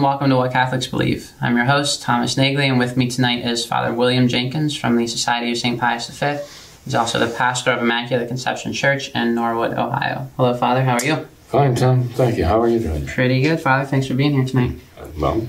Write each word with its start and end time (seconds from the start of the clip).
And 0.00 0.06
welcome 0.06 0.30
to 0.30 0.36
What 0.36 0.50
Catholics 0.50 0.86
Believe. 0.86 1.30
I'm 1.42 1.54
your 1.56 1.66
host, 1.66 2.00
Thomas 2.00 2.34
Nagley, 2.34 2.66
and 2.70 2.78
with 2.78 2.96
me 2.96 3.10
tonight 3.10 3.44
is 3.44 3.66
Father 3.66 3.92
William 3.92 4.28
Jenkins 4.28 4.74
from 4.74 4.96
the 4.96 5.06
Society 5.06 5.52
of 5.52 5.58
St. 5.58 5.78
Pius 5.78 6.08
V. 6.08 6.38
He's 6.86 6.94
also 6.94 7.18
the 7.18 7.26
pastor 7.36 7.70
of 7.72 7.82
Immaculate 7.82 8.26
Conception 8.26 8.72
Church 8.72 9.10
in 9.10 9.34
Norwood, 9.34 9.74
Ohio. 9.74 10.30
Hello, 10.38 10.54
Father. 10.54 10.82
How 10.82 10.94
are 10.94 11.04
you? 11.04 11.28
Fine, 11.48 11.74
Tom. 11.74 12.08
Thank 12.08 12.38
you. 12.38 12.46
How 12.46 12.62
are 12.62 12.68
you 12.68 12.78
doing? 12.78 13.04
Pretty 13.04 13.42
good, 13.42 13.60
Father. 13.60 13.84
Thanks 13.84 14.06
for 14.06 14.14
being 14.14 14.32
here 14.32 14.46
tonight. 14.46 14.78
Well, 15.18 15.46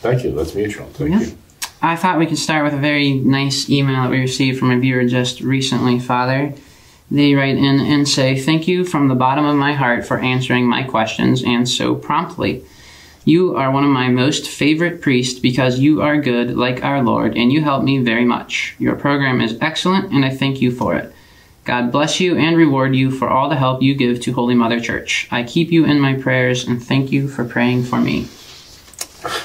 thank 0.00 0.22
you. 0.22 0.30
That's 0.32 0.54
mutual. 0.54 0.86
Thank 0.92 1.10
Yeah. 1.10 1.20
you. 1.20 1.38
I 1.82 1.96
thought 1.96 2.20
we 2.20 2.26
could 2.26 2.38
start 2.38 2.62
with 2.62 2.74
a 2.74 2.78
very 2.78 3.14
nice 3.14 3.68
email 3.68 4.02
that 4.02 4.10
we 4.12 4.20
received 4.20 4.60
from 4.60 4.70
a 4.70 4.78
viewer 4.78 5.06
just 5.06 5.40
recently, 5.40 5.98
Father. 5.98 6.52
They 7.10 7.34
write 7.34 7.56
in 7.56 7.80
and 7.80 8.08
say, 8.08 8.38
Thank 8.38 8.68
you 8.68 8.84
from 8.84 9.08
the 9.08 9.16
bottom 9.16 9.44
of 9.44 9.56
my 9.56 9.72
heart 9.72 10.06
for 10.06 10.18
answering 10.20 10.66
my 10.68 10.84
questions 10.84 11.42
and 11.42 11.68
so 11.68 11.96
promptly. 11.96 12.62
You 13.28 13.56
are 13.56 13.70
one 13.70 13.84
of 13.84 13.90
my 13.90 14.08
most 14.08 14.48
favorite 14.48 15.02
priests 15.02 15.38
because 15.38 15.78
you 15.78 16.00
are 16.00 16.18
good 16.18 16.56
like 16.56 16.82
our 16.82 17.02
Lord 17.02 17.36
and 17.36 17.52
you 17.52 17.62
help 17.62 17.84
me 17.84 17.98
very 17.98 18.24
much. 18.24 18.74
Your 18.78 18.96
program 18.96 19.42
is 19.42 19.58
excellent 19.60 20.10
and 20.14 20.24
I 20.24 20.30
thank 20.30 20.62
you 20.62 20.70
for 20.70 20.96
it. 20.96 21.14
God 21.64 21.92
bless 21.92 22.20
you 22.20 22.38
and 22.38 22.56
reward 22.56 22.96
you 22.96 23.10
for 23.10 23.28
all 23.28 23.50
the 23.50 23.56
help 23.56 23.82
you 23.82 23.94
give 23.94 24.22
to 24.22 24.32
Holy 24.32 24.54
Mother 24.54 24.80
Church. 24.80 25.28
I 25.30 25.42
keep 25.42 25.70
you 25.70 25.84
in 25.84 26.00
my 26.00 26.14
prayers 26.14 26.66
and 26.66 26.82
thank 26.82 27.12
you 27.12 27.28
for 27.28 27.44
praying 27.44 27.84
for 27.84 28.00
me. 28.00 28.28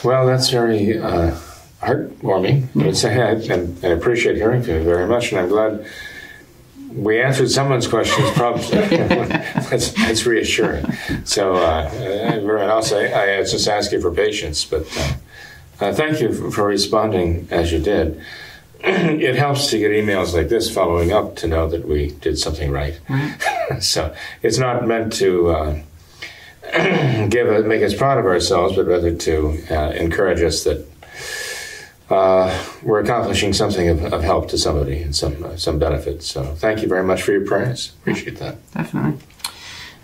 Well, 0.01 0.25
that's 0.25 0.49
very 0.49 0.97
uh, 0.97 1.37
heartwarming. 1.81 2.69
I 2.81 2.85
would 2.85 2.95
say 2.95 3.21
I, 3.21 3.31
and, 3.31 3.83
and 3.83 3.99
appreciate 3.99 4.37
hearing 4.37 4.63
from 4.63 4.75
you 4.75 4.83
very 4.83 5.07
much, 5.07 5.33
and 5.33 5.41
I'm 5.41 5.49
glad 5.49 5.85
we 6.95 7.21
answered 7.21 7.49
someone's 7.49 7.87
questions 7.87 8.29
probably. 8.31 8.69
that's, 8.97 9.91
that's 9.91 10.25
reassuring. 10.25 10.85
So, 11.25 11.55
uh, 11.55 11.89
everyone 11.93 12.69
else, 12.69 12.91
I, 12.91 13.39
I 13.39 13.43
just 13.43 13.67
ask 13.67 13.91
you 13.91 14.01
for 14.01 14.11
patience, 14.11 14.65
but 14.65 14.85
uh, 14.97 15.13
uh, 15.79 15.93
thank 15.93 16.21
you 16.21 16.33
for, 16.33 16.51
for 16.51 16.67
responding 16.67 17.47
as 17.51 17.71
you 17.71 17.79
did. 17.79 18.21
it 18.79 19.35
helps 19.35 19.69
to 19.69 19.79
get 19.79 19.91
emails 19.91 20.33
like 20.33 20.49
this 20.49 20.73
following 20.73 21.11
up 21.11 21.35
to 21.37 21.47
know 21.47 21.67
that 21.67 21.87
we 21.87 22.11
did 22.11 22.37
something 22.37 22.71
right. 22.71 22.99
so, 23.79 24.15
it's 24.41 24.57
not 24.57 24.87
meant 24.87 25.13
to. 25.13 25.49
Uh, 25.49 25.81
give 27.29 27.49
a, 27.49 27.61
make 27.63 27.83
us 27.83 27.93
proud 27.93 28.17
of 28.17 28.25
ourselves, 28.25 28.75
but 28.75 28.85
rather 28.85 29.13
to 29.13 29.61
uh, 29.69 29.91
encourage 29.91 30.41
us 30.41 30.63
that 30.63 30.87
uh, 32.13 32.63
we're 32.83 32.99
accomplishing 32.99 33.53
something 33.53 33.89
of, 33.89 34.13
of 34.13 34.23
help 34.23 34.49
to 34.49 34.57
somebody 34.57 35.01
and 35.01 35.15
some 35.15 35.43
uh, 35.43 35.55
some 35.57 35.79
benefit. 35.79 36.23
So 36.23 36.43
thank 36.55 36.81
you 36.81 36.87
very 36.87 37.03
much 37.03 37.21
for 37.23 37.31
your 37.31 37.45
prayers. 37.45 37.93
Appreciate 38.01 38.37
that. 38.37 38.57
Definitely. 38.71 39.19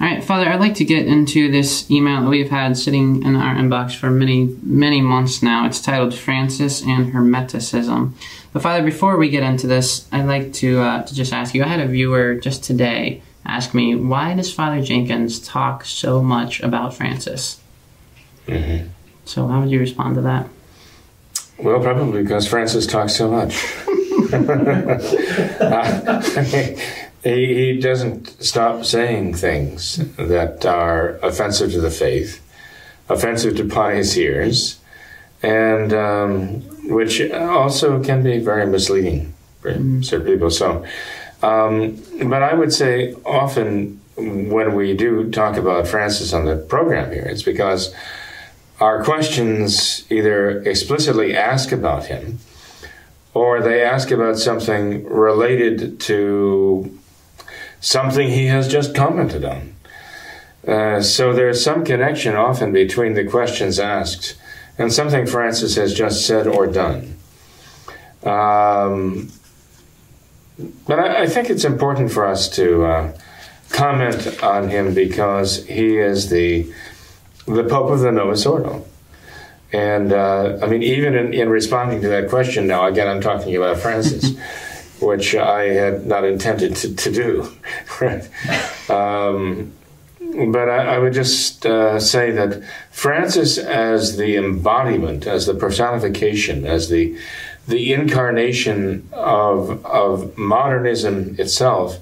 All 0.02 0.07
right, 0.07 0.23
Father, 0.23 0.47
I'd 0.47 0.61
like 0.61 0.75
to 0.75 0.85
get 0.85 1.07
into 1.07 1.52
this 1.52 1.91
email 1.91 2.21
that 2.21 2.30
we've 2.30 2.49
had 2.49 2.77
sitting 2.77 3.21
in 3.23 3.35
our 3.35 3.55
inbox 3.55 3.93
for 3.93 4.09
many, 4.09 4.55
many 4.63 5.02
months 5.02 5.43
now. 5.43 5.65
It's 5.65 5.81
titled 5.81 6.13
Francis 6.13 6.81
and 6.81 7.11
Hermeticism. 7.11 8.13
But, 8.53 8.61
Father, 8.61 8.81
before 8.81 9.17
we 9.17 9.30
get 9.30 9.43
into 9.43 9.67
this, 9.67 10.07
I'd 10.13 10.25
like 10.25 10.53
to, 10.53 10.80
uh, 10.80 11.03
to 11.03 11.13
just 11.13 11.33
ask 11.33 11.53
you 11.53 11.65
I 11.65 11.67
had 11.67 11.81
a 11.81 11.85
viewer 11.85 12.35
just 12.35 12.64
today 12.64 13.21
ask 13.45 13.73
me, 13.73 13.95
why 13.95 14.36
does 14.36 14.53
Father 14.53 14.81
Jenkins 14.81 15.39
talk 15.39 15.83
so 15.83 16.21
much 16.21 16.61
about 16.61 16.93
Francis? 16.93 17.59
Mm-hmm. 18.48 18.87
So, 19.25 19.48
how 19.48 19.61
would 19.61 19.71
you 19.71 19.80
respond 19.80 20.15
to 20.15 20.21
that? 20.21 20.48
Well, 21.61 21.81
probably 21.81 22.23
because 22.23 22.47
Francis 22.47 22.87
talks 22.87 23.15
so 23.15 23.30
much. 23.30 23.65
Uh, 25.59 26.21
he, 27.23 27.73
he 27.73 27.80
doesn't 27.80 28.42
stop 28.43 28.86
saying 28.86 29.33
things 29.33 29.98
that 30.17 30.65
are 30.65 31.17
offensive 31.23 31.71
to 31.71 31.81
the 31.81 31.92
faith, 31.92 32.42
offensive 33.09 33.58
to 33.58 33.65
pious 33.65 34.15
ears, 34.17 34.80
and 35.42 35.93
um, 35.93 36.61
which 36.89 37.21
also 37.31 38.02
can 38.03 38.23
be 38.23 38.39
very 38.39 38.65
misleading 38.65 39.33
for 39.61 39.73
certain 40.02 40.27
people. 40.27 40.49
So, 40.49 40.86
um, 41.42 42.02
but 42.23 42.43
I 42.43 42.53
would 42.53 42.71
say 42.71 43.14
often 43.25 43.99
when 44.15 44.75
we 44.75 44.95
do 44.95 45.30
talk 45.31 45.58
about 45.58 45.87
Francis 45.87 46.33
on 46.33 46.45
the 46.45 46.55
program 46.55 47.11
here, 47.11 47.23
it's 47.23 47.43
because 47.43 47.93
our 48.80 49.04
questions 49.04 50.10
either 50.12 50.62
explicitly 50.64 51.36
ask 51.36 51.72
about 51.72 52.06
him 52.06 52.40
or 53.34 53.62
they 53.62 53.84
ask 53.84 54.12
about 54.12 54.38
something 54.38 55.06
related 55.06 56.00
to 56.00 57.00
something 57.82 58.30
he 58.30 58.48
has 58.48 58.67
just 58.67 58.95
commented 58.95 59.45
on. 59.45 59.76
Uh, 60.67 61.02
so 61.02 61.34
there's 61.34 61.64
some 61.64 61.86
connection 61.86 62.36
often 62.36 62.72
between 62.72 63.14
the 63.14 63.26
questions 63.26 63.80
asked 63.80 64.36
and 64.78 64.92
something 64.92 65.26
Francis 65.26 65.76
has 65.76 65.94
just 65.94 66.26
said 66.26 66.48
or 66.48 66.67
done. 66.67 67.17
Um, 68.23 69.32
but 70.88 71.00
I, 71.00 71.23
I, 71.23 71.28
think 71.28 71.50
it's 71.50 71.64
important 71.64 72.11
for 72.11 72.26
us 72.26 72.50
to 72.50 72.84
uh, 72.84 73.17
comment 73.70 74.44
on 74.44 74.67
him 74.70 74.94
because 74.94 75.66
he 75.66 75.98
is 75.98 76.30
the 76.30 76.72
the 77.49 77.64
Pope 77.64 77.92
of 77.92 77.99
the 77.99 78.11
Novus 78.11 78.45
Ordo. 78.45 78.86
And 79.71 80.14
uh, 80.14 80.60
I 80.61 80.67
mean, 80.67 80.82
even 80.82 81.15
in, 81.15 81.33
in, 81.33 81.49
responding 81.49 82.02
to 82.02 82.08
that 82.10 82.30
question 82.30 82.65
now, 82.65 82.87
again, 82.87 83.08
I'm 83.08 83.21
talking 83.21 83.55
about 83.55 83.77
Francis, 83.77 84.36
which 85.02 85.36
I 85.36 85.65
had 85.65 86.05
not 86.08 86.23
intended 86.23 86.76
to, 86.77 86.95
to 86.95 87.11
do. 87.11 87.52
right? 88.02 88.27
Um, 88.89 89.73
but 90.20 90.67
I, 90.67 90.95
I, 90.95 90.98
would 90.98 91.14
just 91.14 91.64
uh, 91.64 91.99
say 91.99 92.32
that 92.32 92.64
Francis, 92.89 93.60
as 93.60 94.17
the 94.17 94.36
embodiment, 94.36 95.27
as 95.27 95.45
the 95.45 95.54
personification, 95.54 96.66
as 96.66 96.89
the 96.89 97.16
the 97.67 97.93
incarnation 97.93 99.08
of 99.11 99.86
of 99.86 100.36
modernism 100.39 101.36
itself, 101.37 101.99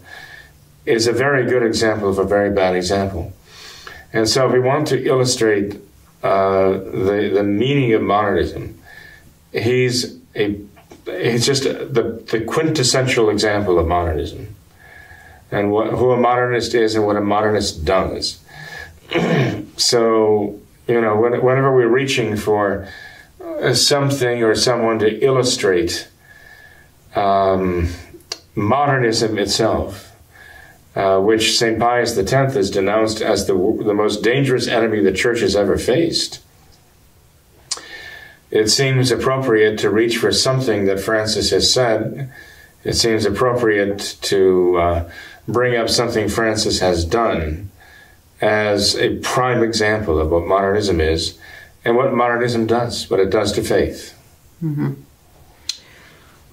is 0.85 1.07
a 1.07 1.11
very 1.11 1.45
good 1.45 1.63
example 1.63 2.09
of 2.09 2.19
a 2.19 2.23
very 2.23 2.49
bad 2.49 2.73
example. 2.73 3.33
And 4.13 4.27
so, 4.27 4.47
if 4.47 4.53
we 4.53 4.59
want 4.59 4.87
to 4.89 5.05
illustrate 5.05 5.79
uh, 6.23 6.69
the 6.69 7.31
the 7.33 7.43
meaning 7.43 7.93
of 7.93 8.01
modernism, 8.01 8.79
he's 9.51 10.17
a 10.35 10.59
he's 11.05 11.45
just 11.45 11.63
the 11.63 12.23
the 12.31 12.41
quintessential 12.45 13.29
example 13.29 13.79
of 13.79 13.87
modernism, 13.87 14.55
and 15.51 15.71
what, 15.71 15.87
who 15.87 16.11
a 16.11 16.17
modernist 16.17 16.73
is 16.73 16.95
and 16.95 17.05
what 17.05 17.17
a 17.17 17.21
modernist 17.21 17.85
does. 17.85 18.39
so, 19.77 20.59
you 20.87 21.01
know, 21.01 21.15
when, 21.17 21.41
whenever 21.41 21.73
we're 21.73 21.87
reaching 21.87 22.35
for 22.35 22.87
something 23.73 24.43
or 24.43 24.55
someone 24.55 24.99
to 24.99 25.23
illustrate 25.23 26.07
um, 27.15 27.89
modernism 28.55 29.37
itself 29.37 30.06
uh, 30.97 31.19
which 31.19 31.59
St. 31.59 31.77
Pius 31.77 32.17
X 32.17 32.31
has 32.31 32.71
denounced 32.71 33.21
as 33.21 33.45
the, 33.45 33.53
the 33.53 33.93
most 33.93 34.23
dangerous 34.23 34.67
enemy 34.67 34.99
the 34.99 35.11
church 35.11 35.41
has 35.41 35.55
ever 35.55 35.77
faced. 35.77 36.39
It 38.49 38.69
seems 38.69 39.11
appropriate 39.11 39.77
to 39.79 39.91
reach 39.91 40.17
for 40.17 40.31
something 40.31 40.85
that 40.85 40.99
Francis 40.99 41.51
has 41.51 41.71
said. 41.71 42.33
It 42.83 42.93
seems 42.93 43.25
appropriate 43.25 44.17
to 44.23 44.77
uh, 44.77 45.11
bring 45.47 45.75
up 45.75 45.87
something 45.87 46.29
Francis 46.29 46.79
has 46.79 47.05
done 47.05 47.69
as 48.41 48.95
a 48.95 49.19
prime 49.19 49.61
example 49.61 50.19
of 50.19 50.31
what 50.31 50.47
modernism 50.47 50.99
is 50.99 51.37
and 51.85 51.95
what 51.95 52.11
modernism 52.11 52.65
does, 52.65 53.07
what 53.07 53.19
it 53.19 53.29
does 53.29 53.51
to 53.51 53.61
faith. 53.61 54.17
Mm-hmm. 54.63 54.93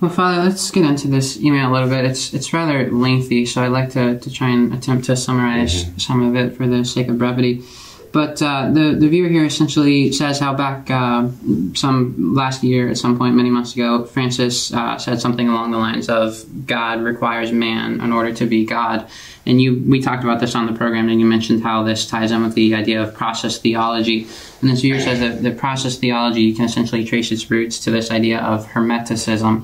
Well, 0.05 0.13
Father, 0.13 0.43
let's 0.43 0.71
get 0.71 0.85
into 0.85 1.09
this 1.09 1.41
email 1.41 1.71
a 1.71 1.73
little 1.73 1.89
bit. 1.89 2.05
It's 2.05 2.35
it's 2.35 2.53
rather 2.53 2.91
lengthy, 2.91 3.47
so 3.47 3.63
I'd 3.63 3.69
like 3.69 3.89
to, 3.93 4.19
to 4.19 4.31
try 4.31 4.51
and 4.51 4.75
attempt 4.75 5.07
to 5.07 5.17
summarize 5.17 5.85
Mhm. 5.87 5.99
some 5.99 6.23
of 6.23 6.37
it 6.37 6.59
for 6.59 6.67
the 6.67 6.85
sake 6.85 7.09
of 7.09 7.17
brevity. 7.17 7.63
But 8.13 8.43
uh, 8.43 8.69
the 8.71 8.95
the 9.01 9.09
viewer 9.09 9.31
here 9.31 9.47
essentially 9.47 10.13
says 10.13 10.39
how 10.41 10.53
back 10.53 10.91
uh, 10.91 11.29
some 11.73 12.35
last 12.35 12.63
year 12.63 12.91
at 12.91 12.99
some 12.99 13.17
point 13.17 13.35
many 13.35 13.49
months 13.49 13.73
ago, 13.75 14.05
Francis 14.05 14.75
uh, 14.75 14.99
said 14.99 15.23
something 15.23 15.49
along 15.49 15.71
the 15.71 15.79
lines 15.79 16.11
of 16.11 16.45
God 16.67 17.01
requires 17.01 17.51
man 17.51 18.03
in 18.03 18.13
order 18.13 18.35
to 18.35 18.45
be 18.45 18.67
God, 18.67 19.07
and 19.47 19.59
you 19.59 19.83
we 19.89 20.03
talked 20.03 20.23
about 20.23 20.39
this 20.39 20.55
on 20.55 20.67
the 20.67 20.75
program, 20.75 21.09
and 21.09 21.19
you 21.19 21.25
mentioned 21.25 21.63
how 21.63 21.83
this 21.83 22.07
ties 22.07 22.31
in 22.31 22.43
with 22.43 22.55
the 22.55 22.75
idea 22.75 23.03
of 23.03 23.15
process 23.15 23.57
theology. 23.57 24.27
And 24.61 24.71
this 24.71 24.83
viewer 24.83 25.01
says 25.01 25.21
that 25.21 25.43
the 25.43 25.51
process 25.53 25.97
theology 25.97 26.53
can 26.53 26.67
essentially 26.67 27.07
trace 27.07 27.33
its 27.33 27.51
roots 27.51 27.79
to 27.85 27.91
this 27.91 28.11
idea 28.11 28.39
of 28.41 28.67
hermeticism. 28.67 29.63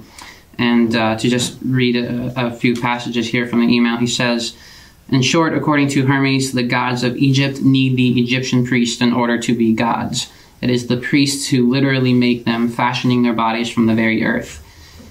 And 0.60 0.94
uh, 0.94 1.16
to 1.16 1.28
just 1.30 1.56
read 1.64 1.96
a, 1.96 2.32
a 2.36 2.50
few 2.50 2.78
passages 2.78 3.26
here 3.26 3.46
from 3.46 3.60
the 3.60 3.74
email, 3.74 3.96
he 3.96 4.06
says. 4.06 4.54
In 5.08 5.22
short, 5.22 5.54
according 5.54 5.88
to 5.88 6.04
Hermes, 6.04 6.52
the 6.52 6.62
gods 6.62 7.02
of 7.02 7.16
Egypt 7.16 7.62
need 7.62 7.96
the 7.96 8.20
Egyptian 8.20 8.66
priests 8.66 9.00
in 9.00 9.14
order 9.14 9.38
to 9.38 9.56
be 9.56 9.72
gods. 9.72 10.30
It 10.60 10.68
is 10.68 10.86
the 10.86 10.98
priests 10.98 11.48
who 11.48 11.70
literally 11.70 12.12
make 12.12 12.44
them, 12.44 12.68
fashioning 12.68 13.22
their 13.22 13.32
bodies 13.32 13.70
from 13.70 13.86
the 13.86 13.94
very 13.94 14.22
earth. 14.22 14.62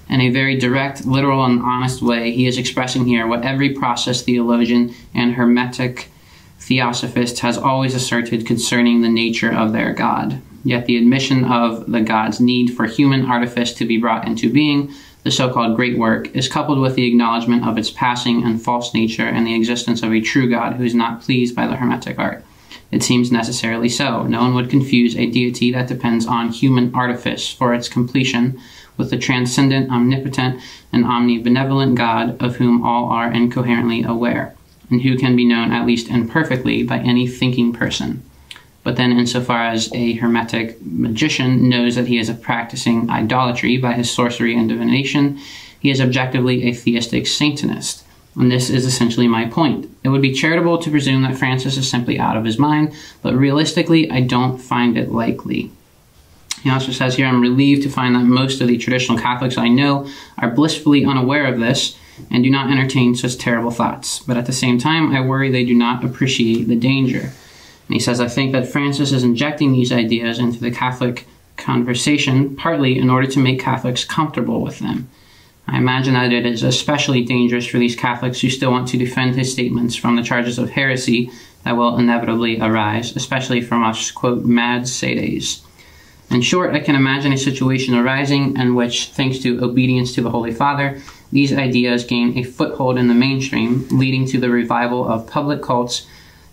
In 0.08 0.22
a 0.22 0.30
very 0.30 0.56
direct, 0.56 1.08
literal, 1.08 1.44
and 1.44 1.62
honest 1.62 2.04
way, 2.04 2.32
he 2.32 2.46
is 2.46 2.60
expressing 2.60 3.06
here 3.06 3.26
what 3.26 3.44
every 3.44 3.74
process 3.74 4.22
theologian 4.22 4.94
and 5.16 5.34
Hermetic 5.34 6.10
theosophist 6.60 7.40
has 7.40 7.58
always 7.58 7.96
asserted 7.96 8.46
concerning 8.46 9.02
the 9.02 9.10
nature 9.10 9.52
of 9.52 9.74
their 9.74 9.94
God. 9.94 10.42
Yet 10.64 10.86
the 10.86 10.98
admission 10.98 11.44
of 11.46 11.92
the 11.92 12.02
God's 12.02 12.40
need 12.40 12.76
for 12.76 12.86
human 12.86 13.26
artifice 13.26 13.74
to 13.74 13.86
be 13.86 13.98
brought 13.98 14.28
into 14.28 14.54
being 14.54 14.94
the 15.30 15.36
so 15.36 15.54
called 15.54 15.76
great 15.76 15.96
work, 15.96 16.36
is 16.36 16.48
coupled 16.48 16.80
with 16.80 16.96
the 16.96 17.06
acknowledgement 17.06 17.64
of 17.64 17.78
its 17.78 17.92
passing 17.92 18.44
and 18.44 18.60
false 18.60 18.96
nature 18.96 19.28
and 19.28 19.46
the 19.46 19.54
existence 19.54 20.02
of 20.02 20.12
a 20.12 20.22
true 20.22 20.50
God 20.50 20.74
who 20.74 20.84
is 20.84 20.96
not 20.96 21.22
pleased 21.22 21.56
by 21.56 21.68
the 21.68 21.76
Hermetic 21.76 22.18
art. 22.18 22.44
It 22.92 23.04
seems 23.04 23.32
necessarily 23.32 23.90
so. 23.90 24.24
No 24.24 24.40
one 24.40 24.56
would 24.56 24.72
confuse 24.72 25.16
a 25.16 25.30
deity 25.30 25.72
that 25.72 25.88
depends 25.88 26.26
on 26.26 26.50
human 26.50 26.96
artifice 26.96 27.48
for 27.48 27.76
its 27.76 27.88
completion 27.88 28.60
with 28.98 29.12
the 29.12 29.20
transcendent, 29.20 29.92
omnipotent, 29.92 30.62
and 30.92 31.06
omnibenevolent 31.06 31.94
God 31.94 32.42
of 32.42 32.56
whom 32.56 32.84
all 32.84 33.10
are 33.10 33.32
incoherently 33.32 34.02
aware, 34.02 34.56
and 34.90 35.04
who 35.04 35.16
can 35.16 35.36
be 35.36 35.46
known 35.46 35.72
at 35.72 35.86
least 35.86 36.10
imperfectly 36.10 36.82
by 36.82 36.98
any 36.98 37.28
thinking 37.28 37.72
person. 37.72 38.24
But 38.90 38.96
then, 38.96 39.12
insofar 39.12 39.66
as 39.66 39.94
a 39.94 40.14
Hermetic 40.14 40.82
magician 40.82 41.70
knows 41.70 41.94
that 41.94 42.08
he 42.08 42.18
is 42.18 42.32
practicing 42.42 43.08
idolatry 43.08 43.78
by 43.78 43.94
his 43.94 44.10
sorcery 44.10 44.56
and 44.56 44.68
divination, 44.68 45.38
he 45.80 45.92
is 45.92 46.02
objectively 46.02 46.64
a 46.64 46.74
theistic 46.74 47.28
Satanist. 47.28 48.04
And 48.36 48.52
this 48.52 48.72
is 48.72 48.88
essentially 48.88 49.28
my 49.28 49.46
point. 49.46 49.88
It 50.04 50.10
would 50.10 50.24
be 50.24 50.34
charitable 50.34 50.80
to 50.80 50.90
presume 50.90 51.22
that 51.22 51.38
Francis 51.38 51.78
is 51.78 51.88
simply 51.88 52.18
out 52.18 52.36
of 52.36 52.46
his 52.46 52.58
mind, 52.58 52.96
but 53.22 53.36
realistically, 53.36 54.10
I 54.10 54.22
don't 54.22 54.58
find 54.58 54.98
it 54.98 55.12
likely. 55.12 55.70
He 56.64 56.72
also 56.72 56.92
says 56.92 57.14
here, 57.14 57.28
I'm 57.28 57.42
relieved 57.42 57.84
to 57.84 57.92
find 57.92 58.16
that 58.16 58.24
most 58.24 58.60
of 58.60 58.68
the 58.68 58.80
traditional 58.80 59.20
Catholics 59.20 59.60
I 59.60 59.68
know 59.68 60.10
are 60.40 60.50
blissfully 60.50 61.06
unaware 61.06 61.46
of 61.46 61.60
this 61.60 61.96
and 62.32 62.44
do 62.44 62.50
not 62.50 62.72
entertain 62.72 63.14
such 63.14 63.38
terrible 63.38 63.70
thoughts. 63.70 64.18
But 64.18 64.38
at 64.38 64.48
the 64.48 64.52
same 64.52 64.80
time, 64.80 65.16
I 65.16 65.22
worry 65.22 65.52
they 65.52 65.64
do 65.64 65.76
not 65.76 66.04
appreciate 66.04 66.68
the 66.68 66.76
danger. 66.76 67.34
And 67.90 67.96
he 67.96 68.00
says, 68.00 68.22
I 68.22 68.28
think 68.28 68.52
that 68.52 68.68
Francis 68.68 69.12
is 69.12 69.24
injecting 69.24 69.72
these 69.72 69.92
ideas 69.92 70.38
into 70.38 70.60
the 70.60 70.70
Catholic 70.70 71.26
conversation 71.58 72.56
partly 72.56 73.00
in 73.00 73.10
order 73.10 73.28
to 73.28 73.40
make 73.40 73.60
Catholics 73.60 74.06
comfortable 74.06 74.62
with 74.62 74.78
them. 74.78 75.10
I 75.68 75.78
imagine 75.78 76.14
that 76.14 76.32
it 76.32 76.46
is 76.46 76.62
especially 76.62 77.24
dangerous 77.24 77.66
for 77.66 77.80
these 77.80 77.96
Catholics 77.96 78.42
who 78.42 78.50
still 78.52 78.72
want 78.72 78.88
to 78.90 78.98
defend 78.98 79.36
his 79.36 79.52
statements 79.52 79.96
from 79.96 80.16
the 80.16 80.24
charges 80.24 80.60
of 80.60 80.70
heresy 80.70 81.32
that 81.64 81.78
will 81.78 81.98
inevitably 81.98 82.62
arise, 82.62 83.16
especially 83.16 83.62
from 83.62 83.84
us, 83.84 84.12
quote, 84.12 84.46
mad 84.46 84.88
sedes. 84.88 85.64
In 86.30 86.42
short, 86.42 86.76
I 86.76 86.80
can 86.80 86.96
imagine 86.96 87.34
a 87.34 87.38
situation 87.38 87.96
arising 87.96 88.56
in 88.56 88.76
which, 88.76 89.08
thanks 89.08 89.40
to 89.40 89.64
obedience 89.64 90.14
to 90.14 90.22
the 90.22 90.30
Holy 90.30 90.54
Father, 90.54 91.02
these 91.32 91.54
ideas 91.54 92.04
gain 92.04 92.38
a 92.38 92.44
foothold 92.44 93.00
in 93.00 93.08
the 93.08 93.16
mainstream, 93.16 93.88
leading 93.90 94.28
to 94.28 94.40
the 94.40 94.52
revival 94.52 95.08
of 95.08 95.28
public 95.28 95.64
cults 95.64 96.06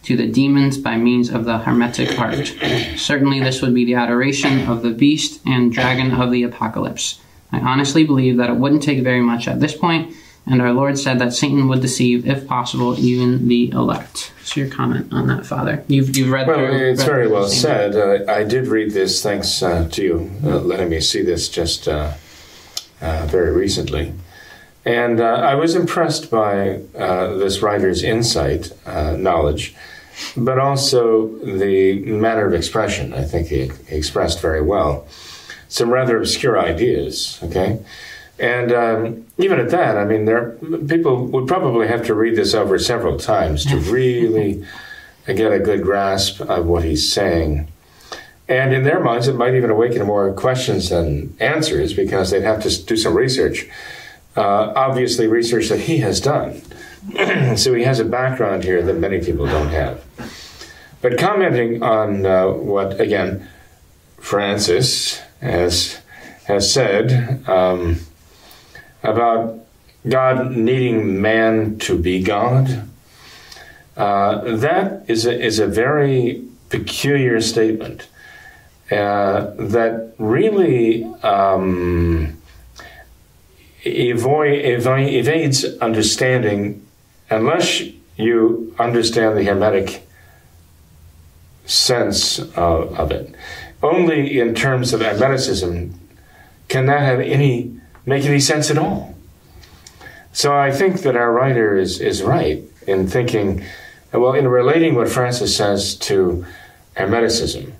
to 0.06 0.16
the 0.16 0.28
demons 0.28 0.78
by 0.78 0.96
means 0.96 1.30
of 1.30 1.44
the 1.44 1.58
Hermetic 1.58 2.16
art. 2.16 2.54
Certainly, 2.96 3.40
this 3.40 3.60
would 3.60 3.74
be 3.74 3.84
the 3.84 3.94
adoration 3.94 4.68
of 4.68 4.82
the 4.82 4.90
beast 4.90 5.40
and 5.44 5.72
dragon 5.72 6.12
of 6.12 6.30
the 6.30 6.44
apocalypse. 6.44 7.20
I 7.50 7.58
honestly 7.58 8.04
believe 8.04 8.36
that 8.36 8.48
it 8.48 8.56
wouldn't 8.56 8.84
take 8.84 9.02
very 9.02 9.20
much 9.20 9.48
at 9.48 9.58
this 9.58 9.76
point, 9.76 10.14
and 10.46 10.62
our 10.62 10.72
Lord 10.72 10.96
said 10.96 11.18
that 11.18 11.32
Satan 11.32 11.66
would 11.66 11.80
deceive, 11.80 12.24
if 12.24 12.46
possible, 12.46 12.96
even 13.00 13.48
the 13.48 13.70
elect. 13.70 14.32
So, 14.44 14.60
your 14.60 14.70
comment 14.70 15.12
on 15.12 15.26
that, 15.26 15.44
Father? 15.44 15.84
You've, 15.88 16.16
you've 16.16 16.30
read. 16.30 16.46
Well, 16.46 16.56
through, 16.56 16.90
it's 16.92 17.00
read 17.00 17.10
very 17.10 17.28
well 17.28 17.48
said. 17.48 17.96
Uh, 17.96 18.30
I 18.30 18.44
did 18.44 18.68
read 18.68 18.92
this. 18.92 19.20
Thanks 19.24 19.60
uh, 19.60 19.88
to 19.90 20.02
you 20.02 20.30
uh, 20.44 20.60
letting 20.60 20.88
me 20.88 21.00
see 21.00 21.22
this 21.22 21.48
just 21.48 21.88
uh, 21.88 22.12
uh, 23.00 23.26
very 23.26 23.50
recently. 23.50 24.12
And 24.84 25.20
uh, 25.20 25.24
I 25.24 25.56
was 25.56 25.74
impressed 25.74 26.30
by 26.30 26.80
this 26.92 27.60
writer's 27.60 28.04
insight, 28.04 28.70
knowledge, 28.86 29.74
but 30.36 30.58
also 30.58 31.28
the 31.38 32.00
manner 32.04 32.46
of 32.46 32.54
expression. 32.54 33.12
I 33.12 33.24
think 33.24 33.48
he 33.48 33.70
expressed 33.88 34.40
very 34.40 34.62
well 34.62 35.06
some 35.68 35.90
rather 35.90 36.18
obscure 36.18 36.58
ideas. 36.58 37.38
Okay, 37.42 37.78
and 38.38 38.72
um, 38.72 39.26
even 39.38 39.58
at 39.58 39.70
that, 39.70 39.96
I 39.96 40.04
mean, 40.04 40.24
there 40.24 40.52
people 40.88 41.26
would 41.26 41.46
probably 41.46 41.88
have 41.88 42.04
to 42.06 42.14
read 42.14 42.36
this 42.36 42.54
over 42.54 42.78
several 42.78 43.18
times 43.18 43.64
to 43.66 43.76
really 43.76 44.64
get 45.26 45.52
a 45.52 45.58
good 45.58 45.82
grasp 45.82 46.40
of 46.40 46.66
what 46.66 46.84
he's 46.84 47.10
saying. 47.12 47.68
And 48.48 48.72
in 48.72 48.84
their 48.84 49.00
minds, 49.00 49.26
it 49.26 49.34
might 49.34 49.54
even 49.54 49.70
awaken 49.70 50.06
more 50.06 50.32
questions 50.32 50.90
than 50.90 51.36
answers 51.40 51.94
because 51.94 52.30
they'd 52.30 52.44
have 52.44 52.62
to 52.62 52.84
do 52.84 52.96
some 52.96 53.14
research. 53.16 53.68
Uh, 54.36 54.72
obviously, 54.76 55.26
research 55.26 55.68
that 55.68 55.80
he 55.80 55.98
has 55.98 56.20
done. 56.20 56.62
so 57.56 57.74
he 57.74 57.84
has 57.84 58.00
a 58.00 58.04
background 58.04 58.64
here 58.64 58.82
that 58.82 58.94
many 58.94 59.20
people 59.20 59.46
don't 59.46 59.68
have. 59.68 60.04
But 61.02 61.18
commenting 61.18 61.82
on 61.82 62.26
uh, 62.26 62.48
what, 62.48 63.00
again, 63.00 63.48
Francis 64.18 65.20
has, 65.40 66.00
has 66.46 66.72
said 66.72 67.46
um, 67.48 68.00
about 69.02 69.60
God 70.08 70.52
needing 70.52 71.20
man 71.20 71.78
to 71.80 71.98
be 71.98 72.22
God, 72.22 72.88
uh, 73.96 74.56
that 74.56 75.04
is 75.08 75.26
a, 75.26 75.40
is 75.40 75.58
a 75.58 75.66
very 75.66 76.44
peculiar 76.70 77.40
statement 77.40 78.08
uh, 78.90 79.52
that 79.58 80.14
really 80.18 81.04
um, 81.22 82.40
avoid, 83.84 84.64
evades 84.64 85.64
understanding 85.78 86.85
unless 87.30 87.82
you 88.16 88.74
understand 88.78 89.36
the 89.36 89.44
Hermetic 89.44 90.06
sense 91.66 92.38
of, 92.38 92.98
of 92.98 93.10
it. 93.10 93.34
Only 93.82 94.38
in 94.38 94.54
terms 94.54 94.92
of 94.92 95.00
Hermeticism 95.00 95.92
can 96.68 96.86
that 96.86 97.00
have 97.00 97.20
any 97.20 97.78
make 98.06 98.24
any 98.24 98.40
sense 98.40 98.70
at 98.70 98.78
all. 98.78 99.14
So 100.32 100.56
I 100.56 100.70
think 100.70 101.02
that 101.02 101.16
our 101.16 101.32
writer 101.32 101.76
is, 101.76 102.00
is 102.00 102.22
right 102.22 102.62
in 102.86 103.08
thinking, 103.08 103.64
well, 104.12 104.32
in 104.32 104.46
relating 104.46 104.94
what 104.94 105.08
Francis 105.08 105.56
says 105.56 105.94
to 105.96 106.46
Hermeticism, 106.96 107.72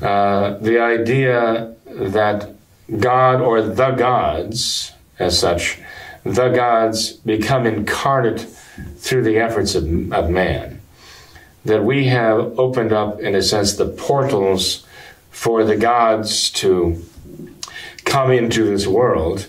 uh, 0.00 0.56
the 0.58 0.80
idea 0.80 1.74
that 1.86 2.54
God 2.98 3.40
or 3.40 3.60
the 3.60 3.90
gods, 3.90 4.92
as 5.18 5.38
such, 5.38 5.78
the 6.24 6.48
gods 6.50 7.12
become 7.12 7.66
incarnate 7.66 8.40
through 8.96 9.22
the 9.22 9.38
efforts 9.38 9.74
of, 9.74 9.84
of 10.12 10.30
man. 10.30 10.80
That 11.64 11.84
we 11.84 12.06
have 12.06 12.58
opened 12.58 12.92
up, 12.92 13.20
in 13.20 13.34
a 13.34 13.42
sense, 13.42 13.74
the 13.74 13.86
portals 13.86 14.86
for 15.30 15.64
the 15.64 15.76
gods 15.76 16.50
to 16.50 17.04
come 18.04 18.30
into 18.30 18.64
this 18.64 18.86
world 18.86 19.46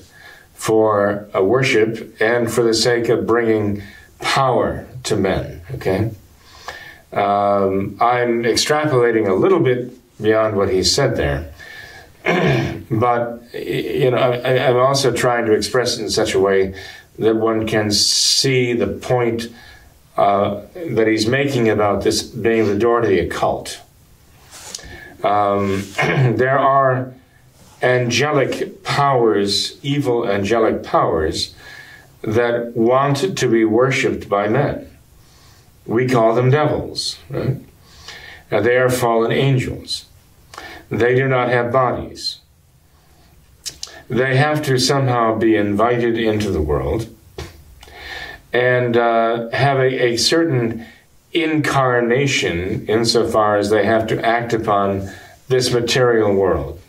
for 0.54 1.30
a 1.34 1.44
worship 1.44 2.20
and 2.22 2.52
for 2.52 2.64
the 2.64 2.74
sake 2.74 3.08
of 3.10 3.26
bringing 3.26 3.82
power 4.20 4.86
to 5.04 5.16
men. 5.16 5.62
Okay? 5.76 6.12
Um, 7.14 7.98
I'm 8.00 8.44
extrapolating 8.44 9.28
a 9.28 9.34
little 9.34 9.62
bit 9.62 9.94
beyond 10.22 10.58
what 10.58 10.70
he 10.70 10.84
said 10.84 11.16
there. 11.16 11.49
but 12.92 13.44
you 13.54 14.12
know, 14.12 14.18
I, 14.18 14.70
am 14.70 14.78
also 14.78 15.12
trying 15.12 15.46
to 15.46 15.54
express 15.54 15.98
it 15.98 16.04
in 16.04 16.10
such 16.10 16.34
a 16.34 16.40
way 16.40 16.76
that 17.18 17.36
one 17.36 17.68
can 17.68 17.92
see 17.92 18.74
the 18.74 18.88
point 18.88 19.48
uh, 20.18 20.62
that 20.74 21.08
he's 21.08 21.28
making 21.28 21.70
about 21.70 22.04
this 22.04 22.24
being 22.24 22.66
the 22.66 22.78
door 22.78 23.02
to 23.02 23.08
the 23.08 23.20
occult. 23.20 23.82
Um, 25.24 25.84
there 25.96 26.60
are 26.60 27.14
angelic 27.82 28.84
powers, 28.84 29.78
evil 29.84 30.28
angelic 30.30 30.84
powers, 30.84 31.56
that 32.22 32.76
want 32.76 33.38
to 33.38 33.48
be 33.48 33.64
worshipped 33.64 34.28
by 34.28 34.50
men. 34.50 34.90
We 35.86 36.08
call 36.08 36.36
them 36.36 36.52
devils, 36.52 37.18
right? 37.30 37.58
Uh, 38.52 38.62
they 38.62 38.78
are 38.78 38.90
fallen 38.90 39.32
angels. 39.32 40.06
They 40.90 41.16
do 41.16 41.28
not 41.28 41.50
have 41.50 41.72
bodies. 41.72 42.40
They 44.10 44.38
have 44.38 44.64
to 44.64 44.80
somehow 44.80 45.38
be 45.38 45.56
invited 45.56 46.18
into 46.18 46.50
the 46.50 46.62
world 46.62 47.16
and 48.52 48.98
uh, 48.98 49.50
have 49.52 49.78
a, 49.78 50.14
a 50.14 50.18
certain 50.18 50.86
incarnation 51.32 52.88
insofar 52.88 53.58
as 53.58 53.70
they 53.70 53.86
have 53.86 54.08
to 54.08 54.26
act 54.26 54.54
upon 54.54 55.10
this 55.48 55.72
material 55.72 56.34
world. 56.34 56.80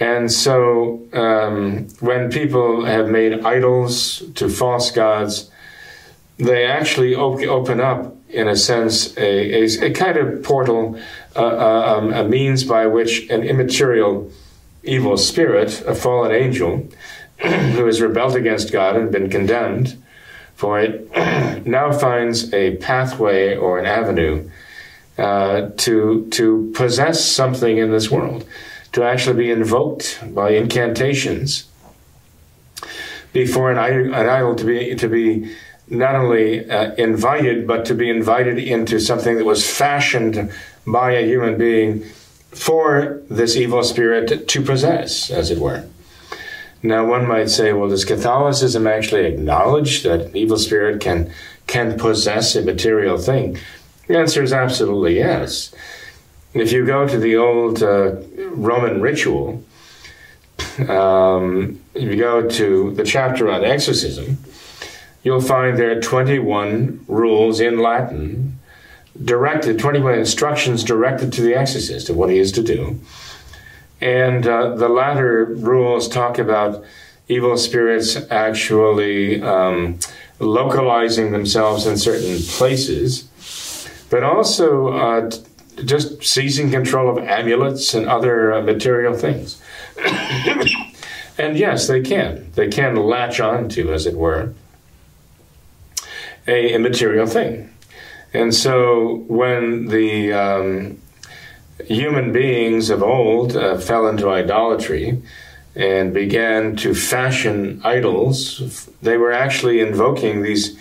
And 0.00 0.32
so, 0.32 1.02
um, 1.12 1.88
when 2.00 2.30
people 2.30 2.84
have 2.84 3.08
made 3.08 3.44
idols 3.44 4.22
to 4.34 4.48
false 4.48 4.90
gods, 4.90 5.50
they 6.36 6.64
actually 6.66 7.14
op- 7.14 7.42
open 7.42 7.80
up, 7.80 8.16
in 8.28 8.48
a 8.48 8.56
sense, 8.56 9.16
a, 9.16 9.62
a, 9.62 9.86
a 9.86 9.90
kind 9.92 10.16
of 10.16 10.42
portal, 10.42 10.98
uh, 11.36 11.96
um, 11.96 12.12
a 12.12 12.24
means 12.24 12.64
by 12.64 12.86
which 12.86 13.28
an 13.30 13.42
immaterial 13.42 14.30
evil 14.82 15.16
spirit, 15.16 15.82
a 15.86 15.94
fallen 15.94 16.32
angel, 16.32 16.88
who 17.38 17.86
has 17.86 18.00
rebelled 18.00 18.36
against 18.36 18.72
God 18.72 18.96
and 18.96 19.10
been 19.10 19.30
condemned 19.30 20.02
for 20.54 20.80
it, 20.80 21.10
now 21.66 21.92
finds 21.92 22.52
a 22.52 22.76
pathway 22.76 23.56
or 23.56 23.78
an 23.78 23.86
avenue 23.86 24.48
uh, 25.18 25.70
to 25.76 26.26
to 26.30 26.72
possess 26.74 27.24
something 27.24 27.78
in 27.78 27.90
this 27.90 28.10
world, 28.10 28.44
to 28.92 29.02
actually 29.02 29.36
be 29.36 29.50
invoked 29.50 30.20
by 30.34 30.50
incantations 30.50 31.68
before 33.32 33.70
an 33.70 33.78
an 33.78 34.28
idol 34.28 34.54
to 34.54 34.64
be 34.64 34.94
to 34.94 35.08
be 35.08 35.54
not 35.88 36.14
only 36.14 36.68
uh, 36.68 36.94
invited, 36.94 37.66
but 37.66 37.84
to 37.86 37.94
be 37.94 38.08
invited 38.08 38.58
into 38.58 38.98
something 38.98 39.36
that 39.36 39.44
was 39.44 39.68
fashioned 39.68 40.50
by 40.86 41.12
a 41.12 41.26
human 41.26 41.58
being 41.58 42.04
for 42.50 43.20
this 43.28 43.56
evil 43.56 43.82
spirit 43.82 44.48
to 44.48 44.62
possess, 44.62 45.30
as 45.30 45.50
it 45.50 45.58
were. 45.58 45.84
Now, 46.82 47.06
one 47.06 47.26
might 47.26 47.48
say, 47.48 47.72
well, 47.72 47.88
does 47.88 48.04
Catholicism 48.04 48.86
actually 48.86 49.24
acknowledge 49.24 50.02
that 50.02 50.20
an 50.20 50.36
evil 50.36 50.58
spirit 50.58 51.00
can 51.00 51.32
can 51.66 51.98
possess 51.98 52.54
a 52.56 52.62
material 52.62 53.16
thing? 53.16 53.58
The 54.06 54.18
answer 54.18 54.42
is 54.42 54.52
absolutely 54.52 55.16
yes. 55.16 55.74
If 56.52 56.72
you 56.72 56.84
go 56.84 57.08
to 57.08 57.18
the 57.18 57.36
old 57.36 57.82
uh, 57.82 58.16
Roman 58.50 59.00
ritual, 59.00 59.64
um, 60.86 61.80
if 61.94 62.02
you 62.02 62.16
go 62.16 62.48
to 62.48 62.90
the 62.92 63.02
chapter 63.02 63.50
on 63.50 63.64
exorcism, 63.64 64.36
you'll 65.24 65.40
find 65.40 65.76
there 65.76 65.96
are 65.96 66.00
21 66.00 67.04
rules 67.08 67.58
in 67.58 67.80
Latin 67.80 68.58
directed, 69.22 69.78
21 69.78 70.18
instructions 70.18 70.84
directed 70.84 71.32
to 71.32 71.42
the 71.42 71.54
exorcist 71.54 72.08
of 72.08 72.16
what 72.16 72.30
he 72.30 72.38
is 72.38 72.52
to 72.52 72.62
do. 72.62 73.00
And 74.00 74.46
uh, 74.46 74.74
the 74.74 74.88
latter 74.88 75.46
rules 75.46 76.08
talk 76.08 76.38
about 76.38 76.84
evil 77.26 77.56
spirits 77.56 78.16
actually 78.30 79.42
um, 79.42 79.98
localizing 80.40 81.32
themselves 81.32 81.86
in 81.86 81.96
certain 81.96 82.38
places, 82.40 83.28
but 84.10 84.22
also 84.22 84.88
uh, 84.88 85.30
just 85.84 86.22
seizing 86.22 86.70
control 86.70 87.08
of 87.08 87.24
amulets 87.24 87.94
and 87.94 88.06
other 88.06 88.52
uh, 88.52 88.62
material 88.62 89.16
things. 89.16 89.62
and 91.38 91.56
yes, 91.56 91.86
they 91.86 92.02
can. 92.02 92.50
They 92.56 92.68
can 92.68 92.96
latch 92.96 93.40
on 93.40 93.68
to, 93.70 93.92
as 93.92 94.06
it 94.06 94.16
were, 94.16 94.52
a, 96.46 96.74
a 96.74 96.78
material 96.78 97.26
thing. 97.26 97.70
And 98.32 98.52
so 98.52 99.24
when 99.28 99.86
the 99.86 100.32
um, 100.32 100.98
human 101.86 102.32
beings 102.32 102.90
of 102.90 103.02
old 103.02 103.56
uh, 103.56 103.78
fell 103.78 104.08
into 104.08 104.28
idolatry 104.28 105.22
and 105.76 106.12
began 106.12 106.76
to 106.76 106.94
fashion 106.94 107.80
idols, 107.84 108.88
they 109.02 109.16
were 109.16 109.32
actually 109.32 109.80
invoking 109.80 110.42
these 110.42 110.76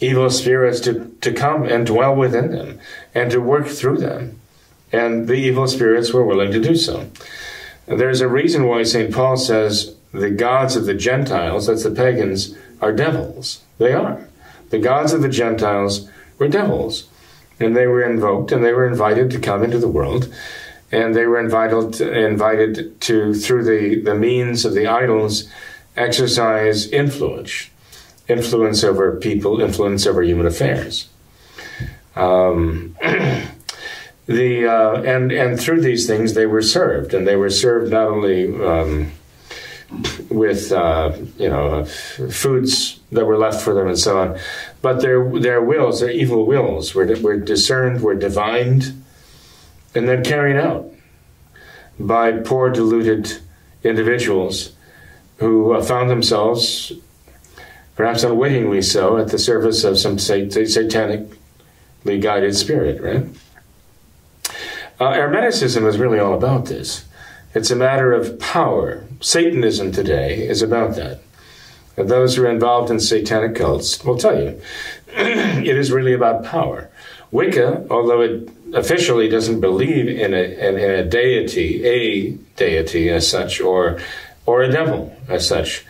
evil 0.00 0.30
spirits 0.30 0.80
to, 0.80 1.14
to 1.20 1.32
come 1.32 1.64
and 1.64 1.86
dwell 1.86 2.14
within 2.14 2.52
them 2.52 2.78
and 3.14 3.30
to 3.30 3.40
work 3.40 3.66
through 3.66 3.98
them. 3.98 4.40
And 4.92 5.28
the 5.28 5.34
evil 5.34 5.66
spirits 5.66 6.12
were 6.12 6.24
willing 6.24 6.52
to 6.52 6.60
do 6.60 6.76
so. 6.76 7.10
There's 7.86 8.20
a 8.20 8.28
reason 8.28 8.66
why 8.66 8.82
St. 8.84 9.12
Paul 9.12 9.36
says 9.36 9.94
the 10.12 10.30
gods 10.30 10.76
of 10.76 10.86
the 10.86 10.94
Gentiles, 10.94 11.66
that's 11.66 11.84
the 11.84 11.90
pagans, 11.90 12.54
are 12.80 12.92
devils. 12.92 13.62
They 13.78 13.92
are. 13.92 14.27
The 14.70 14.78
gods 14.78 15.12
of 15.12 15.22
the 15.22 15.28
Gentiles 15.28 16.08
were 16.38 16.48
devils. 16.48 17.08
And 17.60 17.76
they 17.76 17.86
were 17.86 18.02
invoked 18.02 18.52
and 18.52 18.64
they 18.64 18.72
were 18.72 18.86
invited 18.86 19.30
to 19.32 19.40
come 19.40 19.64
into 19.64 19.78
the 19.78 19.88
world. 19.88 20.32
And 20.90 21.14
they 21.14 21.26
were 21.26 21.40
invited 21.40 21.94
to, 21.94 22.26
invited 22.26 23.00
to 23.02 23.34
through 23.34 23.64
the, 23.64 24.00
the 24.00 24.14
means 24.14 24.64
of 24.64 24.74
the 24.74 24.86
idols, 24.86 25.48
exercise 25.96 26.86
influence, 26.86 27.68
influence 28.28 28.84
over 28.84 29.16
people, 29.16 29.60
influence 29.60 30.06
over 30.06 30.22
human 30.22 30.46
affairs. 30.46 31.08
Um, 32.16 32.96
the 34.26 34.66
uh, 34.66 35.02
and 35.02 35.30
and 35.30 35.60
through 35.60 35.80
these 35.82 36.06
things 36.06 36.34
they 36.34 36.46
were 36.46 36.62
served, 36.62 37.14
and 37.14 37.26
they 37.26 37.36
were 37.36 37.50
served 37.50 37.92
not 37.92 38.08
only 38.08 38.54
um, 38.62 39.12
with 40.28 40.72
uh, 40.72 41.16
you 41.38 41.48
know 41.48 41.84
foods 41.84 42.97
that 43.10 43.24
were 43.24 43.38
left 43.38 43.62
for 43.62 43.74
them 43.74 43.88
and 43.88 43.98
so 43.98 44.18
on, 44.18 44.38
but 44.82 45.00
their 45.00 45.28
their 45.40 45.62
wills, 45.62 46.00
their 46.00 46.10
evil 46.10 46.44
wills, 46.46 46.94
were 46.94 47.06
were 47.20 47.36
discerned, 47.36 48.02
were 48.02 48.14
divined, 48.14 49.02
and 49.94 50.08
then 50.08 50.22
carried 50.22 50.56
out 50.56 50.90
by 51.98 52.32
poor 52.32 52.70
deluded 52.70 53.38
individuals 53.82 54.72
who 55.38 55.72
uh, 55.72 55.82
found 55.82 56.10
themselves, 56.10 56.92
perhaps 57.96 58.24
unwittingly 58.24 58.82
so, 58.82 59.16
at 59.16 59.28
the 59.28 59.38
service 59.38 59.84
of 59.84 59.98
some 59.98 60.18
sat- 60.18 60.48
satanically 60.48 62.20
guided 62.20 62.54
spirit. 62.56 63.00
Right? 63.00 63.24
Uh, 65.00 65.12
Hermeticism 65.12 65.86
is 65.86 65.98
really 65.98 66.18
all 66.18 66.34
about 66.34 66.66
this. 66.66 67.04
It's 67.54 67.70
a 67.70 67.76
matter 67.76 68.12
of 68.12 68.38
power. 68.38 69.04
Satanism 69.20 69.92
today 69.92 70.46
is 70.46 70.60
about 70.60 70.96
that. 70.96 71.20
Those 72.06 72.36
who 72.36 72.44
are 72.44 72.50
involved 72.50 72.90
in 72.90 73.00
satanic 73.00 73.54
cults 73.54 74.02
will 74.04 74.16
tell 74.16 74.40
you 74.40 74.60
it 75.08 75.76
is 75.76 75.90
really 75.90 76.12
about 76.12 76.44
power. 76.44 76.90
Wicca, 77.30 77.86
although 77.90 78.20
it 78.22 78.48
officially 78.72 79.28
doesn't 79.28 79.60
believe 79.60 80.08
in 80.08 80.32
a, 80.32 80.42
in, 80.42 80.78
in 80.78 80.90
a 80.90 81.04
deity, 81.04 81.84
a 81.84 82.30
deity 82.56 83.10
as 83.10 83.28
such, 83.28 83.60
or 83.60 84.00
or 84.46 84.62
a 84.62 84.72
devil 84.72 85.14
as 85.28 85.46
such, 85.46 85.84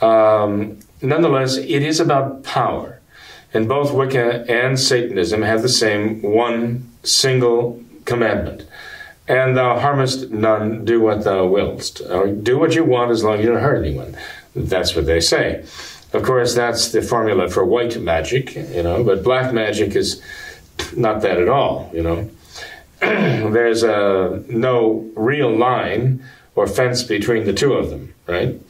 um, 0.00 0.78
nonetheless, 1.00 1.56
it 1.56 1.82
is 1.82 2.00
about 2.00 2.42
power. 2.42 3.00
And 3.52 3.68
both 3.68 3.92
Wicca 3.92 4.50
and 4.50 4.78
Satanism 4.78 5.42
have 5.42 5.62
the 5.62 5.68
same 5.68 6.22
one 6.22 6.90
single 7.02 7.82
commandment 8.04 8.64
and 9.30 9.56
thou 9.56 9.78
harmest 9.78 10.30
none, 10.30 10.84
do 10.84 11.00
what 11.00 11.22
thou 11.22 11.46
wilt. 11.46 12.00
Or 12.10 12.26
do 12.26 12.58
what 12.58 12.74
you 12.74 12.84
want 12.84 13.12
as 13.12 13.22
long 13.22 13.38
as 13.38 13.44
you 13.44 13.52
don't 13.52 13.62
hurt 13.62 13.84
anyone. 13.84 14.16
That's 14.54 14.94
what 14.94 15.06
they 15.06 15.20
say. 15.20 15.64
Of 16.12 16.24
course, 16.24 16.54
that's 16.54 16.90
the 16.90 17.02
formula 17.02 17.48
for 17.48 17.64
white 17.64 17.96
magic, 18.00 18.54
you 18.56 18.82
know, 18.82 19.04
but 19.04 19.22
black 19.22 19.52
magic 19.52 19.94
is 19.94 20.20
not 20.96 21.22
that 21.22 21.38
at 21.38 21.48
all, 21.48 21.90
you 21.92 22.02
know. 22.02 22.30
There's 23.00 23.82
a 23.82 24.42
no 24.48 25.10
real 25.14 25.54
line 25.56 26.24
or 26.56 26.66
fence 26.66 27.02
between 27.02 27.44
the 27.44 27.52
two 27.52 27.74
of 27.74 27.90
them, 27.90 28.12
right? 28.26 28.60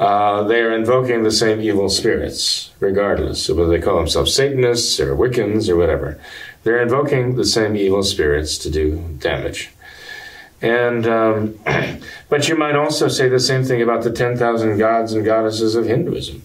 Uh, 0.00 0.44
they 0.44 0.60
are 0.60 0.72
invoking 0.72 1.22
the 1.22 1.30
same 1.30 1.60
evil 1.60 1.88
spirits, 1.88 2.70
regardless 2.80 3.48
of 3.48 3.56
whether 3.56 3.70
they 3.70 3.80
call 3.80 3.96
themselves 3.96 4.32
Satanists 4.32 4.98
or 5.00 5.16
Wiccans 5.16 5.68
or 5.68 5.76
whatever. 5.76 6.20
They're 6.62 6.82
invoking 6.82 7.34
the 7.34 7.44
same 7.44 7.76
evil 7.76 8.02
spirits 8.02 8.58
to 8.58 8.70
do 8.70 9.16
damage. 9.18 9.70
And 10.60 11.06
um, 11.06 11.58
but 12.28 12.48
you 12.48 12.56
might 12.56 12.76
also 12.76 13.08
say 13.08 13.28
the 13.28 13.40
same 13.40 13.64
thing 13.64 13.82
about 13.82 14.02
the 14.02 14.10
ten 14.10 14.36
thousand 14.36 14.78
gods 14.78 15.12
and 15.12 15.24
goddesses 15.24 15.74
of 15.74 15.86
Hinduism. 15.86 16.42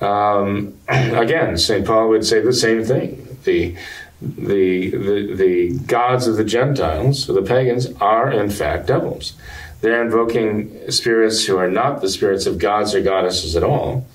Um, 0.00 0.78
again, 0.88 1.58
Saint 1.58 1.86
Paul 1.86 2.08
would 2.10 2.24
say 2.24 2.40
the 2.40 2.52
same 2.52 2.84
thing. 2.84 3.36
The, 3.44 3.76
the 4.20 4.90
the 4.90 5.34
the 5.34 5.78
gods 5.86 6.26
of 6.26 6.36
the 6.36 6.44
Gentiles, 6.44 7.26
the 7.26 7.42
pagans, 7.42 7.92
are 8.00 8.30
in 8.30 8.50
fact 8.50 8.86
devils. 8.86 9.34
They're 9.80 10.02
invoking 10.02 10.90
spirits 10.90 11.44
who 11.44 11.56
are 11.56 11.70
not 11.70 12.00
the 12.00 12.08
spirits 12.08 12.46
of 12.46 12.58
gods 12.58 12.94
or 12.94 13.00
goddesses 13.00 13.54
at 13.54 13.62
all. 13.62 14.06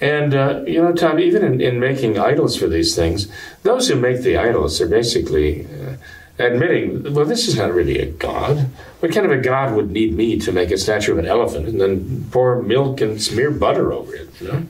And, 0.00 0.34
uh, 0.34 0.62
you 0.66 0.80
know, 0.80 0.92
Tom, 0.92 1.18
even 1.18 1.44
in, 1.44 1.60
in, 1.60 1.80
making 1.80 2.18
idols 2.18 2.56
for 2.56 2.68
these 2.68 2.94
things, 2.94 3.28
those 3.64 3.88
who 3.88 3.96
make 3.96 4.22
the 4.22 4.36
idols 4.36 4.80
are 4.80 4.86
basically 4.86 5.64
uh, 5.66 5.96
admitting, 6.38 7.14
well, 7.14 7.24
this 7.24 7.48
is 7.48 7.56
not 7.56 7.72
really 7.72 7.98
a 7.98 8.06
god. 8.06 8.68
What 9.00 9.12
kind 9.12 9.26
of 9.26 9.32
a 9.32 9.42
god 9.42 9.74
would 9.74 9.90
need 9.90 10.14
me 10.14 10.38
to 10.40 10.52
make 10.52 10.70
a 10.70 10.78
statue 10.78 11.12
of 11.12 11.18
an 11.18 11.26
elephant 11.26 11.68
and 11.68 11.80
then 11.80 12.28
pour 12.30 12.62
milk 12.62 13.00
and 13.00 13.20
smear 13.20 13.50
butter 13.50 13.92
over 13.92 14.14
it, 14.14 14.28
you 14.40 14.48
know? 14.48 14.66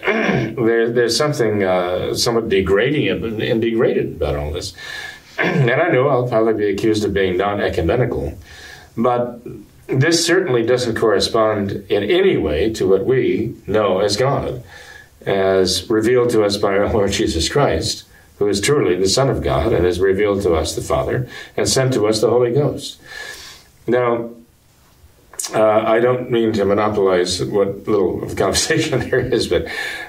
there, 0.04 0.90
there's 0.90 1.16
something 1.16 1.62
uh, 1.62 2.14
somewhat 2.14 2.48
degrading 2.48 3.08
and, 3.08 3.42
and 3.42 3.60
degraded 3.60 4.16
about 4.16 4.36
all 4.36 4.50
this. 4.50 4.74
and 5.38 5.70
I 5.70 5.90
know 5.90 6.08
I'll 6.08 6.28
probably 6.28 6.54
be 6.54 6.70
accused 6.70 7.04
of 7.04 7.12
being 7.12 7.36
non 7.36 7.60
ecumenical, 7.60 8.36
but 8.96 9.40
this 9.86 10.24
certainly 10.24 10.64
doesn't 10.64 10.96
correspond 10.96 11.72
in 11.88 12.02
any 12.04 12.36
way 12.36 12.72
to 12.74 12.88
what 12.88 13.04
we 13.04 13.56
know 13.66 14.00
as 14.00 14.16
God, 14.16 14.62
as 15.26 15.88
revealed 15.90 16.30
to 16.30 16.44
us 16.44 16.56
by 16.56 16.76
our 16.78 16.92
Lord 16.92 17.12
Jesus 17.12 17.48
Christ, 17.48 18.04
who 18.40 18.48
is 18.48 18.60
truly 18.60 18.96
the 18.96 19.08
Son 19.08 19.28
of 19.28 19.42
God 19.42 19.70
and 19.72 19.84
has 19.84 20.00
revealed 20.00 20.42
to 20.42 20.54
us 20.54 20.74
the 20.74 20.80
Father 20.80 21.28
and 21.58 21.68
sent 21.68 21.92
to 21.92 22.06
us 22.06 22.22
the 22.22 22.30
Holy 22.30 22.52
Ghost. 22.52 22.98
Now, 23.86 24.30
uh, 25.54 25.82
I 25.86 26.00
don't 26.00 26.30
mean 26.30 26.54
to 26.54 26.64
monopolize 26.64 27.44
what 27.44 27.86
little 27.86 28.24
of 28.24 28.36
conversation 28.36 28.98
there 29.10 29.20
is, 29.20 29.46
but 29.46 29.66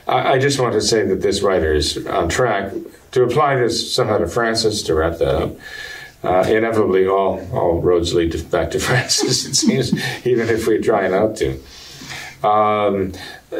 I, 0.08 0.34
I, 0.34 0.40
just 0.40 0.62
want 0.62 0.74
to 0.74 0.82
say 0.82 1.06
that 1.06 1.22
this 1.22 1.42
writer 1.42 1.74
is 1.74 2.06
on 2.08 2.30
track 2.30 2.72
to 3.12 3.24
apply 3.24 3.58
this 3.58 3.94
somehow 3.94 4.18
to 4.20 4.28
Francis 4.28 4.82
to 4.84 4.96
wrap 4.96 5.18
that 5.18 5.36
up. 5.36 5.52
Uh, 6.24 6.48
inevitably, 6.48 7.08
all 7.08 7.46
all 7.52 7.82
roads 7.82 8.14
lead 8.14 8.32
to, 8.32 8.44
back 8.46 8.72
to 8.72 8.80
Francis. 8.88 9.46
It 9.46 9.56
seems, 9.56 9.94
even 10.26 10.48
if 10.48 10.68
we 10.68 10.78
try 10.78 11.10
not 11.10 11.36
to. 11.38 11.60
Um, 12.48 13.12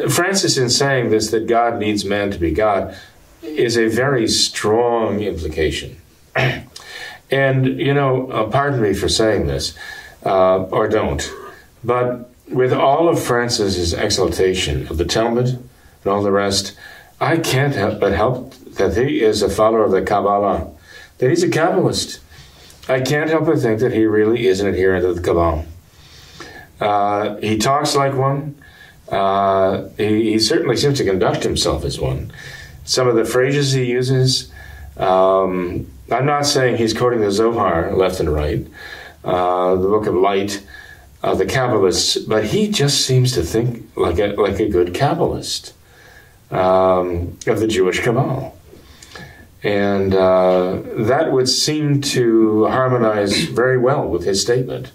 Francis, 0.10 0.58
in 0.58 0.70
saying 0.70 1.10
this, 1.10 1.32
that 1.32 1.48
God 1.48 1.78
needs 1.78 2.06
man 2.06 2.32
to 2.32 2.38
be 2.38 2.52
God, 2.52 2.96
is 3.44 3.78
a 3.78 3.88
very 3.88 4.28
strong 4.28 5.22
implication. 5.22 5.98
and 7.32 7.66
you 7.80 7.94
know, 7.94 8.30
uh, 8.32 8.50
pardon 8.50 8.82
me 8.82 8.94
for 8.94 9.10
saying 9.10 9.48
this, 9.48 9.78
uh, 10.26 10.64
or 10.64 10.88
don't 10.88 11.32
but 11.84 12.30
with 12.48 12.74
all 12.74 13.10
of 13.10 13.22
Francis's 13.22 13.94
exaltation 13.94 14.88
of 14.88 14.98
the 14.98 15.06
Talmud 15.06 15.48
and 15.48 16.06
all 16.06 16.22
the 16.22 16.32
rest, 16.32 16.76
I 17.20 17.38
can't 17.38 17.76
help 17.76 18.00
but 18.00 18.14
help 18.14 18.54
that 18.76 18.96
he 18.98 19.22
is 19.22 19.42
a 19.42 19.50
follower 19.50 19.84
of 19.84 19.92
the 19.92 20.02
Kabbalah, 20.02 20.70
that 21.18 21.30
he's 21.30 21.44
a 21.44 21.50
Kabbalist. 21.50 22.20
I 22.90 23.02
can't 23.02 23.30
help 23.30 23.46
but 23.46 23.60
think 23.60 23.80
that 23.80 23.94
he 23.94 24.06
really 24.06 24.48
is 24.48 24.60
an 24.60 24.68
adherent 24.68 25.06
of 25.06 25.16
the 25.16 25.22
Kabbalah. 25.22 25.66
Uh, 26.80 27.36
he 27.38 27.58
talks 27.58 27.96
like 27.96 28.16
one. 28.16 28.56
Uh, 29.10 29.90
he, 29.98 30.32
he, 30.32 30.40
certainly 30.40 30.78
seems 30.78 30.98
to 30.98 31.04
conduct 31.04 31.44
himself 31.44 31.84
as 31.84 32.00
one. 32.00 32.32
Some 32.92 33.08
of 33.08 33.16
the 33.16 33.24
phrases 33.24 33.72
he 33.72 33.86
uses, 33.86 34.52
um, 34.98 35.90
I'm 36.12 36.26
not 36.26 36.46
saying 36.46 36.76
he's 36.76 36.94
quoting 36.94 37.22
the 37.22 37.32
Zohar 37.32 37.96
left 37.96 38.20
and 38.20 38.30
right, 38.30 38.68
uh, 39.24 39.76
the 39.76 39.88
Book 39.88 40.08
of 40.08 40.16
Light, 40.16 40.62
uh, 41.24 41.34
the 41.34 41.46
Kabbalists, 41.46 42.28
but 42.28 42.44
he 42.44 42.68
just 42.68 43.06
seems 43.08 43.32
to 43.32 43.44
think 43.44 43.90
like 43.96 44.20
a, 44.20 44.34
like 44.36 44.60
a 44.60 44.68
good 44.68 44.94
Kabbalist 44.94 45.72
um, 46.52 47.38
of 47.48 47.62
the 47.62 47.68
Jewish 47.68 48.02
Kabbalah. 48.02 48.52
And 49.64 50.14
uh, 50.14 50.82
that 50.98 51.32
would 51.32 51.48
seem 51.48 52.02
to 52.02 52.66
harmonize 52.66 53.46
very 53.46 53.78
well 53.78 54.06
with 54.06 54.26
his 54.26 54.42
statement 54.42 54.92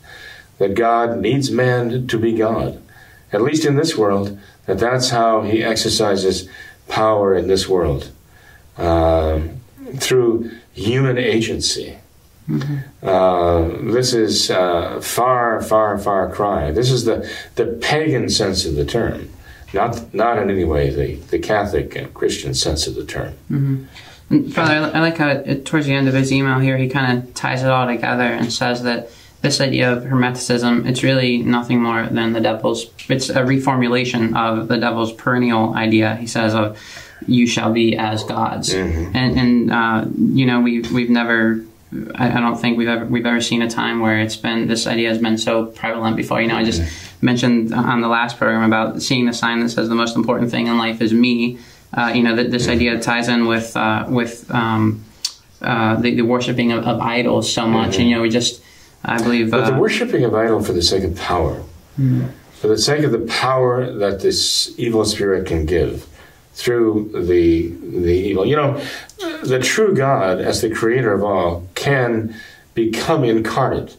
that 0.58 0.74
God 0.74 1.18
needs 1.18 1.50
man 1.50 2.06
to 2.08 2.18
be 2.18 2.34
God, 2.34 2.78
at 3.32 3.40
least 3.40 3.64
in 3.64 3.76
this 3.76 3.96
world, 3.96 4.38
that 4.66 4.78
that's 4.78 5.08
how 5.08 5.40
he 5.40 5.62
exercises 5.62 6.46
power 6.88 7.34
in 7.34 7.48
this 7.48 7.68
world 7.68 8.10
uh, 8.78 9.40
through 9.96 10.50
human 10.72 11.18
agency. 11.18 11.98
Mm-hmm. 12.48 12.76
Uh, 13.06 13.92
this 13.92 14.12
is 14.12 14.50
uh, 14.50 15.00
far, 15.00 15.60
far, 15.60 15.98
far 15.98 16.30
cry. 16.30 16.70
This 16.70 16.90
is 16.90 17.04
the, 17.04 17.28
the 17.56 17.66
pagan 17.66 18.28
sense 18.28 18.64
of 18.64 18.76
the 18.76 18.84
term, 18.84 19.30
not 19.74 20.14
not 20.14 20.38
in 20.38 20.48
any 20.48 20.64
way 20.64 20.90
the, 20.90 21.16
the 21.30 21.40
Catholic 21.40 21.96
and 21.96 22.14
Christian 22.14 22.54
sense 22.54 22.86
of 22.86 22.94
the 22.94 23.04
term. 23.04 23.34
Mm-hmm. 23.50 24.50
Father, 24.50 24.90
I 24.92 25.00
like 25.00 25.18
how 25.18 25.28
it, 25.28 25.64
towards 25.66 25.86
the 25.86 25.94
end 25.94 26.08
of 26.08 26.14
his 26.14 26.32
email 26.32 26.58
here, 26.58 26.76
he 26.76 26.88
kind 26.88 27.18
of 27.18 27.34
ties 27.34 27.62
it 27.62 27.68
all 27.68 27.86
together 27.86 28.24
and 28.24 28.52
says 28.52 28.82
that 28.82 29.10
this 29.42 29.60
idea 29.60 29.92
of 29.92 30.04
Hermeticism, 30.04 30.88
it's 30.88 31.02
really 31.02 31.38
nothing 31.38 31.82
more 31.82 32.06
than 32.06 32.32
the 32.32 32.40
devil's, 32.40 32.86
it's 33.08 33.28
a 33.28 33.42
reformulation 33.42 34.36
of 34.36 34.68
the 34.68 34.78
devil's 34.78 35.12
perennial 35.12 35.74
idea, 35.74 36.16
he 36.16 36.26
says, 36.26 36.54
of 36.54 36.78
you 37.26 37.46
shall 37.46 37.72
be 37.72 37.96
as 37.96 38.24
gods. 38.24 38.74
Mm-hmm. 38.74 39.16
And, 39.16 39.38
and 39.38 39.72
uh, 39.72 40.04
you 40.34 40.46
know, 40.46 40.60
we've, 40.60 40.90
we've 40.92 41.10
never 41.10 41.64
I, 42.16 42.36
I, 42.36 42.40
don't 42.40 42.56
think 42.56 42.78
we've 42.78 42.88
ever 42.88 43.04
we've 43.06 43.26
ever 43.26 43.40
seen 43.40 43.62
a 43.62 43.70
time 43.70 44.00
where 44.00 44.18
it's 44.18 44.36
been 44.36 44.66
this 44.66 44.86
idea 44.86 45.08
has 45.08 45.18
been 45.18 45.38
so 45.38 45.66
prevalent 45.66 46.16
before. 46.16 46.40
You 46.42 46.48
know, 46.48 46.56
I 46.56 46.64
just 46.64 46.82
mentioned 47.22 47.72
on 47.72 48.00
the 48.00 48.08
last 48.08 48.38
program 48.38 48.64
about 48.64 49.02
seeing 49.02 49.26
the 49.26 49.32
sign 49.32 49.60
that 49.60 49.68
says 49.68 49.88
the 49.88 49.94
most 49.94 50.16
important 50.16 50.50
thing 50.50 50.66
in 50.66 50.78
life 50.78 51.00
is 51.00 51.12
me. 51.12 51.58
Uh, 51.94 52.12
you 52.14 52.22
know, 52.22 52.34
that 52.34 52.50
this 52.50 52.68
idea 52.68 53.00
ties 53.00 53.28
in 53.28 53.46
with 53.46 53.76
uh, 53.76 54.04
with 54.08 54.50
um, 54.50 55.04
uh, 55.62 55.96
the, 55.96 56.14
the, 56.16 56.22
worshiping 56.22 56.72
of, 56.72 56.84
of, 56.84 57.00
idols 57.00 57.50
so 57.50 57.66
much, 57.66 57.92
mm-hmm. 57.92 58.00
and 58.00 58.10
you 58.10 58.16
know, 58.16 58.22
we 58.22 58.28
just 58.28 58.60
I 59.04 59.22
believe. 59.22 59.50
But 59.50 59.66
the 59.66 59.76
uh, 59.76 59.78
worshiping 59.78 60.24
of 60.24 60.34
idol 60.34 60.62
for 60.62 60.72
the 60.72 60.82
sake 60.82 61.04
of 61.04 61.16
power, 61.16 61.62
mm-hmm. 61.98 62.26
for 62.52 62.68
the 62.68 62.78
sake 62.78 63.04
of 63.04 63.12
the 63.12 63.26
power 63.26 63.90
that 63.90 64.20
this 64.20 64.74
evil 64.78 65.04
spirit 65.04 65.46
can 65.46 65.66
give 65.66 66.06
through 66.54 67.10
the 67.12 67.68
the 67.68 68.12
evil. 68.12 68.46
You 68.46 68.56
know, 68.56 68.82
the 69.42 69.60
true 69.60 69.94
God, 69.94 70.40
as 70.40 70.62
the 70.62 70.70
creator 70.70 71.12
of 71.12 71.22
all, 71.22 71.68
can 71.74 72.34
become 72.74 73.24
incarnate 73.24 73.96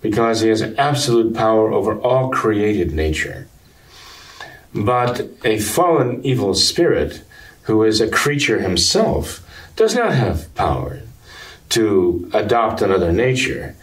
because 0.00 0.40
he 0.40 0.48
has 0.48 0.62
absolute 0.62 1.34
power 1.34 1.72
over 1.72 1.98
all 2.00 2.30
created 2.30 2.92
nature. 2.92 3.48
But 4.74 5.28
a 5.44 5.58
fallen 5.58 6.24
evil 6.24 6.54
spirit, 6.54 7.22
who 7.62 7.82
is 7.82 8.00
a 8.00 8.08
creature 8.08 8.60
himself, 8.60 9.46
does 9.76 9.94
not 9.94 10.14
have 10.14 10.54
power 10.54 11.00
to 11.70 12.30
adopt 12.32 12.82
another 12.82 13.12
nature. 13.12 13.76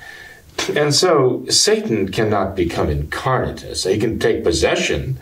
And 0.70 0.94
so 0.94 1.46
Satan 1.50 2.12
cannot 2.12 2.56
become 2.56 2.90
incarnate. 2.90 3.78
So 3.78 3.90
he 3.90 4.00
can 4.00 4.20
take 4.20 4.44
possession 4.44 5.20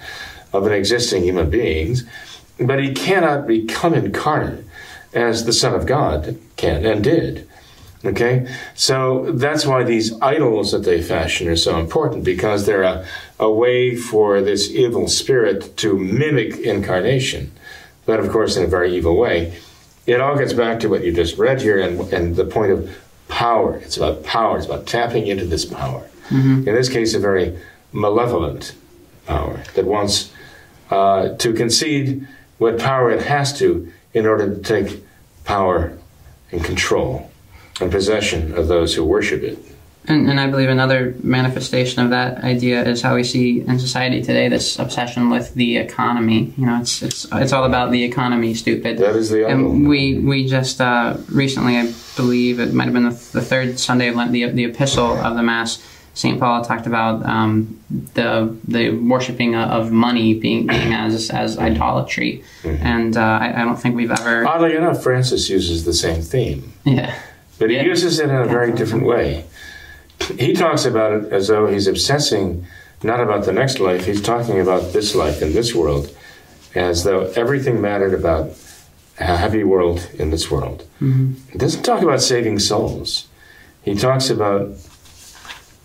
of 0.53 0.65
an 0.65 0.73
existing 0.73 1.23
human 1.23 1.49
being, 1.49 1.97
but 2.59 2.81
he 2.81 2.93
cannot 2.93 3.47
become 3.47 3.93
incarnate 3.93 4.65
as 5.13 5.45
the 5.45 5.53
Son 5.53 5.73
of 5.73 5.85
God 5.85 6.37
can 6.57 6.85
and 6.85 7.03
did. 7.03 7.47
Okay? 8.03 8.47
So 8.75 9.31
that's 9.31 9.65
why 9.65 9.83
these 9.83 10.19
idols 10.21 10.71
that 10.71 10.83
they 10.83 11.01
fashion 11.01 11.47
are 11.47 11.55
so 11.55 11.79
important 11.79 12.23
because 12.23 12.65
they're 12.65 12.83
a, 12.83 13.05
a 13.39 13.51
way 13.51 13.95
for 13.95 14.41
this 14.41 14.69
evil 14.69 15.07
spirit 15.07 15.75
to 15.77 15.97
mimic 15.97 16.57
incarnation, 16.57 17.51
but 18.05 18.19
of 18.19 18.29
course 18.29 18.57
in 18.57 18.63
a 18.63 18.67
very 18.67 18.95
evil 18.95 19.17
way. 19.17 19.57
It 20.05 20.21
all 20.21 20.37
gets 20.37 20.53
back 20.53 20.79
to 20.81 20.87
what 20.87 21.03
you 21.03 21.11
just 21.11 21.37
read 21.39 21.61
here 21.61 21.79
and, 21.79 21.99
and 22.13 22.35
the 22.35 22.45
point 22.45 22.71
of 22.71 22.95
power. 23.27 23.77
It's 23.77 23.97
about 23.97 24.23
power, 24.23 24.57
it's 24.57 24.65
about 24.65 24.87
tapping 24.87 25.27
into 25.27 25.45
this 25.45 25.65
power. 25.65 26.09
Mm-hmm. 26.29 26.67
In 26.67 26.75
this 26.75 26.89
case, 26.89 27.13
a 27.13 27.19
very 27.19 27.57
malevolent 27.91 28.75
power 29.25 29.63
that 29.75 29.85
wants 29.85 30.31
uh, 30.89 31.29
to 31.29 31.53
concede 31.53 32.27
what 32.57 32.79
power 32.79 33.11
it 33.11 33.23
has 33.23 33.57
to 33.59 33.91
in 34.13 34.25
order 34.25 34.55
to 34.55 34.61
take 34.61 35.03
power 35.43 35.97
and 36.51 36.63
control 36.63 37.31
and 37.81 37.91
possession 37.91 38.53
of 38.57 38.67
those 38.67 38.95
who 38.95 39.03
worship 39.03 39.43
it. 39.43 39.59
And, 40.07 40.29
and, 40.29 40.39
I 40.39 40.47
believe 40.47 40.69
another 40.69 41.15
manifestation 41.23 42.03
of 42.03 42.11
that 42.11 42.43
idea 42.43 42.83
is 42.83 43.01
how 43.01 43.15
we 43.15 43.23
see 43.23 43.61
in 43.61 43.79
society 43.79 44.21
today 44.21 44.47
this 44.49 44.77
obsession 44.77 45.29
with 45.29 45.53
the 45.55 45.77
economy. 45.77 46.53
You 46.57 46.67
know, 46.67 46.79
it's 46.79 47.01
it's 47.01 47.25
it's 47.31 47.53
all 47.53 47.63
about 47.63 47.91
the 47.91 48.03
economy, 48.03 48.53
stupid. 48.53 48.99
That 48.99 49.15
is 49.15 49.31
the 49.31 49.47
and 49.47 49.87
we 49.87 50.19
we 50.19 50.47
just 50.47 50.79
uh, 50.79 51.17
recently, 51.31 51.77
I 51.77 51.91
believe 52.15 52.59
it 52.59 52.73
might 52.73 52.85
have 52.85 52.93
been 52.93 53.09
the, 53.09 53.29
the, 53.31 53.41
third 53.41 53.79
Sunday 53.79 54.09
of 54.09 54.15
Lent, 54.15 54.31
the 54.31 54.45
the 54.49 54.65
epistle 54.65 55.17
of 55.17 55.35
the 55.35 55.43
Mass 55.43 55.83
St. 56.15 56.39
Paul 56.39 56.63
talked 56.63 56.87
about 56.87 57.25
um, 57.25 57.77
the 57.89 58.55
the 58.65 58.91
worshiping 58.91 59.53
of 59.55 59.91
money 59.91 60.33
being, 60.33 60.65
being 60.65 60.93
as 60.93 61.29
as 61.29 61.59
idolatry, 61.59 62.41
mm-hmm. 62.63 62.83
and 62.85 63.17
uh, 63.17 63.19
I, 63.19 63.61
I, 63.61 63.65
don't 63.65 63.75
think 63.75 63.97
we've 63.97 64.09
ever. 64.09 64.47
Oddly 64.47 64.77
enough, 64.77 65.03
Francis 65.03 65.49
uses 65.49 65.83
the 65.83 65.93
same 65.93 66.21
theme. 66.21 66.71
Yeah, 66.85 67.19
but 67.59 67.69
he 67.69 67.75
yeah. 67.75 67.83
uses 67.83 68.19
it 68.19 68.29
in 68.29 68.35
a 68.35 68.45
very 68.45 68.71
different 68.71 69.05
way. 69.05 69.43
He 70.37 70.53
talks 70.53 70.85
about 70.85 71.11
it 71.13 71.31
as 71.31 71.47
though 71.47 71.67
he's 71.67 71.87
obsessing 71.87 72.65
not 73.03 73.19
about 73.19 73.45
the 73.45 73.53
next 73.53 73.79
life. 73.79 74.05
He's 74.05 74.21
talking 74.21 74.59
about 74.59 74.93
this 74.93 75.15
life 75.15 75.41
in 75.41 75.53
this 75.53 75.75
world, 75.75 76.15
as 76.73 77.03
though 77.03 77.31
everything 77.35 77.81
mattered 77.81 78.13
about 78.13 78.51
a 79.19 79.37
happy 79.37 79.63
world 79.63 80.09
in 80.17 80.31
this 80.31 80.49
world. 80.49 80.87
Mm-hmm. 80.99 81.33
He 81.51 81.57
doesn't 81.57 81.83
talk 81.83 82.01
about 82.01 82.21
saving 82.21 82.59
souls. 82.59 83.27
He 83.83 83.95
talks 83.95 84.29
about 84.29 84.71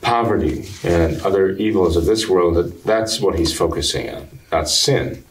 poverty 0.01 0.69
and 0.83 1.21
other 1.23 1.51
evils 1.51 1.97
of 1.97 2.07
this 2.07 2.29
world, 2.29 2.55
that 2.57 2.85
that's 2.85 3.21
what 3.21 3.39
he's 3.39 3.57
focusing 3.57 4.09
on, 4.09 4.41
not 4.51 4.69
sin. 4.69 5.25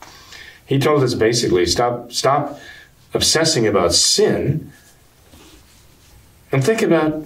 He 0.65 0.77
told 0.77 1.03
us 1.03 1.15
basically 1.15 1.65
stop 1.65 2.12
stop 2.12 2.59
obsessing 3.13 3.65
about 3.65 3.93
sin 3.93 4.71
and 6.51 6.63
think 6.63 6.83
about 6.83 7.25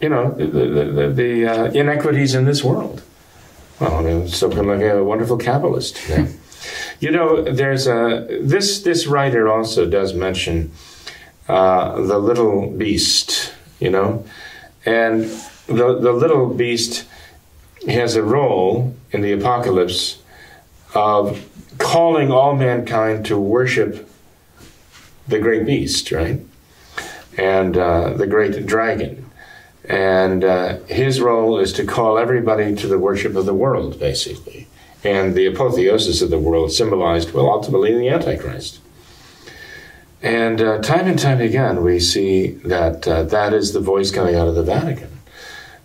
you 0.00 0.08
know 0.08 0.32
the 0.32 0.46
the, 0.46 0.84
the, 0.84 1.08
the 1.08 1.46
uh, 1.46 1.64
inequities 1.72 2.34
in 2.34 2.44
this 2.44 2.62
world. 2.64 3.02
Well, 3.80 3.96
I 3.96 4.02
mean, 4.02 4.28
so 4.28 4.48
like 4.48 4.82
a 4.82 5.02
wonderful 5.02 5.38
capitalist. 5.38 6.00
Yeah. 6.08 6.28
You 7.00 7.10
know, 7.10 7.42
there's 7.42 7.86
a 7.86 8.26
this 8.42 8.82
this 8.82 9.06
writer 9.06 9.48
also 9.48 9.88
does 9.88 10.12
mention 10.12 10.70
uh, 11.48 11.96
the 12.02 12.18
little 12.18 12.70
beast. 12.70 13.54
You 13.78 13.88
know, 13.88 14.24
and 14.84 15.22
the 15.66 15.98
the 15.98 16.12
little 16.12 16.52
beast 16.52 17.06
has 17.88 18.16
a 18.16 18.22
role 18.22 18.94
in 19.10 19.22
the 19.22 19.32
apocalypse 19.32 20.18
of 20.94 21.46
calling 21.78 22.30
all 22.30 22.54
mankind 22.54 23.24
to 23.26 23.38
worship 23.38 24.08
the 25.26 25.38
great 25.38 25.64
beast, 25.64 26.12
right? 26.12 26.40
And 27.38 27.76
uh, 27.76 28.14
the 28.14 28.26
great 28.26 28.66
dragon. 28.66 29.19
And 29.90 30.44
uh, 30.44 30.78
his 30.84 31.20
role 31.20 31.58
is 31.58 31.72
to 31.72 31.84
call 31.84 32.16
everybody 32.16 32.76
to 32.76 32.86
the 32.86 32.96
worship 32.96 33.34
of 33.34 33.44
the 33.44 33.52
world, 33.52 33.98
basically. 33.98 34.68
And 35.02 35.34
the 35.34 35.46
apotheosis 35.46 36.22
of 36.22 36.30
the 36.30 36.38
world 36.38 36.70
symbolized, 36.70 37.32
well, 37.32 37.50
ultimately, 37.50 37.98
the 37.98 38.08
Antichrist. 38.08 38.78
And 40.22 40.60
uh, 40.60 40.78
time 40.78 41.08
and 41.08 41.18
time 41.18 41.40
again, 41.40 41.82
we 41.82 41.98
see 41.98 42.52
that 42.64 43.08
uh, 43.08 43.24
that 43.24 43.52
is 43.52 43.72
the 43.72 43.80
voice 43.80 44.12
coming 44.12 44.36
out 44.36 44.46
of 44.46 44.54
the 44.54 44.62
Vatican. 44.62 45.10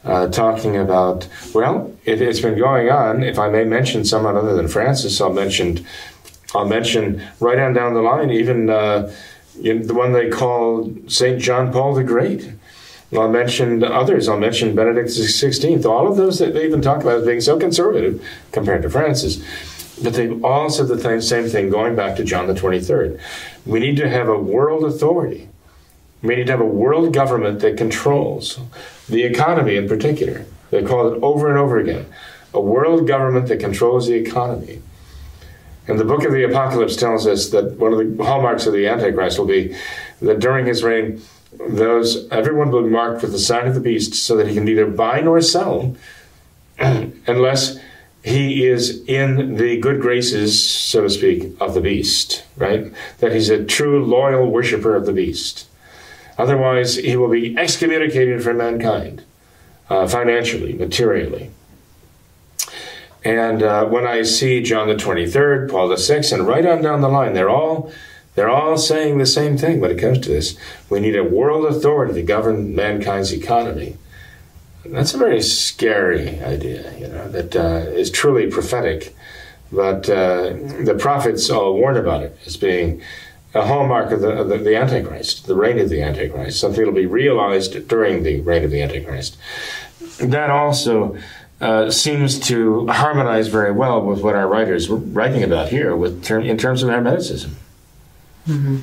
Uh, 0.04 0.28
talking 0.28 0.78
about, 0.78 1.28
well, 1.56 1.92
it, 2.04 2.20
has 2.20 2.40
been 2.40 2.60
going 2.60 2.92
on. 2.92 3.24
If 3.24 3.40
I 3.40 3.50
may 3.50 3.64
mention 3.64 4.06
someone 4.06 4.38
other 4.38 4.54
than 4.56 4.68
Francis, 4.68 5.20
I'll 5.20 5.34
mention, 5.34 5.84
I'll 6.54 6.68
mention 6.68 7.24
right 7.40 7.58
on 7.58 7.74
down 7.74 7.96
the 7.96 8.04
line, 8.04 8.30
even 8.30 8.70
uh, 8.70 9.12
the 9.56 9.96
one 9.96 10.14
they 10.14 10.30
call 10.30 10.94
Saint 11.08 11.42
John 11.42 11.74
Paul 11.74 11.96
the 11.96 12.04
Great. 12.04 12.52
I'll 13.16 13.30
mention 13.30 13.84
others. 13.84 14.28
I'll 14.28 14.40
mention 14.40 14.76
Benedict 14.76 15.10
XVI. 15.10 15.86
All 15.86 16.08
of 16.08 16.18
those 16.18 16.40
that 16.40 16.54
they 16.54 16.66
even 16.66 16.82
talk 16.82 17.02
about 17.02 17.20
as 17.20 17.26
being 17.26 17.42
so 17.42 17.60
conservative 17.60 18.26
compared 18.52 18.82
to 18.84 18.90
Francis. 18.90 19.44
But 20.04 20.14
they've 20.14 20.44
all 20.44 20.70
said 20.70 20.88
the 20.88 21.22
same 21.22 21.48
thing 21.48 21.70
going 21.70 21.96
back 21.96 22.18
to 22.18 22.24
John 22.24 22.48
the 22.48 22.54
23rd. 22.54 23.20
We 23.66 23.80
need 23.80 23.98
to 23.98 24.10
have 24.10 24.28
a 24.28 24.38
world 24.38 24.84
authority. 24.84 25.50
We 26.22 26.36
need 26.36 26.48
to 26.48 26.52
have 26.52 26.62
a 26.62 26.66
world 26.66 27.14
government 27.14 27.60
that 27.62 27.78
controls 27.78 28.60
the 29.08 29.24
economy 29.24 29.76
in 29.76 29.88
particular. 29.88 30.46
They 30.72 30.84
call 30.84 31.14
it 31.14 31.22
over 31.22 31.50
and 31.50 31.58
over 31.58 31.78
again 31.78 32.06
a 32.54 32.60
world 32.60 33.06
government 33.06 33.48
that 33.50 33.60
controls 33.60 34.08
the 34.08 34.14
economy. 34.14 34.82
And 35.88 36.00
the 36.00 36.06
book 36.06 36.24
of 36.24 36.32
the 36.32 36.46
Apocalypse 36.46 36.96
tells 36.96 37.28
us 37.28 37.50
that 37.50 37.74
one 37.74 37.94
of 37.94 38.00
the 38.00 38.24
hallmarks 38.24 38.66
of 38.66 38.74
the 38.74 38.88
Antichrist 38.88 39.38
will 39.38 39.46
be 39.46 39.76
that 40.22 40.40
during 40.40 40.66
his 40.66 40.82
reign, 40.82 41.22
those 41.70 42.28
everyone 42.30 42.72
will 42.72 42.84
be 42.84 42.90
marked 42.90 43.22
with 43.22 43.32
the 43.32 43.40
sign 43.40 43.68
of 43.68 43.74
the 43.74 43.80
beast 43.80 44.14
so 44.14 44.36
that 44.38 44.48
he 44.48 44.54
can 44.54 44.66
neither 44.66 44.88
buy 44.88 45.22
nor 45.22 45.42
sell 45.42 45.96
unless 46.80 47.80
he 48.24 48.66
is 48.66 49.04
in 49.06 49.56
the 49.58 49.78
good 49.78 50.02
graces, 50.02 50.68
so 50.68 51.04
to 51.04 51.10
speak, 51.12 51.56
of 51.62 51.76
the 51.76 51.82
beast, 51.82 52.44
right? 52.58 52.92
That 53.20 53.34
he's 53.34 53.50
a 53.52 53.64
true 53.64 54.04
loyal 54.04 54.50
worshiper 54.50 54.96
of 54.96 55.06
the 55.06 55.14
beast. 55.14 55.68
Otherwise, 56.38 56.96
he 56.96 57.16
will 57.16 57.30
be 57.30 57.56
excommunicated 57.56 58.44
from 58.44 58.58
mankind, 58.58 59.24
uh, 59.92 60.08
financially, 60.08 60.74
materially. 60.74 61.52
And 63.24 63.62
uh, 63.62 63.86
when 63.86 64.08
I 64.08 64.24
see 64.24 64.62
John 64.64 64.88
the 64.88 64.96
23rd, 64.96 65.70
Paul 65.70 65.88
the 65.88 65.96
6th, 65.96 66.34
and 66.34 66.48
right 66.48 66.66
on 66.66 66.82
down 66.82 67.02
the 67.02 67.10
line, 67.10 67.34
they're 67.34 67.50
all 67.50 67.92
they're 68.36 68.50
all 68.50 68.78
saying 68.78 69.18
the 69.18 69.26
same 69.26 69.58
thing 69.58 69.80
when 69.80 69.92
it 69.92 70.00
comes 70.00 70.20
to 70.20 70.30
this. 70.30 70.58
We 70.90 71.00
need 71.00 71.16
a 71.16 71.24
world 71.24 71.66
authority 71.66 72.14
to 72.16 72.22
govern 72.22 72.76
mankind's 72.76 73.34
economy. 73.34 73.98
That's 74.86 75.14
a 75.14 75.18
very 75.18 75.42
scary 75.42 76.42
idea, 76.42 76.96
you 76.98 77.08
know, 77.08 77.30
that 77.30 77.56
uh, 77.56 77.90
is 77.90 78.12
truly 78.12 78.48
prophetic. 78.52 79.16
But 79.72 80.10
uh, 80.10 80.54
the 80.84 80.96
prophets 81.00 81.50
all 81.50 81.74
warn 81.74 81.98
about 81.98 82.24
it 82.24 82.38
as 82.46 82.56
being 82.56 83.02
a 83.56 83.66
hallmark 83.66 84.12
of 84.12 84.22
the, 84.22 84.30
of 84.30 84.50
the, 84.50 84.76
Antichrist, 84.76 85.48
the 85.48 85.56
reign 85.56 85.80
of 85.80 85.90
the 85.90 86.02
Antichrist, 86.02 86.60
something 86.60 86.86
will 86.86 86.92
be 86.92 87.06
realized 87.06 87.88
during 87.88 88.24
the 88.24 88.42
reign 88.42 88.64
of 88.64 88.72
the 88.72 88.82
Antichrist. 88.82 89.38
That 90.20 90.50
also 90.50 91.18
uh, 91.62 91.90
seems 91.90 92.38
to 92.48 92.86
harmonize 92.88 93.48
very 93.48 93.72
well 93.72 94.02
with 94.02 94.22
what 94.22 94.36
our 94.36 94.48
writers 94.48 94.90
were 94.90 94.98
writing 94.98 95.42
about 95.42 95.70
here 95.70 95.96
with 95.96 96.24
ter- 96.24 96.42
in 96.42 96.58
terms 96.58 96.84
of 96.84 96.90
Hermeticism. 96.90 97.52
Mm-hmm. 98.48 98.78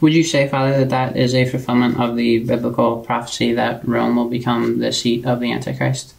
Would 0.00 0.14
you 0.14 0.22
say, 0.22 0.48
Father, 0.48 0.78
that 0.78 0.90
that 0.90 1.16
is 1.16 1.34
a 1.34 1.44
fulfillment 1.44 1.98
of 1.98 2.16
the 2.16 2.38
biblical 2.40 2.98
prophecy 2.98 3.52
that 3.54 3.86
Rome 3.86 4.16
will 4.16 4.28
become 4.28 4.78
the 4.78 4.92
seat 4.92 5.26
of 5.26 5.40
the 5.40 5.52
Antichrist? 5.52 6.14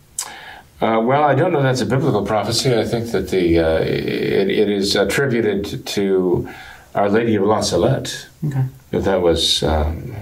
Uh, 0.82 1.02
well, 1.04 1.23
I 1.23 1.36
don't 1.36 1.52
know 1.52 1.62
that's 1.62 1.82
a 1.82 1.86
biblical 1.86 2.25
prophecy. 2.25 2.73
I 2.78 2.86
think 2.86 3.12
that 3.12 3.30
the 3.30 3.60
uh, 3.60 3.80
it, 3.80 4.49
it 4.49 4.69
is 4.69 4.95
attributed 4.95 5.86
to 5.88 6.49
Our 6.95 7.10
Lady 7.10 7.36
of 7.36 7.43
La 7.43 7.62
Salette. 7.62 8.28
Okay. 8.45 8.65
That 8.91 9.04
that 9.04 9.21
was 9.21 9.63
um, 9.63 10.13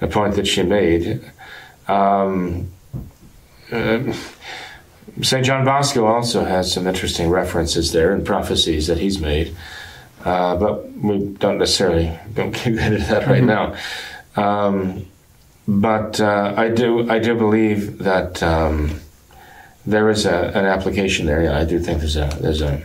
a 0.00 0.08
point 0.08 0.34
that 0.34 0.46
she 0.46 0.62
made. 0.62 1.20
Um, 1.88 2.72
uh, 3.70 4.12
St. 5.20 5.44
John 5.44 5.64
Bosco 5.64 6.06
also 6.06 6.44
has 6.44 6.72
some 6.72 6.86
interesting 6.86 7.28
references 7.30 7.92
there 7.92 8.12
and 8.12 8.24
prophecies 8.24 8.86
that 8.86 8.98
he's 8.98 9.20
made. 9.20 9.54
Uh, 10.24 10.56
but 10.56 10.92
we 10.92 11.26
don't 11.38 11.58
necessarily 11.58 12.16
don't 12.34 12.52
get 12.64 12.66
into 12.66 12.98
that 13.06 13.26
right 13.26 13.42
mm-hmm. 13.42 13.46
now. 13.46 13.76
Um, 14.36 15.06
but 15.66 16.20
uh, 16.20 16.54
I 16.56 16.68
do 16.68 17.10
I 17.10 17.18
do 17.18 17.34
believe 17.34 17.98
that 17.98 18.42
um, 18.42 19.00
there 19.86 20.08
is 20.10 20.26
a, 20.26 20.52
an 20.54 20.64
application 20.64 21.26
there. 21.26 21.42
Yeah, 21.42 21.58
I 21.58 21.64
do 21.64 21.78
think 21.78 22.00
there's 22.00 22.16
a 22.16 22.36
there's 22.40 22.62
a 22.62 22.82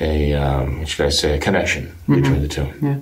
a 0.00 0.34
um, 0.34 0.84
should 0.84 1.06
I 1.06 1.08
say 1.10 1.36
a 1.36 1.38
connection 1.38 1.86
mm-hmm. 1.86 2.14
between 2.22 2.42
the 2.42 2.48
two. 2.48 2.72
Yeah. 2.82 2.98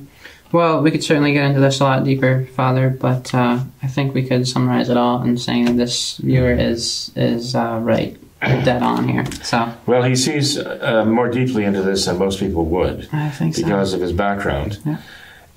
Well, 0.52 0.82
we 0.82 0.90
could 0.90 1.04
certainly 1.04 1.32
get 1.32 1.44
into 1.44 1.60
this 1.60 1.80
a 1.80 1.84
lot 1.84 2.02
deeper, 2.02 2.48
Father, 2.56 2.90
but 2.90 3.32
uh, 3.32 3.60
I 3.82 3.86
think 3.86 4.14
we 4.14 4.26
could 4.26 4.48
summarize 4.48 4.88
it 4.88 4.96
all 4.96 5.22
in 5.22 5.38
saying 5.38 5.66
that 5.66 5.76
this 5.76 6.16
viewer 6.16 6.52
is 6.52 7.12
is 7.14 7.54
uh, 7.54 7.78
right 7.80 8.16
dead 8.40 8.82
on 8.82 9.08
here. 9.08 9.24
So 9.42 9.72
well, 9.86 10.02
he 10.02 10.16
sees 10.16 10.58
uh, 10.58 11.04
more 11.04 11.28
deeply 11.28 11.64
into 11.64 11.82
this 11.82 12.06
than 12.06 12.18
most 12.18 12.40
people 12.40 12.64
would. 12.66 13.08
I 13.12 13.30
think 13.30 13.56
because 13.56 13.90
so. 13.90 13.96
of 13.96 14.02
his 14.02 14.12
background. 14.12 14.78
Yeah. 14.84 14.98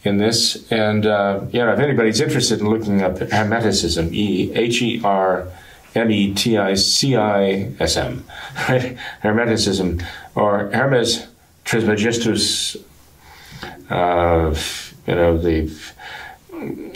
In 0.05 0.17
this, 0.17 0.69
and 0.69 1.05
uh, 1.05 1.45
yeah, 1.51 1.71
if 1.71 1.79
anybody's 1.79 2.19
interested 2.19 2.59
in 2.59 2.69
looking 2.69 3.01
up 3.01 3.19
Hermeticism, 3.19 4.11
E 4.11 4.51
H 4.53 4.81
E 4.81 5.01
R 5.01 5.47
M 5.95 6.11
E 6.11 6.33
T 6.33 6.57
I 6.57 6.73
C 6.73 7.15
I 7.15 7.71
S 7.79 7.95
M, 7.95 8.25
right? 8.69 8.97
Hermeticism 9.21 10.05
or 10.35 10.69
Hermes 10.71 11.27
Trismegistus, 11.63 12.75
uh, 13.89 14.53
you 15.07 15.15
know 15.15 15.37
the 15.37 15.73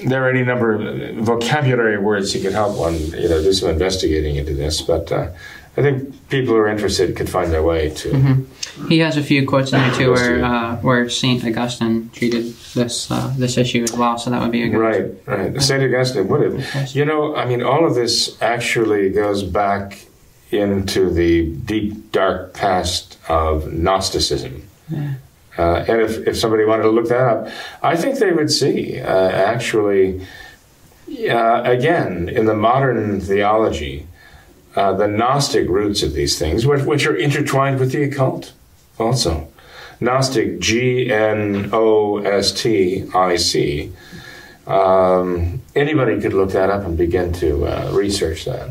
there 0.05 0.25
are 0.25 0.29
any 0.29 0.43
number 0.43 0.75
of 0.75 1.15
vocabulary 1.15 1.97
words 1.97 2.33
you 2.33 2.41
could 2.41 2.53
help 2.53 2.77
one, 2.77 2.95
you 2.95 3.27
know, 3.29 3.41
do 3.41 3.53
some 3.53 3.69
investigating 3.69 4.35
into 4.35 4.53
this. 4.53 4.81
But 4.81 5.11
uh, 5.11 5.31
I 5.77 5.81
think 5.81 6.29
people 6.29 6.55
who 6.55 6.59
are 6.59 6.67
interested 6.67 7.15
could 7.15 7.29
find 7.29 7.51
their 7.51 7.61
way 7.61 7.91
to. 7.91 8.09
Mm-hmm. 8.09 8.87
He 8.87 8.99
has 8.99 9.15
a 9.15 9.23
few 9.23 9.45
quotes 9.47 9.71
in 9.71 9.79
there 9.79 9.93
too, 9.93 10.11
where 10.11 10.43
uh, 10.43 10.77
where 10.77 11.07
Saint 11.09 11.45
Augustine 11.45 12.09
treated 12.13 12.53
this 12.73 13.11
uh, 13.11 13.33
this 13.37 13.57
issue 13.57 13.83
as 13.83 13.93
well. 13.93 14.17
So 14.17 14.31
that 14.31 14.41
would 14.41 14.51
be 14.51 14.63
a 14.63 14.69
good. 14.69 14.77
Right, 14.79 15.11
right. 15.25 15.61
Saint 15.61 15.83
Augustine 15.83 16.27
would 16.27 16.51
have. 16.51 16.95
You 16.95 17.05
know, 17.05 17.35
I 17.35 17.45
mean, 17.45 17.61
all 17.61 17.85
of 17.85 17.93
this 17.95 18.41
actually 18.41 19.11
goes 19.11 19.43
back 19.43 20.07
into 20.51 21.09
the 21.09 21.51
deep, 21.53 22.11
dark 22.11 22.53
past 22.53 23.17
of 23.29 23.71
Gnosticism. 23.71 24.67
Yeah. 24.89 25.13
Uh, 25.57 25.83
and 25.87 26.01
if, 26.01 26.27
if 26.27 26.37
somebody 26.37 26.65
wanted 26.65 26.83
to 26.83 26.89
look 26.89 27.09
that 27.09 27.21
up, 27.21 27.49
I 27.81 27.95
think 27.95 28.19
they 28.19 28.31
would 28.31 28.51
see 28.51 28.99
uh, 28.99 29.29
actually, 29.29 30.25
uh, 31.09 31.63
again, 31.65 32.29
in 32.29 32.45
the 32.45 32.53
modern 32.53 33.19
theology, 33.19 34.07
uh, 34.77 34.93
the 34.93 35.07
Gnostic 35.07 35.67
roots 35.67 36.03
of 36.03 36.13
these 36.13 36.37
things, 36.37 36.63
which, 36.67 36.83
which, 36.83 37.07
are 37.07 37.15
intertwined 37.15 37.79
with 37.79 37.91
the 37.91 38.03
occult 38.03 38.53
also. 38.99 39.47
Gnostic, 39.99 40.59
G 40.59 41.11
N 41.11 41.71
O 41.73 42.19
S 42.19 42.51
T 42.51 43.09
I 43.15 43.37
C. 43.37 43.91
Um, 44.67 45.63
anybody 45.75 46.21
could 46.21 46.33
look 46.33 46.51
that 46.51 46.69
up 46.69 46.85
and 46.85 46.95
begin 46.95 47.33
to 47.33 47.65
uh, 47.65 47.91
research 47.91 48.45
that. 48.45 48.69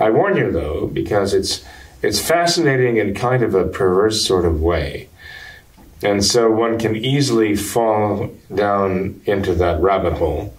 I 0.00 0.08
warn 0.08 0.38
you, 0.38 0.50
though, 0.50 0.86
because 0.86 1.34
it's 1.34 1.62
it's 2.00 2.18
fascinating 2.18 2.96
in 2.96 3.14
kind 3.14 3.42
of 3.42 3.54
a 3.54 3.66
perverse 3.66 4.26
sort 4.26 4.46
of 4.46 4.62
way. 4.62 5.10
And 6.02 6.24
so 6.24 6.50
one 6.50 6.78
can 6.78 6.96
easily 6.96 7.54
fall 7.56 8.34
down 8.52 9.20
into 9.26 9.54
that 9.56 9.82
rabbit 9.82 10.14
hole. 10.14 10.56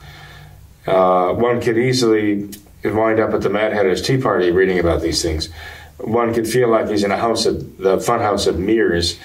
Uh, 0.86 1.34
one 1.34 1.62
could 1.62 1.80
easily 1.80 2.50
wind 2.84 3.20
up 3.20 3.34
at 3.34 3.42
the 3.42 3.50
Mad 3.50 3.74
Hatter's 3.74 4.02
Tea 4.02 4.18
Party 4.18 4.52
reading 4.52 4.80
about 4.80 5.02
these 5.02 5.22
things. 5.22 5.50
One 5.98 6.34
could 6.34 6.48
feel 6.48 6.70
like 6.70 6.90
he's 6.90 7.04
in 7.04 7.12
a 7.12 7.18
house 7.18 7.46
of 7.46 7.78
the 7.78 8.00
fun 8.00 8.20
house 8.20 8.48
of 8.48 8.60
mirrors, 8.60 9.20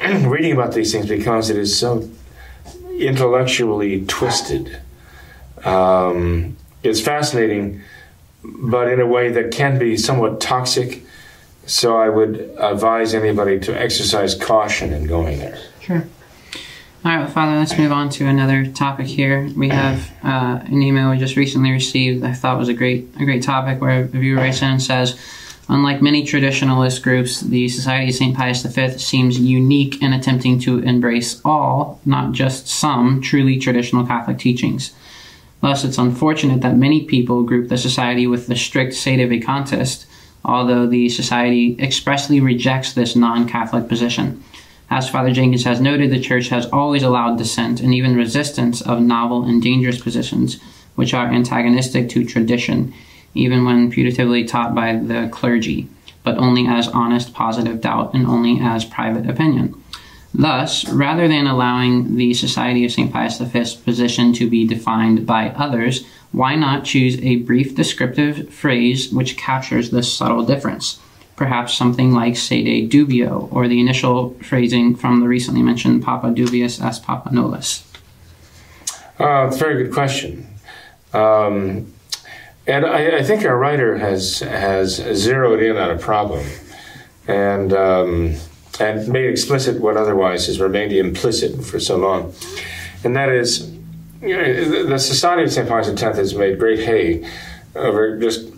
reading 0.00 0.52
about 0.52 0.72
these 0.72 0.92
things 0.92 1.06
because 1.06 1.50
it 1.50 1.56
is 1.56 1.78
so 1.78 2.08
intellectually 2.98 4.04
twisted. 4.06 4.80
Um, 5.64 6.56
it's 6.82 7.00
fascinating, 7.00 7.82
but 8.42 8.88
in 8.88 9.00
a 9.00 9.06
way 9.06 9.30
that 9.30 9.50
can 9.50 9.78
be 9.78 9.96
somewhat 9.96 10.40
toxic 10.40 11.04
so 11.66 11.96
I 11.96 12.08
would 12.08 12.54
advise 12.58 13.14
anybody 13.14 13.58
to 13.60 13.80
exercise 13.80 14.34
caution 14.34 14.92
in 14.92 15.06
going 15.06 15.38
there. 15.38 15.58
All 17.04 17.10
right, 17.10 17.18
well, 17.18 17.28
Father, 17.28 17.58
let's 17.58 17.76
move 17.76 17.92
on 17.92 18.08
to 18.10 18.24
another 18.24 18.64
topic 18.64 19.06
here. 19.06 19.50
We 19.54 19.68
have 19.68 20.10
uh, 20.22 20.60
an 20.64 20.80
email 20.80 21.10
we 21.10 21.18
just 21.18 21.36
recently 21.36 21.70
received. 21.70 22.24
I 22.24 22.32
thought 22.32 22.56
was 22.56 22.70
a 22.70 22.74
great 22.74 23.06
a 23.20 23.26
great 23.26 23.42
topic 23.42 23.82
where 23.82 24.04
a 24.04 24.06
viewer 24.06 24.38
writes 24.38 24.62
in 24.62 24.70
and 24.70 24.82
says, 24.82 25.20
unlike 25.68 26.00
many 26.00 26.24
traditionalist 26.24 27.02
groups, 27.02 27.42
the 27.42 27.68
Society 27.68 28.08
of 28.08 28.14
St. 28.14 28.34
Pius 28.34 28.62
V 28.62 28.96
seems 28.96 29.38
unique 29.38 30.00
in 30.00 30.14
attempting 30.14 30.58
to 30.60 30.78
embrace 30.78 31.42
all, 31.44 32.00
not 32.06 32.32
just 32.32 32.68
some, 32.68 33.20
truly 33.20 33.58
traditional 33.58 34.06
Catholic 34.06 34.38
teachings. 34.38 34.94
Thus, 35.60 35.84
it's 35.84 35.98
unfortunate 35.98 36.62
that 36.62 36.78
many 36.78 37.04
people 37.04 37.42
group 37.42 37.68
the 37.68 37.76
Society 37.76 38.26
with 38.26 38.46
the 38.46 38.56
strict 38.56 38.94
Sede 38.94 39.28
Vacantist, 39.28 40.06
although 40.42 40.86
the 40.86 41.10
Society 41.10 41.76
expressly 41.78 42.40
rejects 42.40 42.94
this 42.94 43.14
non 43.14 43.46
Catholic 43.46 43.88
position. 43.88 44.42
As 44.90 45.08
Father 45.08 45.32
Jenkins 45.32 45.64
has 45.64 45.80
noted, 45.80 46.10
the 46.10 46.20
Church 46.20 46.48
has 46.48 46.66
always 46.66 47.02
allowed 47.02 47.38
dissent 47.38 47.80
and 47.80 47.94
even 47.94 48.16
resistance 48.16 48.80
of 48.80 49.00
novel 49.00 49.44
and 49.44 49.62
dangerous 49.62 50.00
positions, 50.00 50.60
which 50.94 51.14
are 51.14 51.26
antagonistic 51.26 52.08
to 52.10 52.24
tradition, 52.24 52.92
even 53.34 53.64
when 53.64 53.90
putatively 53.90 54.46
taught 54.46 54.74
by 54.74 54.96
the 54.96 55.28
clergy, 55.32 55.88
but 56.22 56.38
only 56.38 56.66
as 56.66 56.88
honest 56.88 57.34
positive 57.34 57.80
doubt 57.80 58.14
and 58.14 58.26
only 58.26 58.60
as 58.60 58.84
private 58.84 59.28
opinion. 59.28 59.74
Thus, 60.36 60.88
rather 60.88 61.28
than 61.28 61.46
allowing 61.46 62.16
the 62.16 62.34
Society 62.34 62.84
of 62.84 62.90
St. 62.90 63.12
Pius 63.12 63.38
V's 63.38 63.74
position 63.74 64.32
to 64.34 64.50
be 64.50 64.66
defined 64.66 65.26
by 65.26 65.50
others, 65.50 66.04
why 66.32 66.56
not 66.56 66.84
choose 66.84 67.20
a 67.22 67.36
brief 67.36 67.76
descriptive 67.76 68.52
phrase 68.52 69.12
which 69.12 69.36
captures 69.36 69.90
this 69.90 70.12
subtle 70.12 70.44
difference? 70.44 70.98
Perhaps 71.36 71.74
something 71.74 72.12
like 72.12 72.36
sede 72.36 72.90
dubio, 72.90 73.52
or 73.52 73.66
the 73.66 73.80
initial 73.80 74.30
phrasing 74.40 74.94
from 74.94 75.20
the 75.20 75.26
recently 75.26 75.62
mentioned 75.62 76.02
Papa 76.02 76.28
dubius 76.28 76.82
as 76.82 76.98
Papa 77.00 77.34
nullus? 77.34 77.84
Uh, 79.18 79.46
it's 79.46 79.56
a 79.56 79.58
very 79.58 79.82
good 79.82 79.92
question. 79.92 80.46
Um, 81.12 81.92
and 82.66 82.86
I, 82.86 83.18
I, 83.18 83.22
think 83.22 83.44
our 83.44 83.56
writer 83.56 83.98
has 83.98 84.40
has 84.40 84.96
zeroed 84.96 85.62
in 85.62 85.76
on 85.76 85.90
a 85.90 85.98
problem 85.98 86.44
and 87.28 87.72
um, 87.72 88.34
and 88.80 89.08
made 89.08 89.28
explicit 89.28 89.80
what 89.80 89.96
otherwise 89.96 90.46
has 90.46 90.60
remained 90.60 90.92
implicit 90.92 91.64
for 91.64 91.78
so 91.78 91.96
long. 91.96 92.34
And 93.04 93.14
that 93.16 93.28
is, 93.28 93.70
you 94.22 94.36
know, 94.36 94.86
the 94.86 94.98
Society 94.98 95.44
of 95.44 95.52
St. 95.52 95.68
Pius 95.68 95.88
X 95.88 96.00
has 96.00 96.34
made 96.34 96.58
great 96.58 96.80
hay 96.80 97.28
over 97.74 98.18
just 98.18 98.53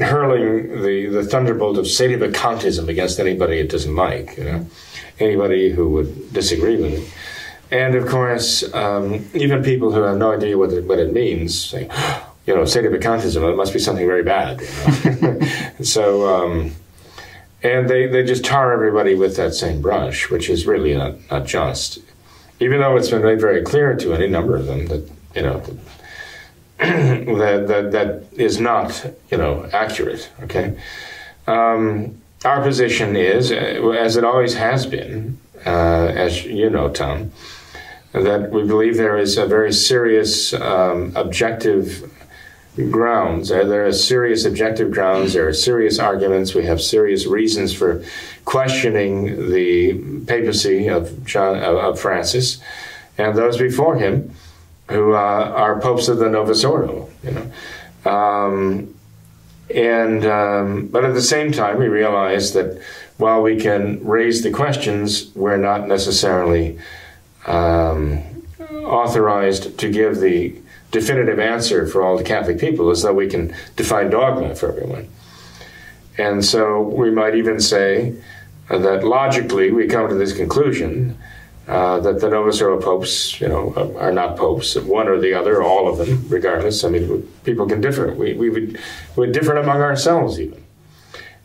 hurling 0.00 0.82
the, 0.82 1.06
the 1.06 1.24
thunderbolt 1.24 1.78
of 1.78 1.84
sedevacantism 1.84 2.88
against 2.88 3.20
anybody 3.20 3.58
it 3.58 3.70
doesn't 3.70 3.94
like, 3.94 4.36
you 4.36 4.44
know, 4.44 4.66
anybody 5.18 5.70
who 5.70 5.88
would 5.90 6.32
disagree 6.32 6.76
with 6.76 6.94
it. 6.94 7.12
And 7.70 7.94
of 7.94 8.08
course, 8.08 8.72
um, 8.74 9.28
even 9.32 9.62
people 9.62 9.92
who 9.92 10.02
have 10.02 10.16
no 10.16 10.32
idea 10.32 10.58
what 10.58 10.72
it, 10.72 10.84
what 10.84 10.98
it 10.98 11.12
means 11.12 11.58
say, 11.58 11.82
you 12.46 12.54
know, 12.54 12.62
sedevacantism, 12.62 13.52
it 13.52 13.56
must 13.56 13.72
be 13.72 13.78
something 13.78 14.06
very 14.06 14.22
bad. 14.22 14.60
You 14.60 15.20
know? 15.20 15.40
so, 15.82 16.26
um, 16.28 16.72
and 17.62 17.88
they, 17.88 18.06
they 18.06 18.24
just 18.24 18.44
tar 18.44 18.72
everybody 18.72 19.14
with 19.14 19.36
that 19.36 19.54
same 19.54 19.82
brush, 19.82 20.30
which 20.30 20.48
is 20.48 20.66
really 20.66 20.94
not, 20.94 21.14
not 21.30 21.46
just. 21.46 21.98
Even 22.58 22.80
though 22.80 22.96
it's 22.96 23.10
been 23.10 23.22
made 23.22 23.40
very 23.40 23.62
clear 23.62 23.94
to 23.96 24.14
any 24.14 24.26
number 24.26 24.56
of 24.56 24.66
them 24.66 24.86
that, 24.86 25.08
you 25.34 25.42
know, 25.42 25.62
that, 27.26 27.66
that 27.68 27.92
that 27.92 28.24
is 28.32 28.60
not 28.60 29.06
you 29.30 29.38
know 29.38 29.68
accurate. 29.72 30.30
Okay, 30.42 30.76
um, 31.46 32.20
our 32.44 32.62
position 32.62 33.16
is, 33.16 33.52
uh, 33.52 33.54
as 33.98 34.16
it 34.16 34.24
always 34.24 34.54
has 34.54 34.86
been, 34.86 35.38
uh, 35.66 36.12
as 36.14 36.44
you 36.44 36.70
know, 36.70 36.88
Tom, 36.90 37.32
that 38.12 38.50
we 38.50 38.64
believe 38.64 38.96
there 38.96 39.18
is 39.18 39.36
a 39.36 39.46
very 39.46 39.72
serious 39.72 40.52
um, 40.54 41.12
objective 41.16 42.10
grounds. 42.90 43.50
Uh, 43.50 43.64
there 43.64 43.86
are 43.86 43.92
serious 43.92 44.44
objective 44.44 44.90
grounds. 44.90 45.34
There 45.34 45.46
are 45.46 45.52
serious 45.52 45.98
arguments. 45.98 46.54
We 46.54 46.64
have 46.64 46.80
serious 46.80 47.26
reasons 47.26 47.74
for 47.74 48.02
questioning 48.44 49.50
the 49.50 50.24
papacy 50.26 50.88
of 50.88 51.26
John 51.26 51.56
of 51.56 52.00
Francis 52.00 52.58
and 53.18 53.36
those 53.36 53.58
before 53.58 53.96
him 53.96 54.34
who 54.88 55.12
uh, 55.14 55.16
are 55.16 55.80
popes 55.80 56.08
of 56.08 56.18
the 56.18 56.28
Novus 56.28 56.64
Ordo, 56.64 57.09
you 57.22 57.30
know. 57.30 58.10
Um, 58.10 58.94
and 59.74 60.24
um, 60.26 60.86
but 60.88 61.04
at 61.04 61.14
the 61.14 61.22
same 61.22 61.52
time, 61.52 61.78
we 61.78 61.88
realize 61.88 62.52
that 62.54 62.80
while 63.18 63.42
we 63.42 63.56
can 63.56 64.04
raise 64.04 64.42
the 64.42 64.50
questions, 64.50 65.30
we're 65.34 65.56
not 65.56 65.86
necessarily 65.86 66.78
um, 67.46 68.22
authorized 68.70 69.78
to 69.78 69.90
give 69.90 70.20
the 70.20 70.54
definitive 70.90 71.38
answer 71.38 71.86
for 71.86 72.02
all 72.02 72.16
the 72.16 72.24
Catholic 72.24 72.58
people, 72.58 72.90
as 72.90 73.02
though 73.02 73.12
we 73.12 73.28
can 73.28 73.54
define 73.76 74.10
dogma 74.10 74.54
for 74.54 74.68
everyone. 74.70 75.08
And 76.18 76.44
so 76.44 76.82
we 76.82 77.10
might 77.10 77.34
even 77.36 77.60
say 77.60 78.14
that 78.68 79.04
logically 79.04 79.70
we 79.70 79.86
come 79.86 80.08
to 80.08 80.14
this 80.14 80.32
conclusion 80.32 81.16
uh, 81.70 82.00
that 82.00 82.20
the 82.20 82.28
Novus 82.28 82.60
Ordo 82.60 82.82
popes, 82.82 83.40
you 83.40 83.46
know, 83.46 83.94
are 83.96 84.10
not 84.10 84.36
popes, 84.36 84.74
one 84.74 85.06
or 85.06 85.20
the 85.20 85.34
other, 85.34 85.62
all 85.62 85.86
of 85.86 85.98
them, 85.98 86.26
regardless. 86.28 86.82
I 86.82 86.88
mean, 86.88 87.22
people 87.44 87.68
can 87.68 87.80
differ. 87.80 88.12
We, 88.12 88.32
we 88.32 88.50
would, 88.50 88.80
would 89.14 89.30
differ 89.30 89.54
among 89.54 89.80
ourselves 89.80 90.40
even, 90.40 90.64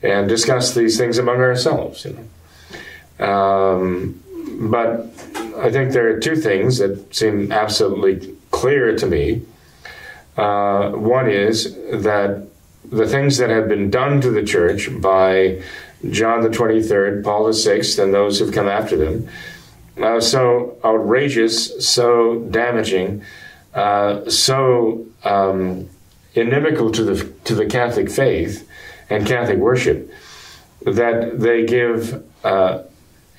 and 0.02 0.28
discuss 0.28 0.74
these 0.74 0.98
things 0.98 1.20
among 1.20 1.42
ourselves, 1.42 2.06
you 2.06 2.18
know. 3.20 3.24
Um, 3.24 4.20
but 4.68 5.02
I 5.58 5.70
think 5.70 5.92
there 5.92 6.08
are 6.10 6.20
two 6.20 6.36
things 6.36 6.80
that 6.80 7.14
seem 7.14 7.52
absolutely 7.52 8.36
clear 8.50 8.98
to 8.98 9.06
me. 9.06 9.44
Uh, 10.38 10.90
one 10.90 11.30
is 11.30 11.76
that 11.76 12.48
the 12.84 13.08
things 13.08 13.38
that 13.38 13.52
have 13.52 13.70
been 13.70 13.92
done 13.92 14.22
to 14.22 14.32
the 14.32 14.44
church 14.44 14.90
by 15.00 15.62
John 16.10 16.42
the 16.42 16.50
23rd, 16.50 17.24
Paul 17.24 17.46
the 17.46 17.54
Sixth, 17.54 18.00
and 18.00 18.12
those 18.12 18.40
who've 18.40 18.52
come 18.52 18.68
after 18.68 18.98
them 18.98 19.30
uh, 20.02 20.20
so 20.20 20.78
outrageous, 20.84 21.88
so 21.88 22.40
damaging, 22.52 23.24
uh, 23.74 24.30
so 24.30 25.06
um, 25.24 25.90
inimical 26.34 26.92
to 26.92 27.04
the 27.04 27.34
to 27.46 27.56
the 27.56 27.66
Catholic 27.66 28.10
faith 28.10 28.68
and 29.10 29.26
Catholic 29.26 29.58
worship 29.58 30.12
that 30.86 31.40
they 31.40 31.66
give 31.66 32.24
uh, 32.44 32.84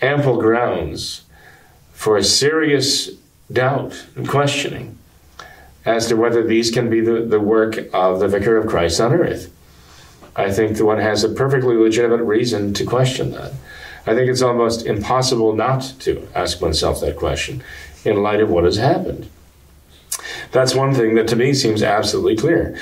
ample 0.01 0.41
grounds 0.41 1.23
for 1.93 2.23
serious 2.23 3.11
doubt 3.53 4.07
and 4.17 4.29
questioning 4.29 4.99
as 5.85 6.09
to 6.09 6.17
whether 6.17 6.43
these 6.43 6.71
can 6.71 6.91
be 6.91 7.01
the, 7.01 7.23
the 7.23 7.41
work 7.41 7.79
of 7.95 8.19
the 8.19 8.29
Vicar 8.29 8.57
of 8.57 8.67
Christ 8.67 9.01
on 9.01 9.13
earth. 9.13 9.53
I 10.35 10.51
think 10.51 10.77
the 10.77 10.85
one 10.85 10.99
has 10.99 11.25
a 11.25 11.29
perfectly 11.29 11.77
legitimate 11.77 12.23
reason 12.23 12.75
to 12.75 12.85
question 12.85 13.31
that. 13.33 13.53
I 14.07 14.15
think 14.15 14.31
it's 14.31 14.43
almost 14.43 14.87
impossible 14.87 15.53
not 15.53 15.95
to 16.01 16.29
ask 16.35 16.61
oneself 16.61 17.01
that 17.01 17.17
question 17.17 17.63
in 18.05 18.23
light 18.23 18.41
of 18.41 18.49
what 18.49 18.65
has 18.65 18.77
happened. 18.77 19.29
That's 20.53 20.75
one 20.75 20.95
thing 20.95 21.17
that 21.17 21.27
to 21.29 21.37
me 21.37 21.55
seems 21.55 21.83
absolutely 21.83 22.37
clear. 22.37 22.79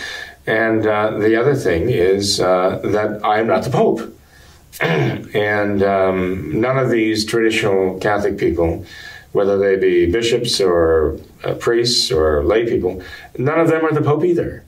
And 0.46 0.87
uh, 0.87 1.18
the 1.18 1.40
other 1.40 1.54
thing 1.54 1.88
is 1.88 2.40
uh, 2.40 2.80
that 2.84 3.24
I 3.24 3.40
am 3.40 3.46
not 3.46 3.64
the 3.64 3.70
Pope. 3.70 4.14
and 4.80 5.82
um, 5.82 6.60
none 6.60 6.76
of 6.76 6.90
these 6.90 7.24
traditional 7.24 7.98
Catholic 8.00 8.37
people, 8.37 8.84
whether 9.32 9.56
they 9.56 9.76
be 9.76 10.10
bishops 10.10 10.60
or 10.60 11.18
uh, 11.42 11.54
priests 11.54 12.12
or 12.12 12.44
lay 12.44 12.66
people, 12.66 13.02
none 13.38 13.58
of 13.58 13.68
them 13.68 13.84
are 13.84 13.92
the 13.92 14.02
Pope 14.02 14.24
either. 14.24 14.62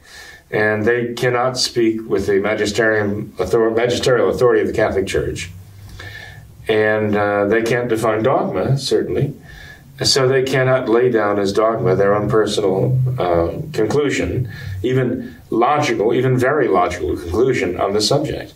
And 0.51 0.85
they 0.87 1.12
cannot 1.12 1.59
speak 1.59 2.09
with 2.09 2.27
the 2.27 2.38
magisterial 2.40 4.31
authority 4.31 4.61
of 4.62 4.69
the 4.69 4.73
Catholic 4.73 5.07
Church 5.07 5.51
and 6.69 7.17
uh, 7.17 7.47
they 7.47 7.63
can't 7.63 7.89
define 7.89 8.23
dogma, 8.23 8.79
certainly. 8.79 9.35
So 10.03 10.29
they 10.29 10.43
cannot 10.43 10.89
lay 10.89 11.11
down 11.11 11.39
as 11.39 11.53
dogma 11.53 11.97
their 11.97 12.15
own 12.15 12.29
personal 12.29 12.99
uh, 13.19 13.53
conclusion, 13.73 14.51
even 14.83 15.37
logical, 15.49 16.13
even 16.13 16.37
very 16.37 16.69
logical 16.69 17.17
conclusion 17.17 17.81
on 17.81 17.95
the 17.95 18.03
subject. 18.03 18.53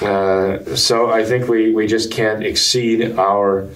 Uh, 0.00 0.74
so 0.74 1.10
I 1.10 1.24
think 1.24 1.48
we, 1.48 1.72
we 1.72 1.86
just 1.86 2.10
can't 2.10 2.42
exceed 2.42 3.18
our 3.18 3.68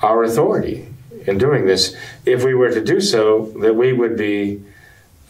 our 0.00 0.22
authority 0.22 0.86
in 1.26 1.38
doing 1.38 1.66
this. 1.66 1.96
If 2.24 2.44
we 2.44 2.54
were 2.54 2.70
to 2.70 2.84
do 2.84 3.00
so, 3.00 3.46
that 3.60 3.74
we 3.74 3.92
would 3.92 4.16
be 4.16 4.62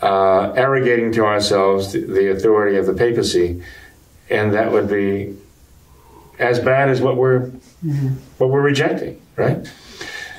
uh, 0.02 0.52
arrogating 0.52 1.12
to 1.12 1.24
ourselves 1.24 1.92
the, 1.92 2.00
the 2.00 2.30
authority 2.30 2.76
of 2.76 2.84
the 2.84 2.92
papacy, 2.92 3.62
and 4.28 4.52
that 4.52 4.70
would 4.70 4.88
be 4.88 5.36
as 6.38 6.60
bad 6.60 6.88
as 6.88 7.00
what 7.00 7.16
we're 7.16 7.50
mm-hmm. 7.84 8.08
what 8.38 8.50
we're 8.50 8.62
rejecting, 8.62 9.20
right? 9.36 9.70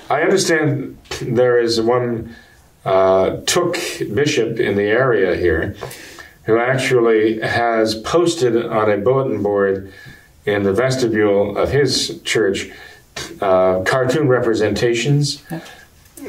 I 0.10 0.22
understand 0.22 0.98
there 1.22 1.60
is 1.60 1.80
one 1.80 2.36
uh, 2.86 3.38
Thuc 3.46 4.14
bishop 4.16 4.60
in 4.60 4.76
the 4.76 4.84
area 4.84 5.36
here 5.36 5.76
who 6.44 6.58
actually 6.58 7.40
has 7.42 7.94
posted 7.94 8.66
on 8.66 8.90
a 8.90 8.98
bulletin 8.98 9.44
board 9.44 9.94
in 10.46 10.64
the 10.64 10.74
vestibule 10.74 11.58
of 11.58 11.72
his 11.72 12.22
church 12.24 12.72
uh, 13.42 13.82
cartoon 13.82 14.28
representations 14.28 15.44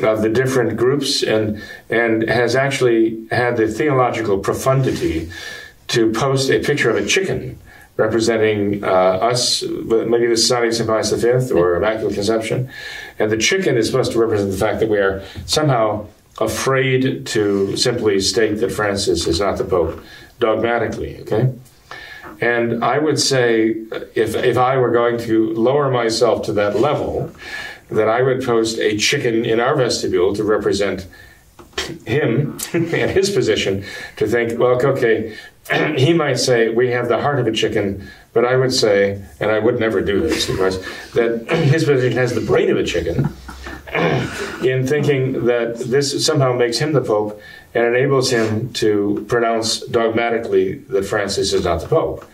of 0.03 0.23
the 0.23 0.29
different 0.29 0.77
groups 0.77 1.23
and 1.23 1.63
and 1.89 2.29
has 2.29 2.55
actually 2.55 3.27
had 3.31 3.57
the 3.57 3.67
theological 3.67 4.39
profundity 4.39 5.31
to 5.89 6.13
post 6.13 6.51
a 6.51 6.59
picture 6.61 6.91
of 6.91 6.97
a 6.97 7.07
chicken 7.07 7.59
representing 7.96 8.83
uh, 8.83 8.87
us, 8.87 9.62
maybe 9.62 10.26
the 10.26 10.37
Society 10.37 10.68
of 10.68 10.74
St. 10.74 10.88
Pius 10.88 11.12
V 11.12 11.53
or 11.53 11.76
Immaculate 11.76 12.14
Conception. 12.14 12.70
And 13.18 13.31
the 13.31 13.37
chicken 13.37 13.76
is 13.76 13.87
supposed 13.87 14.12
to 14.12 14.18
represent 14.18 14.50
the 14.50 14.57
fact 14.57 14.81
that 14.81 14.88
we 14.88 14.98
are 14.98 15.22
somehow 15.46 16.07
afraid 16.40 17.26
to 17.26 17.76
simply 17.76 18.20
state 18.20 18.55
that 18.55 18.72
Francis 18.72 19.26
is 19.26 19.40
not 19.40 19.59
the 19.59 19.64
Pope 19.64 20.03
dogmatically, 20.38 21.20
okay? 21.20 21.53
And 22.40 22.83
I 22.83 22.98
would 22.98 23.20
say, 23.20 23.70
if, 24.14 24.35
if 24.35 24.57
I 24.57 24.79
were 24.79 24.90
going 24.90 25.18
to 25.18 25.53
lower 25.53 25.90
myself 25.90 26.46
to 26.46 26.53
that 26.55 26.76
level, 26.76 27.31
that 27.90 28.09
I 28.09 28.22
would 28.22 28.42
post 28.42 28.79
a 28.79 28.96
chicken 28.96 29.44
in 29.44 29.61
our 29.61 29.76
vestibule 29.76 30.35
to 30.37 30.44
represent 30.44 31.07
him 32.07 32.59
and 32.72 33.11
his 33.11 33.31
position 33.31 33.85
to 34.16 34.26
think, 34.26 34.59
well, 34.59 34.81
okay, 34.87 35.37
he 35.97 36.13
might 36.13 36.39
say, 36.39 36.69
we 36.69 36.91
have 36.91 37.09
the 37.09 37.21
heart 37.21 37.39
of 37.39 37.47
a 37.47 37.53
chicken, 37.53 38.09
but 38.33 38.45
I 38.45 38.57
would 38.57 38.73
say, 38.73 39.23
and 39.39 39.51
I 39.51 39.59
would 39.59 39.79
never 39.79 40.01
do 40.01 40.21
this, 40.21 40.49
of 40.49 40.57
course, 40.57 40.79
that 41.15 41.49
his 41.51 41.85
position 41.85 42.17
has 42.19 42.35
the 42.35 42.41
brain 42.41 42.71
of 42.71 42.77
a 42.77 42.85
chicken 42.85 43.29
in 44.63 44.87
thinking 44.87 45.47
that 45.47 45.79
this 45.79 46.25
somehow 46.25 46.53
makes 46.53 46.79
him 46.79 46.93
the 46.93 47.01
Pope 47.01 47.41
and 47.73 47.85
enables 47.85 48.31
him 48.31 48.73
to 48.73 49.25
pronounce 49.29 49.81
dogmatically 49.81 50.75
that 50.75 51.05
Francis 51.05 51.53
is 51.53 51.65
not 51.65 51.81
the 51.81 51.89
Pope. 51.89 52.25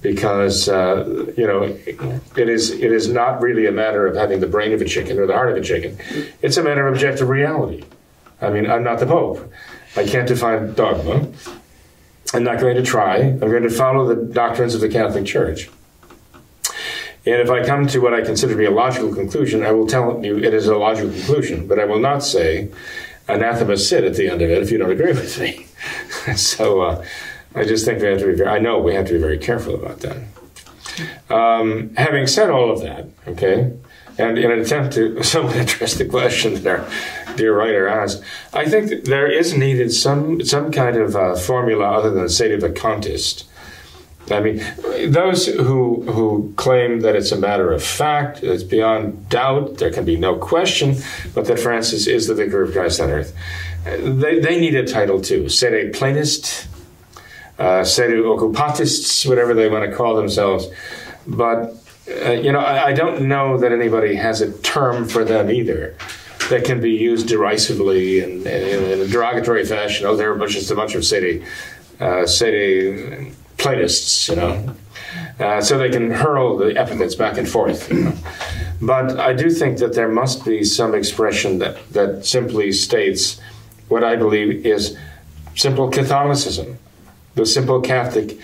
Because 0.00 0.68
uh, 0.68 1.32
you 1.36 1.46
know 1.46 1.62
it 2.36 2.48
is 2.48 2.70
it 2.70 2.92
is 2.92 3.08
not 3.08 3.40
really 3.40 3.66
a 3.66 3.72
matter 3.72 4.06
of 4.06 4.14
having 4.14 4.38
the 4.38 4.46
brain 4.46 4.72
of 4.72 4.80
a 4.80 4.84
chicken 4.84 5.18
or 5.18 5.26
the 5.26 5.32
heart 5.32 5.50
of 5.50 5.56
a 5.56 5.60
chicken. 5.60 5.98
It's 6.40 6.56
a 6.56 6.62
matter 6.62 6.86
of 6.86 6.94
objective 6.94 7.28
reality. 7.28 7.84
I 8.40 8.50
mean, 8.50 8.70
I'm 8.70 8.84
not 8.84 9.00
the 9.00 9.06
Pope. 9.06 9.50
I 9.96 10.06
can't 10.06 10.28
define 10.28 10.74
dogma. 10.74 11.26
I'm 12.36 12.44
not 12.44 12.60
going 12.60 12.76
to 12.76 12.82
try. 12.82 13.16
I'm 13.16 13.38
going 13.38 13.62
to 13.62 13.70
follow 13.70 14.06
the 14.06 14.14
doctrines 14.14 14.74
of 14.74 14.82
the 14.82 14.90
Catholic 14.90 15.24
Church. 15.24 15.70
And 17.24 17.40
if 17.40 17.48
I 17.48 17.64
come 17.64 17.86
to 17.86 17.98
what 17.98 18.12
I 18.12 18.20
consider 18.20 18.52
to 18.52 18.58
be 18.58 18.66
a 18.66 18.70
logical 18.70 19.14
conclusion, 19.14 19.64
I 19.64 19.72
will 19.72 19.86
tell 19.86 20.22
you 20.22 20.36
it 20.36 20.52
is 20.52 20.66
a 20.66 20.76
logical 20.76 21.10
conclusion, 21.10 21.66
but 21.66 21.78
I 21.78 21.86
will 21.86 21.98
not 21.98 22.22
say 22.22 22.70
anathema 23.26 23.78
sit 23.78 24.04
at 24.04 24.16
the 24.16 24.28
end 24.28 24.42
of 24.42 24.50
it 24.50 24.62
if 24.62 24.70
you 24.70 24.76
don't 24.76 24.90
agree 24.90 25.14
with 25.14 25.40
me. 25.40 25.66
so 26.36 26.82
uh, 26.82 27.04
I 27.54 27.64
just 27.64 27.86
think 27.86 28.02
we 28.02 28.08
have 28.08 28.18
to 28.18 28.26
be 28.26 28.34
very, 28.34 28.50
I 28.50 28.58
know 28.58 28.80
we 28.80 28.94
have 28.94 29.06
to 29.06 29.14
be 29.14 29.18
very 29.18 29.38
careful 29.38 29.74
about 29.74 30.00
that. 30.00 30.18
Um, 31.34 31.94
having 31.96 32.26
said 32.26 32.50
all 32.50 32.70
of 32.70 32.82
that, 32.82 33.08
okay, 33.28 33.72
and 34.18 34.38
in 34.38 34.50
an 34.50 34.60
attempt 34.60 34.94
to 34.96 35.22
somewhat 35.22 35.56
address 35.56 35.94
the 35.94 36.04
question 36.04 36.66
our 36.66 36.86
dear 37.36 37.56
writer 37.56 37.86
asked, 37.86 38.22
I 38.52 38.68
think 38.68 39.04
there 39.04 39.30
is 39.30 39.56
needed 39.56 39.92
some 39.92 40.42
some 40.44 40.72
kind 40.72 40.96
of 40.96 41.16
uh, 41.16 41.36
formula 41.36 41.84
other 41.84 42.10
than 42.10 42.28
say 42.28 42.48
to 42.48 42.56
the 42.56 42.70
contest. 42.70 43.44
I 44.30 44.40
mean, 44.40 44.64
those 45.12 45.46
who 45.46 46.02
who 46.02 46.52
claim 46.56 47.00
that 47.00 47.14
it's 47.14 47.30
a 47.30 47.38
matter 47.38 47.72
of 47.72 47.82
fact, 47.82 48.42
it's 48.42 48.64
beyond 48.64 49.28
doubt, 49.28 49.78
there 49.78 49.92
can 49.92 50.04
be 50.04 50.16
no 50.16 50.36
question, 50.36 50.96
but 51.34 51.44
that 51.46 51.60
Francis 51.60 52.06
is 52.06 52.26
the 52.26 52.34
vicar 52.34 52.62
of 52.62 52.72
Christ 52.72 53.00
on 53.00 53.10
earth. 53.10 53.34
They, 53.84 54.40
they 54.40 54.58
need 54.58 54.74
a 54.74 54.84
title 54.84 55.20
too. 55.20 55.48
Sede 55.48 55.92
plenist, 55.92 56.66
uh, 57.58 57.84
sede 57.84 58.24
occupatists, 58.24 59.24
whatever 59.24 59.54
they 59.54 59.68
want 59.68 59.88
to 59.88 59.96
call 59.96 60.16
themselves. 60.16 60.66
But 61.26 61.76
uh, 62.08 62.32
you 62.32 62.50
know, 62.50 62.60
I, 62.60 62.86
I, 62.86 62.92
don't 62.92 63.28
know 63.28 63.58
that 63.58 63.72
anybody 63.72 64.14
has 64.14 64.40
a 64.40 64.52
term 64.58 65.08
for 65.08 65.24
them 65.24 65.50
either 65.50 65.96
that 66.48 66.64
can 66.64 66.80
be 66.80 66.92
used 66.92 67.28
derisively 67.28 68.20
and, 68.20 68.46
in 68.46 69.00
a 69.00 69.06
derogatory 69.06 69.64
fashion. 69.64 70.06
Oh, 70.06 70.16
they're 70.16 70.36
just 70.46 70.70
a 70.70 70.74
bunch 70.74 70.94
of 70.94 71.04
city, 71.04 71.44
uh, 72.00 72.26
city 72.26 73.32
Platists, 73.58 74.28
you 74.28 74.36
know. 74.36 74.74
Uh, 75.40 75.60
so 75.60 75.78
they 75.78 75.90
can 75.90 76.10
hurl 76.10 76.56
the 76.56 76.78
epithets 76.78 77.14
back 77.14 77.38
and 77.38 77.48
forth. 77.48 77.90
You 77.90 78.04
know? 78.04 78.12
But 78.80 79.18
I 79.18 79.32
do 79.32 79.50
think 79.50 79.78
that 79.78 79.94
there 79.94 80.08
must 80.08 80.44
be 80.44 80.64
some 80.64 80.94
expression 80.94 81.58
that, 81.58 81.76
that 81.92 82.26
simply 82.26 82.72
states 82.72 83.40
what 83.88 84.04
I 84.04 84.16
believe 84.16 84.66
is 84.66 84.96
simple 85.54 85.90
Catholicism, 85.90 86.78
the 87.34 87.46
simple 87.46 87.80
Catholic 87.80 88.38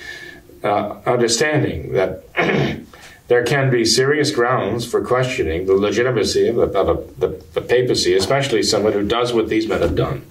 uh, 0.65 0.99
understanding 1.07 1.93
that 1.93 2.25
there 3.33 3.43
can 3.43 3.71
be 3.71 3.83
serious 3.83 4.31
grounds 4.31 4.85
for 4.85 5.03
questioning 5.03 5.65
the 5.65 5.73
legitimacy 5.73 6.49
of, 6.49 6.59
a, 6.59 6.69
of 6.79 6.89
a, 6.91 7.21
the, 7.21 7.29
the, 7.55 7.63
papacy, 7.63 8.15
especially 8.15 8.63
someone 8.63 8.93
who 8.93 9.03
does 9.09 9.33
what 9.33 9.49
these 9.49 9.67
men 9.67 9.81
have 9.81 9.97
done. 9.97 10.23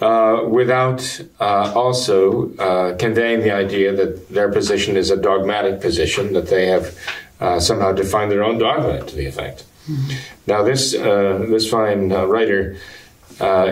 Uh, 0.00 0.44
without 0.46 1.00
uh, 1.40 1.72
also 1.74 2.54
uh, 2.58 2.96
conveying 2.98 3.40
the 3.40 3.50
idea 3.50 3.92
that 3.96 4.28
their 4.28 4.52
position 4.52 4.96
is 4.96 5.10
a 5.10 5.16
dogmatic 5.16 5.80
position, 5.80 6.32
that 6.34 6.46
they 6.46 6.66
have 6.66 6.96
uh, 7.40 7.58
somehow 7.58 7.90
defined 7.90 8.30
their 8.30 8.44
own 8.44 8.56
dogma 8.56 9.04
to 9.04 9.16
the 9.16 9.26
effect. 9.26 9.64
Mm-hmm. 9.90 10.16
Now, 10.46 10.62
this, 10.62 10.94
uh, 10.94 11.46
this 11.50 11.68
fine 11.68 12.10
writer 12.10 12.76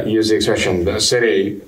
used 0.04 0.32
the 0.32 0.34
expression 0.34 0.98
sede 0.98 1.62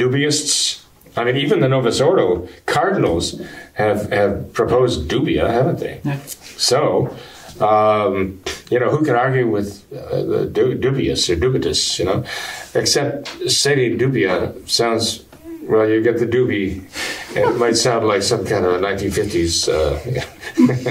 dubyists. 0.00 0.79
I 1.16 1.24
mean, 1.24 1.36
even 1.36 1.60
the 1.60 1.68
Novus 1.68 2.00
Ordo 2.00 2.48
cardinals 2.66 3.40
have, 3.74 4.10
have 4.10 4.52
proposed 4.52 5.08
dubia, 5.08 5.48
haven't 5.48 5.80
they? 5.80 6.00
Yeah. 6.04 6.20
So, 6.56 7.16
um, 7.60 8.40
you 8.70 8.78
know, 8.78 8.90
who 8.90 9.04
can 9.04 9.16
argue 9.16 9.48
with 9.48 9.84
uh, 9.92 10.22
the 10.22 10.46
dubious 10.46 11.28
or 11.28 11.36
dubitus, 11.36 11.98
you 11.98 12.04
know? 12.04 12.24
Except 12.74 13.28
sede 13.50 13.98
dubia 13.98 14.68
sounds, 14.68 15.24
well, 15.62 15.88
you 15.88 16.02
get 16.02 16.18
the 16.18 16.26
doobie. 16.26 16.84
It 17.36 17.56
might 17.58 17.76
sound 17.76 18.06
like 18.06 18.22
some 18.22 18.44
kind 18.46 18.64
of 18.64 18.74
a 18.74 18.78
1950s, 18.78 19.68
uh, 19.68 20.20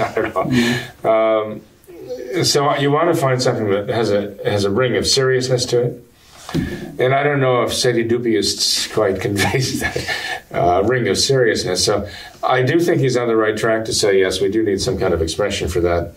I 0.00 0.14
don't 0.14 0.34
know. 0.34 0.44
Mm-hmm. 0.44 1.06
Um, 1.06 2.44
so 2.44 2.76
you 2.76 2.90
want 2.90 3.14
to 3.14 3.20
find 3.20 3.42
something 3.42 3.70
that 3.70 3.88
has 3.88 4.10
a, 4.10 4.36
has 4.44 4.64
a 4.64 4.70
ring 4.70 4.96
of 4.96 5.06
seriousness 5.06 5.64
to 5.66 5.82
it. 5.82 6.09
And 6.54 7.14
I 7.14 7.22
don't 7.22 7.40
know 7.40 7.62
if 7.62 7.72
Sede 7.72 8.08
Dubious 8.08 8.86
quite 8.88 9.20
conveys 9.26 9.80
that 9.80 10.16
uh, 10.52 10.82
ring 10.84 11.08
of 11.08 11.18
seriousness. 11.18 11.84
So 11.84 12.08
I 12.42 12.62
do 12.62 12.80
think 12.80 13.00
he's 13.00 13.16
on 13.16 13.28
the 13.28 13.36
right 13.36 13.56
track 13.56 13.84
to 13.86 13.94
say, 13.94 14.18
yes, 14.18 14.40
we 14.40 14.50
do 14.50 14.62
need 14.62 14.80
some 14.80 14.98
kind 14.98 15.14
of 15.14 15.22
expression 15.22 15.68
for 15.68 15.80
that. 15.80 16.12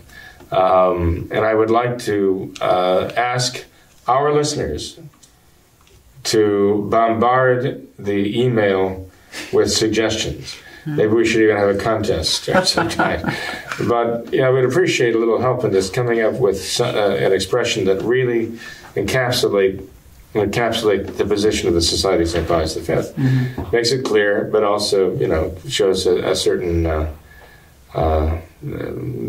Um, 0.51 1.29
and 1.31 1.45
I 1.45 1.53
would 1.55 1.71
like 1.71 1.99
to 1.99 2.53
uh, 2.61 3.11
ask 3.15 3.65
our 4.07 4.33
listeners 4.33 4.99
to 6.25 6.87
bombard 6.89 7.87
the 7.97 8.41
email 8.41 9.09
with 9.51 9.71
suggestions. 9.71 10.55
Maybe 10.85 11.07
we 11.07 11.25
should 11.25 11.41
even 11.41 11.55
have 11.55 11.69
a 11.75 11.79
contest 11.79 12.49
of 12.49 12.67
some 12.67 12.89
kind. 13.01 13.23
but 13.87 14.33
yeah, 14.33 14.47
I 14.47 14.49
would 14.49 14.65
appreciate 14.65 15.15
a 15.15 15.17
little 15.17 15.39
help 15.39 15.63
in 15.63 15.71
this, 15.71 15.89
coming 15.89 16.21
up 16.21 16.33
with 16.33 16.79
uh, 16.81 16.83
an 16.83 17.31
expression 17.31 17.85
that 17.85 18.01
really 18.01 18.47
encapsulate 18.95 19.87
encapsulate 20.33 21.17
the 21.17 21.25
position 21.25 21.67
of 21.67 21.73
the 21.73 21.81
Society 21.81 22.23
of 22.23 22.29
St. 22.29 22.47
Pius 22.47 22.75
V. 22.75 22.93
Mm-hmm. 22.93 23.75
Makes 23.75 23.91
it 23.91 24.03
clear, 24.03 24.45
but 24.51 24.63
also, 24.63 25.15
you 25.15 25.27
know, 25.27 25.55
shows 25.67 26.07
a, 26.07 26.31
a 26.31 26.35
certain 26.35 26.85
uh, 26.85 27.11
uh, 27.93 28.39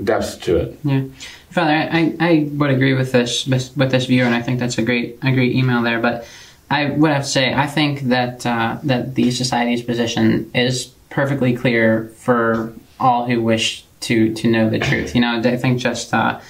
depth 0.04 0.40
to 0.42 0.56
it. 0.56 0.78
Yeah, 0.82 1.04
Father, 1.50 1.72
I, 1.72 2.16
I 2.20 2.48
would 2.52 2.70
agree 2.70 2.94
with 2.94 3.12
this 3.12 3.46
with 3.46 3.90
this 3.90 4.06
view, 4.06 4.24
and 4.24 4.34
I 4.34 4.42
think 4.42 4.58
that's 4.60 4.78
a 4.78 4.82
great 4.82 5.18
a 5.22 5.32
great 5.32 5.54
email 5.54 5.82
there. 5.82 6.00
But 6.00 6.26
I 6.70 6.86
would 6.86 7.10
have 7.10 7.22
to 7.22 7.28
say, 7.28 7.52
I 7.52 7.66
think 7.66 8.02
that 8.02 8.46
uh, 8.46 8.78
that 8.84 9.14
the 9.14 9.30
Society's 9.30 9.82
position 9.82 10.50
is 10.54 10.86
perfectly 11.10 11.54
clear 11.54 12.06
for 12.16 12.72
all 12.98 13.26
who 13.26 13.42
wish 13.42 13.84
to 14.00 14.32
to 14.34 14.50
know 14.50 14.70
the 14.70 14.78
truth. 14.78 15.14
You 15.14 15.20
know, 15.20 15.40
I 15.44 15.56
think 15.56 15.78
just 15.78 16.14
uh, 16.14 16.40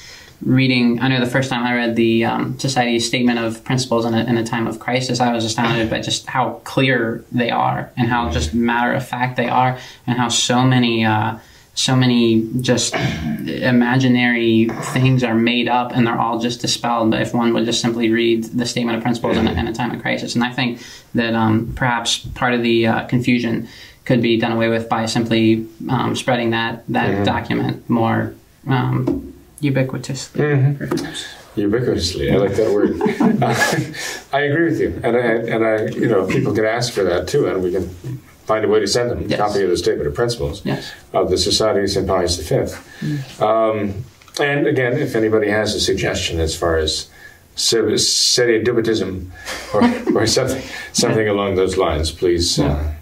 reading, 0.44 1.00
I 1.00 1.08
know 1.08 1.20
the 1.20 1.30
first 1.30 1.50
time 1.50 1.64
I 1.64 1.74
read 1.74 1.96
the 1.96 2.24
um, 2.24 2.58
Society's 2.58 3.06
statement 3.06 3.38
of 3.38 3.64
principles 3.64 4.04
in 4.04 4.14
a, 4.14 4.24
in 4.24 4.36
a, 4.36 4.44
time 4.44 4.66
of 4.66 4.78
crisis, 4.78 5.20
I 5.20 5.32
was 5.32 5.44
astounded 5.44 5.90
by 5.90 6.00
just 6.00 6.26
how 6.26 6.60
clear 6.64 7.24
they 7.32 7.50
are 7.50 7.90
and 7.96 8.08
how 8.08 8.30
just 8.30 8.54
matter 8.54 8.92
of 8.92 9.06
fact 9.06 9.36
they 9.36 9.48
are, 9.48 9.78
and 10.06 10.18
how 10.18 10.28
so 10.28 10.62
many. 10.62 11.04
Uh, 11.04 11.38
so 11.76 11.96
many 11.96 12.48
just 12.60 12.94
imaginary 12.94 14.68
things 14.92 15.24
are 15.24 15.34
made 15.34 15.66
up 15.66 15.90
and 15.90 16.06
they're 16.06 16.20
all 16.20 16.38
just 16.38 16.60
dispelled 16.60 17.12
if 17.14 17.34
one 17.34 17.52
would 17.52 17.64
just 17.64 17.80
simply 17.80 18.10
read 18.10 18.44
the 18.44 18.64
statement 18.64 18.96
of 18.96 19.02
principles 19.02 19.36
in 19.36 19.48
a, 19.48 19.52
in 19.54 19.66
a 19.66 19.72
time 19.72 19.90
of 19.90 20.00
crisis. 20.00 20.36
And 20.36 20.44
I 20.44 20.52
think 20.52 20.80
that 21.14 21.34
um, 21.34 21.72
perhaps 21.74 22.18
part 22.18 22.54
of 22.54 22.62
the 22.62 22.86
uh, 22.86 23.06
confusion 23.06 23.66
could 24.04 24.22
be 24.22 24.38
done 24.38 24.52
away 24.52 24.68
with 24.68 24.88
by 24.88 25.06
simply 25.06 25.66
um, 25.88 26.14
spreading 26.14 26.50
that 26.50 26.84
that 26.88 27.10
mm-hmm. 27.10 27.24
document 27.24 27.90
more 27.90 28.34
um, 28.68 29.33
ubiquitously. 29.70 30.40
Mm-hmm. 30.40 31.60
Ubiquitously, 31.60 32.32
I 32.32 32.36
like 32.36 32.54
that 32.56 32.72
word. 32.72 33.00
I 34.32 34.40
agree 34.40 34.64
with 34.70 34.80
you, 34.80 35.00
and 35.04 35.16
I, 35.16 35.20
and 35.20 35.64
I, 35.64 35.86
you 35.94 36.08
know, 36.08 36.26
people 36.26 36.52
can 36.54 36.64
ask 36.64 36.92
for 36.92 37.04
that 37.04 37.28
too, 37.28 37.46
and 37.46 37.62
we 37.62 37.70
can 37.72 37.88
find 38.46 38.64
a 38.64 38.68
way 38.68 38.80
to 38.80 38.86
send 38.86 39.10
them 39.10 39.22
Yes. 39.28 39.38
a 39.38 39.42
copy 39.42 39.62
of 39.62 39.70
the 39.70 39.76
statement 39.76 40.06
of 40.08 40.14
principles 40.14 40.62
Yes. 40.64 40.92
of 41.12 41.30
the 41.30 41.38
Society 41.38 41.80
of 41.84 41.90
St. 41.90 42.06
Pius 42.06 42.36
V. 42.38 43.42
Um, 43.42 44.04
and 44.40 44.66
again, 44.66 44.98
if 44.98 45.14
anybody 45.14 45.48
has 45.48 45.74
a 45.74 45.80
suggestion 45.80 46.40
as 46.40 46.54
far 46.56 46.76
as 46.76 47.08
se- 47.54 47.78
or, 49.72 49.82
or 50.14 50.26
something, 50.26 50.62
something 50.92 51.28
along 51.28 51.54
those 51.54 51.76
lines, 51.76 52.10
please, 52.10 52.58
uh, 52.58 52.93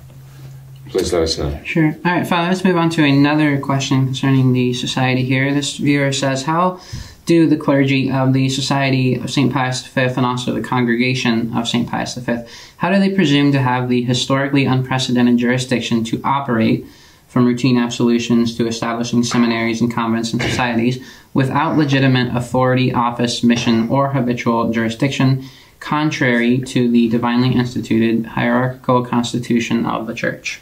please 0.93 1.13
let 1.13 1.23
us 1.23 1.39
know. 1.39 1.59
Sure. 1.65 1.97
All 2.05 2.13
right, 2.13 2.27
Father, 2.27 2.49
let's 2.49 2.65
move 2.65 2.77
on 2.77 2.91
to 2.91 3.05
another 3.05 3.59
question 3.59 4.05
concerning 4.05 4.53
the 4.53 4.75
society 4.75 5.25
here. 5.25 5.53
This 5.53 5.79
viewer 5.79 6.13
says, 6.13 6.43
How 6.43 6.81
do 7.25 7.47
the 7.47 7.57
clergy 7.57 8.11
of 8.11 8.33
the 8.33 8.49
Society 8.49 9.15
of 9.15 9.31
St. 9.31 9.53
Pius 9.53 9.87
V 9.87 10.01
and 10.01 10.27
also 10.27 10.53
the 10.53 10.61
Congregation 10.61 11.57
of 11.57 11.67
St. 11.67 11.89
Pius 11.89 12.15
V, 12.17 12.39
how 12.77 12.91
do 12.91 12.99
they 12.99 13.11
presume 13.11 13.53
to 13.53 13.61
have 13.61 13.89
the 13.89 14.03
historically 14.03 14.67
unprecedented 14.67 15.39
jurisdiction 15.39 16.05
to 16.05 16.21
operate 16.25 16.85
from 17.29 17.47
routine 17.47 17.79
absolutions 17.79 18.57
to 18.57 18.67
establishing 18.67 19.23
seminaries 19.23 19.81
and 19.81 19.93
convents 19.93 20.33
and 20.33 20.43
societies 20.43 21.03
without 21.33 21.79
legitimate 21.79 22.37
authority, 22.37 22.93
office, 22.93 23.43
mission, 23.43 23.89
or 23.89 24.13
habitual 24.13 24.71
jurisdiction, 24.71 25.45
contrary 25.81 26.59
to 26.59 26.91
the 26.91 27.09
divinely 27.09 27.55
instituted 27.55 28.27
hierarchical 28.27 29.05
constitution 29.05 29.87
of 29.87 30.07
the 30.07 30.15
Church? 30.15 30.61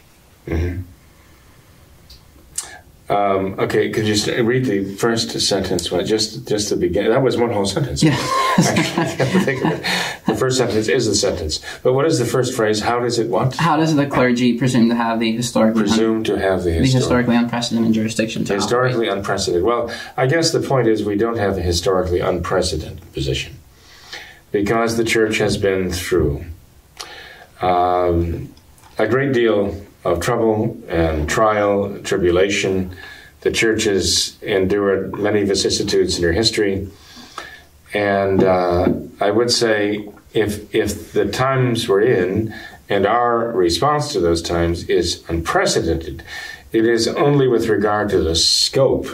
Um, 3.10 3.58
okay, 3.58 3.90
could 3.90 4.06
you 4.06 4.14
st- 4.14 4.46
read 4.46 4.66
the 4.66 4.94
first 4.94 5.40
sentence? 5.40 5.90
Well, 5.90 6.04
just 6.04 6.46
just 6.46 6.70
the 6.70 6.76
beginning. 6.76 7.10
That 7.10 7.22
was 7.22 7.36
one 7.36 7.50
whole 7.50 7.66
sentence. 7.66 8.04
Yeah. 8.04 8.12
I 8.58 8.62
have 8.62 9.18
to 9.18 9.40
think 9.40 9.64
of 9.64 9.72
it. 9.72 9.84
The 10.26 10.36
first 10.36 10.58
sentence 10.58 10.86
is 10.86 11.06
the 11.06 11.16
sentence. 11.16 11.60
But 11.82 11.94
what 11.94 12.06
is 12.06 12.20
the 12.20 12.24
first 12.24 12.54
phrase? 12.54 12.78
How 12.78 13.00
does 13.00 13.18
it 13.18 13.28
what? 13.28 13.56
How 13.56 13.76
does 13.76 13.96
the 13.96 14.06
clergy 14.06 14.56
presume 14.56 14.88
to 14.90 14.94
have 14.94 15.18
the 15.18 15.32
historically, 15.32 15.82
Presume 15.82 16.22
to 16.22 16.38
have 16.38 16.62
the 16.62 16.78
the 16.78 16.86
historically 16.86 17.34
unprecedented 17.34 17.94
jurisdiction 17.94 18.44
to 18.44 18.54
Historically 18.54 19.08
unprecedented. 19.08 19.64
Well, 19.64 19.92
I 20.16 20.28
guess 20.28 20.52
the 20.52 20.60
point 20.60 20.86
is 20.86 21.04
we 21.04 21.16
don't 21.16 21.38
have 21.38 21.58
a 21.58 21.62
historically 21.62 22.20
unprecedented 22.20 23.12
position 23.12 23.56
because 24.52 24.96
the 24.96 25.04
church 25.04 25.38
has 25.38 25.56
been 25.56 25.90
through 25.90 26.44
um, 27.60 28.54
a 28.98 29.08
great 29.08 29.32
deal 29.32 29.84
of 30.04 30.20
trouble 30.20 30.78
and 30.88 31.28
trial, 31.28 31.98
tribulation. 32.02 32.96
The 33.42 33.50
church 33.50 33.84
has 33.84 34.36
endured 34.42 35.18
many 35.18 35.44
vicissitudes 35.44 36.18
in 36.18 36.24
her 36.24 36.32
history. 36.32 36.88
And 37.92 38.42
uh, 38.42 38.92
I 39.20 39.30
would 39.30 39.50
say 39.50 40.08
if, 40.32 40.74
if 40.74 41.12
the 41.12 41.30
times 41.30 41.88
we're 41.88 42.02
in 42.02 42.54
and 42.88 43.06
our 43.06 43.50
response 43.52 44.12
to 44.12 44.20
those 44.20 44.42
times 44.42 44.84
is 44.88 45.24
unprecedented, 45.28 46.22
it 46.72 46.86
is 46.86 47.08
only 47.08 47.48
with 47.48 47.68
regard 47.68 48.10
to 48.10 48.22
the 48.22 48.36
scope 48.36 49.08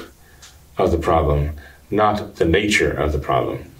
of 0.76 0.90
the 0.90 0.98
problem, 0.98 1.52
not 1.90 2.36
the 2.36 2.44
nature 2.44 2.90
of 2.90 3.12
the 3.12 3.18
problem. 3.18 3.70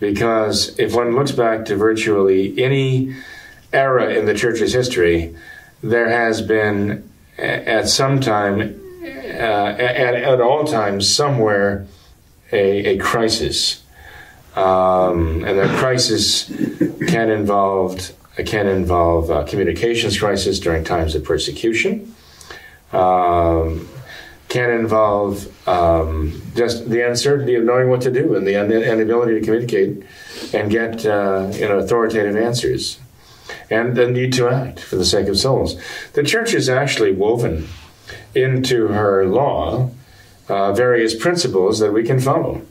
Because 0.00 0.76
if 0.78 0.94
one 0.94 1.14
looks 1.14 1.30
back 1.30 1.64
to 1.66 1.76
virtually 1.76 2.60
any 2.60 3.14
era 3.72 4.12
in 4.12 4.26
the 4.26 4.34
church's 4.34 4.72
history, 4.72 5.34
there 5.82 6.08
has 6.08 6.42
been 6.42 7.08
at 7.38 7.88
some 7.88 8.20
time, 8.20 8.80
uh, 9.02 9.06
at, 9.06 10.14
at 10.14 10.40
all 10.40 10.64
times, 10.64 11.12
somewhere 11.12 11.86
a, 12.52 12.94
a 12.94 12.98
crisis. 12.98 13.82
Um, 14.54 15.44
and 15.44 15.58
that 15.58 15.78
crisis 15.78 16.44
can 17.08 17.30
involve 17.30 18.12
can 18.46 18.66
involve 18.66 19.48
communications 19.48 20.18
crisis 20.18 20.58
during 20.58 20.84
times 20.84 21.14
of 21.14 21.24
persecution. 21.24 22.14
Um, 22.92 23.88
can 24.48 24.70
involve 24.70 25.48
um, 25.66 26.42
just 26.54 26.90
the 26.90 27.06
uncertainty 27.08 27.54
of 27.54 27.64
knowing 27.64 27.88
what 27.88 28.02
to 28.02 28.10
do 28.10 28.34
and 28.34 28.46
the 28.46 28.54
inability 28.92 29.40
to 29.40 29.40
communicate 29.40 30.04
and 30.52 30.70
get 30.70 31.06
uh, 31.06 31.50
you 31.54 31.66
know 31.66 31.78
authoritative 31.78 32.36
answers 32.36 32.98
and 33.70 33.96
the 33.96 34.06
need 34.08 34.32
to 34.34 34.48
act 34.48 34.80
for 34.80 34.96
the 34.96 35.04
sake 35.04 35.28
of 35.28 35.38
souls. 35.38 35.80
The 36.12 36.22
church 36.22 36.54
is 36.54 36.68
actually 36.68 37.12
woven 37.12 37.68
into 38.34 38.88
her 38.88 39.26
law 39.26 39.90
uh, 40.48 40.72
various 40.72 41.14
principles 41.14 41.78
that 41.78 41.92
we 41.92 42.02
can 42.02 42.20
follow. 42.20 42.62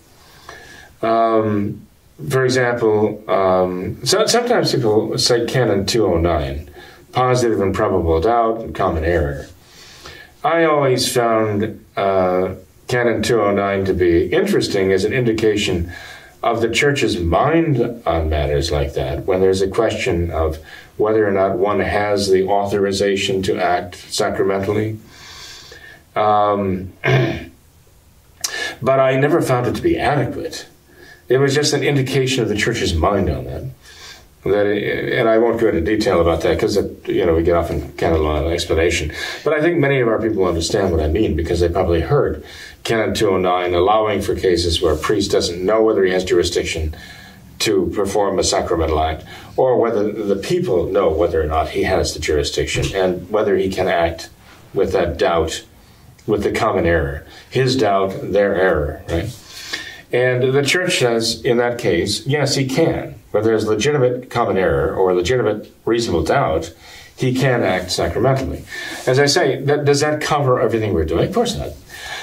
Um, 1.01 1.87
for 2.29 2.45
example, 2.45 3.23
um, 3.29 4.05
so, 4.05 4.25
sometimes 4.27 4.73
people 4.73 5.17
cite 5.17 5.47
Canon 5.47 5.85
209, 5.85 6.69
positive 7.11 7.59
and 7.59 7.73
probable 7.73 8.21
doubt 8.21 8.61
and 8.61 8.75
common 8.75 9.03
error. 9.03 9.47
I 10.43 10.65
always 10.65 11.11
found 11.11 11.83
uh, 11.95 12.55
Canon 12.87 13.23
209 13.23 13.85
to 13.85 13.93
be 13.93 14.27
interesting 14.27 14.91
as 14.91 15.05
an 15.05 15.13
indication 15.13 15.91
of 16.43 16.61
the 16.61 16.69
church's 16.69 17.19
mind 17.19 18.01
on 18.05 18.29
matters 18.29 18.71
like 18.71 18.93
that, 18.93 19.25
when 19.25 19.41
there's 19.41 19.61
a 19.61 19.67
question 19.67 20.31
of 20.31 20.57
whether 20.97 21.27
or 21.27 21.31
not 21.31 21.57
one 21.57 21.79
has 21.79 22.29
the 22.29 22.47
authorization 22.47 23.41
to 23.43 23.57
act 23.57 23.95
sacramentally. 23.95 24.97
Um, 26.15 26.93
but 28.81 28.99
I 28.99 29.19
never 29.19 29.41
found 29.41 29.67
it 29.67 29.75
to 29.75 29.81
be 29.81 29.97
adequate. 29.97 30.67
It 31.29 31.37
was 31.37 31.55
just 31.55 31.73
an 31.73 31.83
indication 31.83 32.43
of 32.43 32.49
the 32.49 32.55
church's 32.55 32.93
mind 32.93 33.29
on 33.29 33.45
that. 33.45 33.63
That 34.43 34.65
and 34.65 35.29
I 35.29 35.37
won't 35.37 35.59
go 35.59 35.67
into 35.67 35.81
detail 35.81 36.19
about 36.19 36.41
that 36.41 36.55
because 36.55 36.75
you 37.07 37.25
know 37.25 37.35
we 37.35 37.43
get 37.43 37.55
off 37.55 37.69
in 37.69 37.91
canon 37.93 38.23
law 38.23 38.47
explanation. 38.47 39.11
But 39.43 39.53
I 39.53 39.61
think 39.61 39.77
many 39.77 39.99
of 39.99 40.07
our 40.07 40.19
people 40.19 40.45
understand 40.45 40.91
what 40.91 40.99
I 40.99 41.07
mean 41.07 41.35
because 41.35 41.59
they 41.59 41.69
probably 41.69 42.01
heard 42.01 42.43
Canon 42.83 43.13
209 43.13 43.75
allowing 43.75 44.21
for 44.21 44.35
cases 44.35 44.81
where 44.81 44.95
a 44.95 44.97
priest 44.97 45.29
doesn't 45.29 45.63
know 45.63 45.83
whether 45.83 46.03
he 46.03 46.11
has 46.11 46.25
jurisdiction 46.25 46.95
to 47.59 47.91
perform 47.93 48.39
a 48.39 48.43
sacramental 48.43 48.99
act, 48.99 49.23
or 49.55 49.77
whether 49.77 50.11
the 50.11 50.35
people 50.35 50.87
know 50.87 51.11
whether 51.11 51.39
or 51.39 51.45
not 51.45 51.69
he 51.69 51.83
has 51.83 52.15
the 52.15 52.19
jurisdiction, 52.19 52.83
and 52.95 53.29
whether 53.29 53.55
he 53.55 53.69
can 53.69 53.87
act 53.87 54.31
with 54.73 54.91
that 54.93 55.19
doubt, 55.19 55.63
with 56.25 56.41
the 56.41 56.51
common 56.51 56.87
error, 56.87 57.23
his 57.51 57.77
doubt, 57.77 58.31
their 58.31 58.55
error, 58.55 59.03
right? 59.09 59.37
And 60.11 60.55
the 60.55 60.63
church 60.63 60.97
says, 60.97 61.45
in 61.45 61.57
that 61.57 61.77
case, 61.77 62.25
yes, 62.25 62.55
he 62.55 62.65
can. 62.65 63.20
Where 63.31 63.41
there's 63.41 63.65
legitimate 63.65 64.29
common 64.29 64.57
error 64.57 64.93
or 64.93 65.13
legitimate 65.13 65.73
reasonable 65.85 66.23
doubt, 66.23 66.73
he 67.15 67.33
can 67.33 67.63
act 67.63 67.91
sacramentally. 67.91 68.65
As 69.07 69.19
I 69.19 69.25
say, 69.25 69.61
that, 69.63 69.85
does 69.85 69.99
that 70.01 70.21
cover 70.21 70.59
everything 70.59 70.93
we're 70.93 71.05
doing? 71.05 71.27
Of 71.27 71.33
course 71.33 71.55
not. 71.55 71.71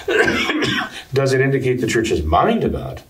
does 1.13 1.33
it 1.33 1.41
indicate 1.41 1.81
the 1.81 1.87
church's 1.87 2.23
mind 2.23 2.65
about 2.65 3.03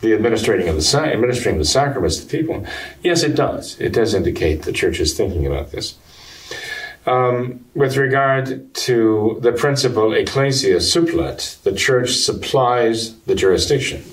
the 0.00 0.12
administrating 0.12 0.68
of 0.68 0.76
the 0.76 0.98
administering 0.98 1.58
the 1.58 1.64
sacraments 1.64 2.18
to 2.18 2.26
people? 2.26 2.64
Yes, 3.02 3.22
it 3.22 3.34
does. 3.34 3.78
It 3.80 3.92
does 3.92 4.14
indicate 4.14 4.62
the 4.62 4.72
church 4.72 5.00
is 5.00 5.14
thinking 5.16 5.46
about 5.46 5.72
this. 5.72 5.96
Um, 7.06 7.64
with 7.74 7.96
regard 7.96 8.74
to 8.74 9.38
the 9.40 9.52
principle 9.52 10.12
ecclesia 10.12 10.76
supplet, 10.76 11.62
the 11.62 11.72
church 11.72 12.16
supplies 12.16 13.18
the 13.20 13.34
jurisdiction. 13.34 14.04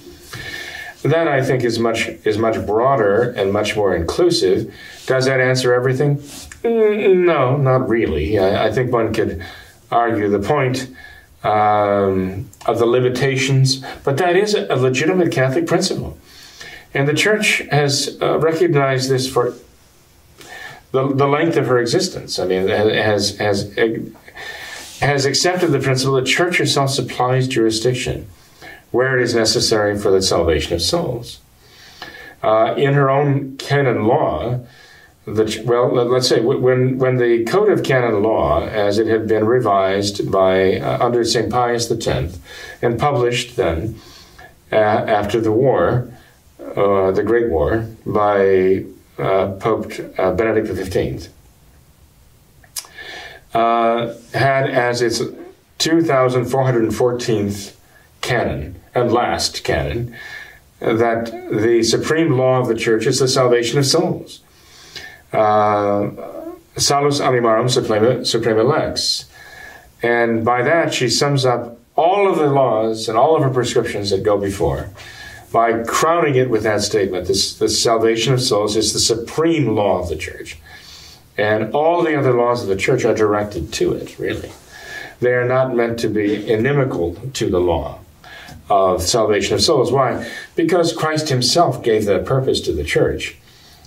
That 1.05 1.27
I 1.27 1.43
think 1.43 1.63
is 1.63 1.77
much 1.77 2.07
is 2.23 2.39
much 2.39 2.65
broader 2.65 3.29
and 3.37 3.53
much 3.53 3.75
more 3.75 3.95
inclusive. 3.95 4.73
Does 5.05 5.25
that 5.25 5.39
answer 5.39 5.71
everything? 5.71 6.17
Mm, 6.63 7.25
No, 7.25 7.57
not 7.57 7.87
really. 7.87 8.39
I, 8.39 8.67
I 8.67 8.71
think 8.71 8.91
one 8.91 9.13
could 9.13 9.45
argue 9.91 10.29
the 10.29 10.39
point 10.39 10.89
um, 11.43 12.49
of 12.65 12.79
the 12.79 12.87
limitations, 12.87 13.83
but 14.03 14.17
that 14.17 14.35
is 14.35 14.55
a 14.55 14.75
legitimate 14.75 15.31
Catholic 15.31 15.67
principle, 15.67 16.17
and 16.91 17.07
the 17.07 17.13
Church 17.13 17.59
has 17.69 18.17
uh, 18.19 18.39
recognized 18.39 19.07
this 19.07 19.29
for 19.31 19.53
the, 20.91 21.13
the 21.13 21.27
length 21.27 21.55
of 21.55 21.67
her 21.67 21.77
existence. 21.77 22.39
I 22.39 22.45
mean, 22.47 22.67
has 22.67 23.37
has 23.37 23.71
has 25.01 25.25
accepted 25.25 25.67
the 25.71 25.79
principle 25.79 26.15
that 26.15 26.25
Church 26.25 26.57
herself 26.57 26.89
supplies 26.89 27.47
jurisdiction 27.47 28.27
where 28.95 29.17
it 29.19 29.23
is 29.23 29.35
necessary 29.35 29.97
for 29.99 30.09
the 30.09 30.21
salvation 30.21 30.73
of 30.73 30.81
souls. 30.81 31.39
Uh, 32.41 32.73
in 32.77 32.93
her 32.93 33.09
own 33.09 33.57
canon 33.57 34.05
law, 34.05 34.59
the, 35.25 35.63
well, 35.65 35.91
let's 35.91 36.27
say 36.27 36.39
when 36.39 36.99
when 36.99 37.17
the 37.17 37.43
Code 37.45 37.69
of 37.69 37.83
Canon 37.83 38.21
Law, 38.21 38.63
as 38.63 38.99
it 38.99 39.07
had 39.07 39.27
been 39.27 39.45
revised 39.45 40.31
by 40.31 40.77
uh, 40.77 41.03
under 41.03 41.25
Saint 41.25 41.51
Pius 41.51 41.91
X 41.91 42.39
and 42.83 42.99
published 42.99 43.55
then 43.55 43.99
uh, 44.71 44.75
after 44.75 45.41
the 45.41 45.51
war, 45.51 46.13
uh, 46.59 47.09
the 47.11 47.23
Great 47.23 47.49
War, 47.49 47.87
by 48.05 48.85
uh, 49.17 49.47
Pope 49.59 49.93
uh, 50.19 50.31
Benedict 50.33 50.67
XV, 50.67 51.29
uh, 53.55 54.13
had 54.35 54.69
as 54.69 55.01
its 55.01 55.21
2,414th 55.79 57.73
canon 58.21 58.79
and 58.95 59.11
last 59.11 59.63
canon 59.63 60.15
that 60.79 61.25
the 61.51 61.83
supreme 61.83 62.37
law 62.37 62.59
of 62.59 62.67
the 62.67 62.75
church 62.75 63.05
is 63.05 63.19
the 63.19 63.27
salvation 63.27 63.77
of 63.77 63.85
souls. 63.85 64.41
Uh, 65.31 66.09
salus 66.77 67.19
animarum 67.19 67.69
suprema, 67.69 68.25
suprema 68.25 68.63
lex. 68.63 69.25
And 70.01 70.45
by 70.45 70.61
that, 70.63 70.93
she 70.93 71.09
sums 71.09 71.45
up 71.45 71.79
all 71.95 72.29
of 72.29 72.37
the 72.37 72.47
laws 72.47 73.07
and 73.07 73.17
all 73.17 73.35
of 73.35 73.43
her 73.43 73.49
prescriptions 73.49 74.09
that 74.09 74.23
go 74.23 74.37
before 74.37 74.89
by 75.51 75.83
crowning 75.83 76.35
it 76.35 76.49
with 76.49 76.63
that 76.63 76.81
statement. 76.81 77.27
This, 77.27 77.57
the 77.57 77.69
salvation 77.69 78.33
of 78.33 78.41
souls 78.41 78.75
is 78.75 78.91
the 78.91 78.99
supreme 78.99 79.75
law 79.75 80.01
of 80.01 80.09
the 80.09 80.17
church. 80.17 80.57
And 81.37 81.73
all 81.73 82.03
the 82.03 82.17
other 82.17 82.33
laws 82.33 82.61
of 82.61 82.69
the 82.69 82.75
church 82.75 83.05
are 83.05 83.15
directed 83.15 83.71
to 83.73 83.93
it, 83.93 84.17
really. 84.19 84.51
They 85.21 85.33
are 85.33 85.47
not 85.47 85.75
meant 85.75 85.99
to 85.99 86.09
be 86.09 86.49
inimical 86.51 87.15
to 87.33 87.49
the 87.49 87.59
law 87.59 87.99
of 88.69 89.01
salvation 89.01 89.53
of 89.53 89.61
souls. 89.61 89.91
Why? 89.91 90.29
Because 90.55 90.93
Christ 90.93 91.29
himself 91.29 91.83
gave 91.83 92.05
that 92.05 92.25
purpose 92.25 92.61
to 92.61 92.73
the 92.73 92.83
church. 92.83 93.37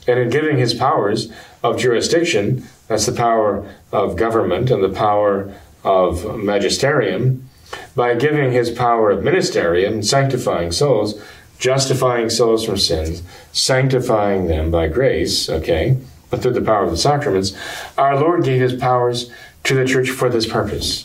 And 0.07 0.19
in 0.19 0.31
giving 0.31 0.59
his 0.59 0.75
powers 0.75 1.31
of 1.63 1.79
jurisdiction, 1.79 2.65
that's 2.87 3.07
the 3.07 3.13
power 3.13 3.69
of 3.93 4.17
government 4.17 4.71
and 4.71 4.83
the 4.83 4.89
power 4.89 5.53
of 5.85 6.39
magisterium, 6.39 7.49
by 7.95 8.15
giving 8.15 8.53
his 8.53 8.71
power 8.71 9.11
of 9.11 9.23
ministerium, 9.23 10.05
sanctifying 10.05 10.73
souls, 10.73 11.21
justifying 11.59 12.31
souls 12.31 12.65
from 12.65 12.79
sins, 12.79 13.23
sanctifying 13.53 14.47
them 14.47 14.71
by 14.71 14.89
grace, 14.89 15.51
okay, 15.51 15.99
but 16.31 16.41
through 16.41 16.53
the 16.53 16.63
power 16.63 16.85
of 16.85 16.91
the 16.91 16.97
sacraments, 16.97 17.57
our 17.97 18.19
Lord 18.19 18.45
gave 18.45 18.61
his 18.61 18.75
powers 18.75 19.31
to 19.65 19.75
the 19.75 19.85
church 19.85 20.09
for 20.09 20.29
this 20.29 20.47
purpose. 20.47 21.05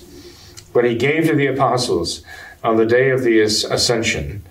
What 0.73 0.85
he 0.85 0.95
gave 0.95 1.27
to 1.27 1.35
the 1.35 1.47
apostles 1.47 2.23
on 2.63 2.77
the 2.77 2.85
day 2.85 3.09
of 3.09 3.23
the 3.23 3.41
ascension, 3.41 4.43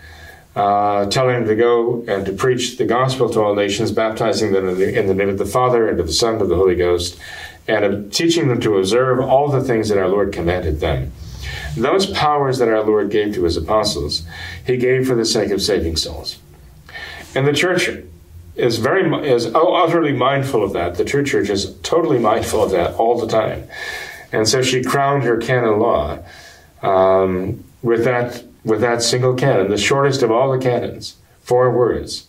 uh, 0.55 1.07
telling 1.07 1.35
them 1.37 1.47
to 1.47 1.57
go 1.57 2.05
and 2.07 2.27
to 2.27 2.33
preach 2.33 2.77
the 2.77 2.85
gospel 2.85 3.31
to 3.31 3.41
all 3.41 3.55
nations, 3.55 3.91
baptizing 3.91 4.53
them 4.53 4.69
in 4.69 4.79
the, 4.79 4.99
in 4.99 5.07
the 5.07 5.15
name 5.15 5.31
of 5.31 5.39
the 5.39 5.47
Father 5.47 5.89
and 5.89 5.99
of 5.99 6.07
the 6.07 6.13
Son 6.13 6.35
and 6.35 6.43
of 6.43 6.49
the 6.49 6.57
Holy 6.57 6.75
Ghost, 6.75 7.19
and 7.67 8.13
teaching 8.13 8.49
them 8.49 8.61
to 8.61 8.77
observe 8.77 9.21
all 9.21 9.49
the 9.49 9.63
things 9.63 9.89
that 9.89 9.99
our 9.99 10.09
Lord 10.09 10.33
commanded 10.33 10.81
them. 10.81 11.13
Those 11.77 12.07
powers 12.07 12.59
that 12.59 12.69
our 12.69 12.83
Lord 12.83 13.11
gave 13.11 13.35
to 13.35 13.45
his 13.45 13.57
apostles, 13.57 14.25
he 14.67 14.77
gave 14.77 15.07
for 15.07 15.15
the 15.15 15.25
sake 15.25 15.51
of 15.51 15.63
saving 15.63 15.97
souls. 15.97 16.39
And 17.35 17.47
the 17.47 17.53
church 17.53 17.89
is 18.57 18.77
very 18.77 19.11
is 19.27 19.47
utterly 19.47 20.13
mindful 20.13 20.63
of 20.63 20.75
that. 20.75 20.97
The 20.97 21.05
true 21.05 21.25
church 21.25 21.49
is 21.49 21.75
totally 21.79 22.19
mindful 22.19 22.63
of 22.63 22.71
that 22.73 22.95
all 22.97 23.19
the 23.19 23.27
time. 23.27 23.67
And 24.33 24.47
so 24.47 24.63
she 24.63 24.83
crowned 24.83 25.23
her 25.25 25.39
canon 25.39 25.79
law 25.79 26.19
um, 26.83 27.65
with 27.83 28.05
that 28.05 28.45
with 28.65 28.81
that 28.81 29.03
single 29.03 29.35
canon, 29.35 29.71
the 29.71 29.79
shortest 29.79 30.23
of 30.23 30.31
all 30.31 30.53
the 30.53 30.59
canons, 30.59 31.17
four 31.41 31.71
words: 31.71 32.27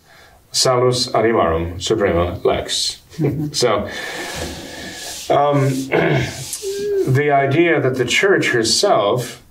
"Salus 0.51 1.07
animarum 1.07 1.81
suprema 1.81 2.39
lex." 2.43 2.99
So, 3.51 3.87
um, 5.29 5.69
the 7.07 7.29
idea 7.31 7.79
that 7.79 7.95
the 7.95 8.05
church 8.05 8.47
herself, 8.49 9.43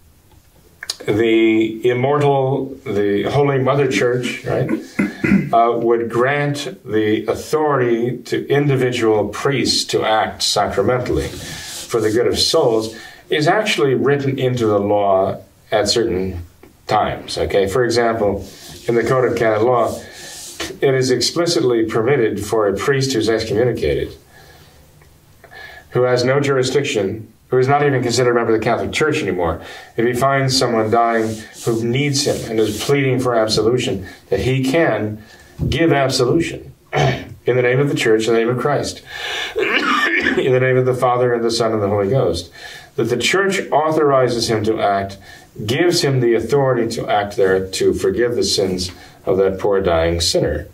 the 1.06 1.88
immortal, 1.88 2.76
the 2.84 3.22
Holy 3.30 3.58
Mother 3.58 3.88
Church, 3.88 4.44
right, 4.44 4.68
uh, 5.52 5.78
would 5.78 6.10
grant 6.10 6.76
the 6.84 7.24
authority 7.26 8.18
to 8.24 8.48
individual 8.48 9.28
priests 9.28 9.84
to 9.84 10.04
act 10.04 10.42
sacramentally 10.42 11.28
for 11.28 12.00
the 12.00 12.10
good 12.10 12.26
of 12.26 12.38
souls 12.38 12.96
is 13.30 13.46
actually 13.46 13.94
written 13.94 14.38
into 14.38 14.66
the 14.66 14.78
law 14.78 15.40
at 15.72 15.88
certain 15.88 16.44
times. 16.86 17.38
Okay, 17.38 17.66
for 17.66 17.84
example, 17.84 18.46
in 18.86 18.94
the 18.94 19.02
Code 19.02 19.30
of 19.30 19.36
Canon 19.36 19.64
Law, 19.64 19.98
it 20.80 20.94
is 20.94 21.10
explicitly 21.10 21.84
permitted 21.86 22.44
for 22.44 22.68
a 22.68 22.76
priest 22.76 23.12
who's 23.12 23.28
excommunicated, 23.28 24.14
who 25.90 26.02
has 26.02 26.24
no 26.24 26.38
jurisdiction, 26.40 27.32
who 27.48 27.58
is 27.58 27.68
not 27.68 27.84
even 27.84 28.02
considered 28.02 28.32
a 28.32 28.34
member 28.34 28.54
of 28.54 28.60
the 28.60 28.64
Catholic 28.64 28.92
Church 28.92 29.22
anymore, 29.22 29.60
if 29.96 30.06
he 30.06 30.12
finds 30.12 30.56
someone 30.56 30.90
dying 30.90 31.36
who 31.64 31.84
needs 31.84 32.26
him 32.26 32.50
and 32.50 32.60
is 32.60 32.82
pleading 32.84 33.20
for 33.20 33.34
absolution, 33.34 34.06
that 34.28 34.40
he 34.40 34.64
can 34.64 35.22
give 35.68 35.92
absolution 35.92 36.72
in 36.92 37.56
the 37.56 37.62
name 37.62 37.80
of 37.80 37.88
the 37.88 37.94
Church, 37.94 38.26
in 38.26 38.34
the 38.34 38.38
name 38.38 38.48
of 38.48 38.58
Christ, 38.58 39.02
in 39.56 40.52
the 40.52 40.60
name 40.60 40.76
of 40.76 40.86
the 40.86 40.94
Father 40.94 41.32
and 41.32 41.44
the 41.44 41.50
Son 41.50 41.72
and 41.72 41.82
the 41.82 41.88
Holy 41.88 42.08
Ghost. 42.08 42.50
That 42.96 43.04
the 43.04 43.16
Church 43.16 43.60
authorizes 43.70 44.50
him 44.50 44.64
to 44.64 44.80
act 44.80 45.18
gives 45.66 46.02
him 46.02 46.20
the 46.20 46.34
authority 46.34 46.88
to 46.96 47.08
act 47.08 47.36
there 47.36 47.66
to 47.66 47.92
forgive 47.92 48.34
the 48.34 48.44
sins 48.44 48.90
of 49.24 49.36
that 49.36 49.58
poor 49.58 49.80
dying 49.80 50.20
sinner. 50.20 50.66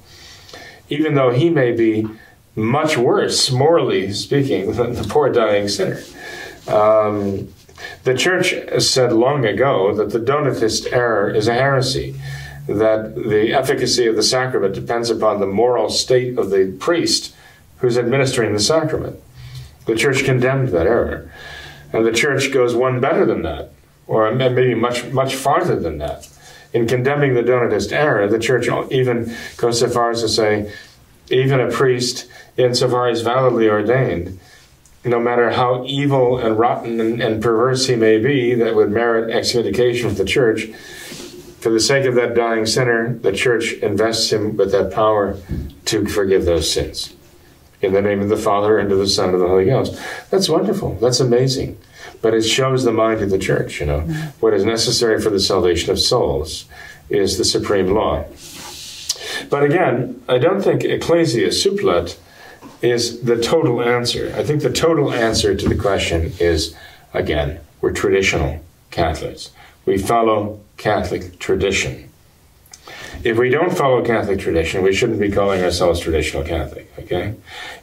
Even 0.88 1.14
though 1.14 1.30
he 1.30 1.50
may 1.50 1.72
be 1.72 2.06
much 2.54 2.96
worse, 2.96 3.50
morally 3.50 4.12
speaking, 4.12 4.72
than 4.76 4.94
the 4.94 5.04
poor 5.04 5.30
dying 5.30 5.68
sinner. 5.68 6.00
Um, 6.66 7.48
the 8.04 8.14
church 8.14 8.54
said 8.82 9.12
long 9.12 9.44
ago 9.44 9.94
that 9.94 10.10
the 10.10 10.18
Donatist 10.18 10.92
error 10.92 11.30
is 11.30 11.48
a 11.48 11.54
heresy, 11.54 12.20
that 12.66 13.14
the 13.14 13.52
efficacy 13.52 14.06
of 14.06 14.16
the 14.16 14.22
sacrament 14.22 14.74
depends 14.74 15.10
upon 15.10 15.40
the 15.40 15.46
moral 15.46 15.88
state 15.88 16.38
of 16.38 16.50
the 16.50 16.76
priest 16.78 17.34
who's 17.78 17.96
administering 17.96 18.52
the 18.52 18.60
sacrament. 18.60 19.18
The 19.86 19.94
church 19.94 20.24
condemned 20.24 20.68
that 20.68 20.86
error. 20.86 21.30
And 21.92 22.04
the 22.04 22.12
church 22.12 22.52
goes 22.52 22.74
one 22.74 23.00
better 23.00 23.24
than 23.24 23.42
that 23.42 23.72
or 24.08 24.34
maybe 24.34 24.74
much 24.74 25.04
much 25.12 25.36
farther 25.36 25.78
than 25.78 25.98
that. 25.98 26.28
In 26.72 26.86
condemning 26.86 27.34
the 27.34 27.42
Donatist 27.42 27.92
error, 27.92 28.26
the 28.26 28.38
church 28.38 28.68
even 28.90 29.34
goes 29.56 29.80
so 29.80 29.88
far 29.88 30.10
as 30.10 30.22
to 30.22 30.28
say, 30.28 30.72
even 31.30 31.60
a 31.60 31.70
priest, 31.70 32.26
insofar 32.56 33.08
as 33.08 33.22
validly 33.22 33.68
ordained, 33.68 34.38
no 35.04 35.20
matter 35.20 35.50
how 35.50 35.84
evil 35.86 36.38
and 36.38 36.58
rotten 36.58 37.00
and, 37.00 37.22
and 37.22 37.42
perverse 37.42 37.86
he 37.86 37.96
may 37.96 38.18
be, 38.18 38.54
that 38.54 38.74
would 38.74 38.90
merit 38.90 39.30
excommunication 39.30 40.08
from 40.08 40.18
the 40.18 40.24
church, 40.24 40.66
for 41.60 41.70
the 41.70 41.80
sake 41.80 42.04
of 42.04 42.14
that 42.16 42.34
dying 42.34 42.66
sinner, 42.66 43.14
the 43.14 43.32
church 43.32 43.72
invests 43.74 44.32
him 44.32 44.56
with 44.56 44.72
that 44.72 44.92
power 44.92 45.36
to 45.86 46.06
forgive 46.06 46.44
those 46.44 46.70
sins. 46.70 47.14
In 47.80 47.92
the 47.92 48.02
name 48.02 48.20
of 48.20 48.28
the 48.28 48.36
Father, 48.36 48.78
and 48.78 48.90
of 48.92 48.98
the 48.98 49.08
Son, 49.08 49.26
and 49.26 49.34
of 49.34 49.40
the 49.40 49.48
Holy 49.48 49.66
Ghost. 49.66 50.00
That's 50.30 50.48
wonderful. 50.48 50.96
That's 50.96 51.20
amazing 51.20 51.78
but 52.22 52.34
it 52.34 52.42
shows 52.42 52.84
the 52.84 52.92
mind 52.92 53.20
of 53.22 53.30
the 53.30 53.38
church. 53.38 53.80
You 53.80 53.86
know, 53.86 54.00
mm-hmm. 54.00 54.28
what 54.40 54.54
is 54.54 54.64
necessary 54.64 55.20
for 55.20 55.30
the 55.30 55.40
salvation 55.40 55.90
of 55.90 55.98
souls 55.98 56.66
is 57.08 57.38
the 57.38 57.44
supreme 57.44 57.92
law. 57.92 58.24
But 59.50 59.64
again, 59.64 60.22
I 60.28 60.38
don't 60.38 60.62
think 60.62 60.84
ecclesia 60.84 61.48
supplet 61.48 62.18
is 62.82 63.22
the 63.22 63.40
total 63.40 63.82
answer. 63.82 64.32
I 64.36 64.44
think 64.44 64.62
the 64.62 64.72
total 64.72 65.12
answer 65.12 65.54
to 65.54 65.68
the 65.68 65.74
question 65.74 66.32
is 66.38 66.74
again, 67.14 67.60
we're 67.80 67.92
traditional 67.92 68.62
Catholics. 68.90 69.50
We 69.86 69.98
follow 69.98 70.60
Catholic 70.76 71.38
tradition 71.38 72.10
if 73.24 73.36
we 73.36 73.48
don't 73.48 73.76
follow 73.76 74.04
Catholic 74.04 74.38
tradition, 74.38 74.82
we 74.82 74.94
shouldn't 74.94 75.20
be 75.20 75.30
calling 75.30 75.62
ourselves 75.62 76.00
traditional 76.00 76.44
Catholic, 76.44 76.90
okay? 76.98 77.34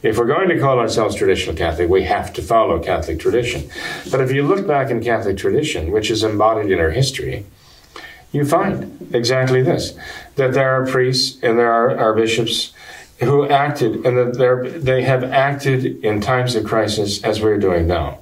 If 0.02 0.18
we're 0.18 0.26
going 0.26 0.48
to 0.48 0.58
call 0.58 0.78
ourselves 0.78 1.14
traditional 1.14 1.54
Catholic, 1.54 1.88
we 1.88 2.04
have 2.04 2.32
to 2.34 2.42
follow 2.42 2.78
Catholic 2.78 3.18
tradition. 3.18 3.68
But 4.10 4.20
if 4.20 4.32
you 4.32 4.42
look 4.42 4.66
back 4.66 4.90
in 4.90 5.02
Catholic 5.02 5.36
tradition, 5.36 5.90
which 5.90 6.10
is 6.10 6.22
embodied 6.22 6.70
in 6.70 6.80
our 6.80 6.90
history, 6.90 7.44
you 8.32 8.44
find 8.44 9.10
exactly 9.14 9.62
this 9.62 9.96
that 10.36 10.52
there 10.52 10.70
are 10.70 10.86
priests 10.86 11.38
and 11.42 11.58
there 11.58 11.72
are, 11.72 11.96
are 11.96 12.14
bishops 12.14 12.72
who 13.20 13.48
acted, 13.48 14.04
and 14.04 14.36
that 14.36 14.80
they 14.84 15.02
have 15.02 15.24
acted 15.24 16.04
in 16.04 16.20
times 16.20 16.54
of 16.54 16.64
crisis 16.64 17.22
as 17.24 17.40
we're 17.40 17.58
doing 17.58 17.86
now. 17.86 18.18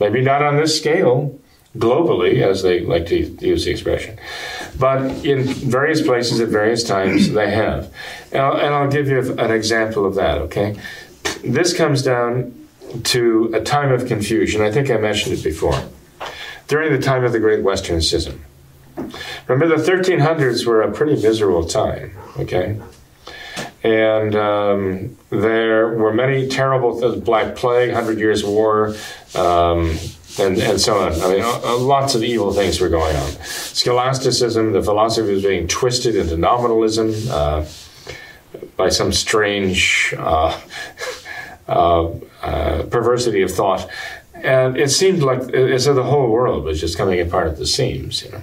Maybe 0.00 0.22
not 0.22 0.42
on 0.42 0.56
this 0.56 0.78
scale, 0.78 1.38
globally, 1.76 2.40
as 2.42 2.62
they 2.62 2.80
like 2.80 3.06
to 3.06 3.18
use 3.46 3.66
the 3.66 3.70
expression. 3.70 4.18
But 4.78 5.24
in 5.24 5.44
various 5.44 6.02
places 6.02 6.40
at 6.40 6.48
various 6.48 6.84
times, 6.84 7.30
they 7.32 7.50
have. 7.50 7.92
And 8.32 8.42
I'll, 8.42 8.56
and 8.56 8.74
I'll 8.74 8.90
give 8.90 9.08
you 9.08 9.38
an 9.38 9.50
example 9.50 10.04
of 10.04 10.14
that, 10.16 10.38
okay? 10.38 10.76
This 11.44 11.76
comes 11.76 12.02
down 12.02 12.54
to 13.04 13.50
a 13.54 13.60
time 13.60 13.92
of 13.92 14.06
confusion. 14.06 14.62
I 14.62 14.72
think 14.72 14.90
I 14.90 14.96
mentioned 14.96 15.38
it 15.38 15.44
before. 15.44 15.80
During 16.66 16.92
the 16.92 17.00
time 17.00 17.24
of 17.24 17.32
the 17.32 17.40
Great 17.40 17.62
Western 17.62 18.00
Schism. 18.00 18.44
Remember, 19.46 19.76
the 19.76 19.82
1300s 19.82 20.66
were 20.66 20.82
a 20.82 20.92
pretty 20.92 21.20
miserable 21.20 21.64
time, 21.64 22.16
okay? 22.38 22.78
And 23.82 24.34
um, 24.34 25.16
there 25.30 25.88
were 25.88 26.12
many 26.12 26.48
terrible 26.48 27.00
th- 27.00 27.24
Black 27.24 27.54
Plague, 27.54 27.92
Hundred 27.92 28.18
Years' 28.18 28.44
War, 28.44 28.94
um, 29.34 29.96
and, 30.38 30.58
and 30.58 30.80
so 30.80 30.98
on. 30.98 31.12
I 31.12 31.28
mean, 31.28 31.42
uh, 31.42 31.76
lots 31.78 32.14
of 32.14 32.22
evil 32.22 32.52
things 32.52 32.80
were 32.80 32.88
going 32.88 33.16
on. 33.16 33.30
Scholasticism, 33.42 34.72
the 34.72 34.82
philosophy 34.82 35.32
was 35.32 35.42
being 35.42 35.68
twisted 35.68 36.16
into 36.16 36.36
nominalism 36.36 37.12
uh, 37.30 37.66
by 38.76 38.88
some 38.88 39.12
strange 39.12 40.14
uh, 40.16 40.58
uh, 41.68 42.10
uh, 42.42 42.82
perversity 42.84 43.42
of 43.42 43.50
thought. 43.50 43.88
And 44.34 44.76
it 44.76 44.90
seemed 44.90 45.22
like 45.22 45.40
as 45.52 45.86
though 45.86 45.94
the 45.94 46.04
whole 46.04 46.30
world 46.30 46.64
was 46.64 46.80
just 46.80 46.96
coming 46.96 47.20
apart 47.20 47.48
at 47.48 47.56
the 47.56 47.66
seams, 47.66 48.22
you 48.22 48.30
know. 48.30 48.42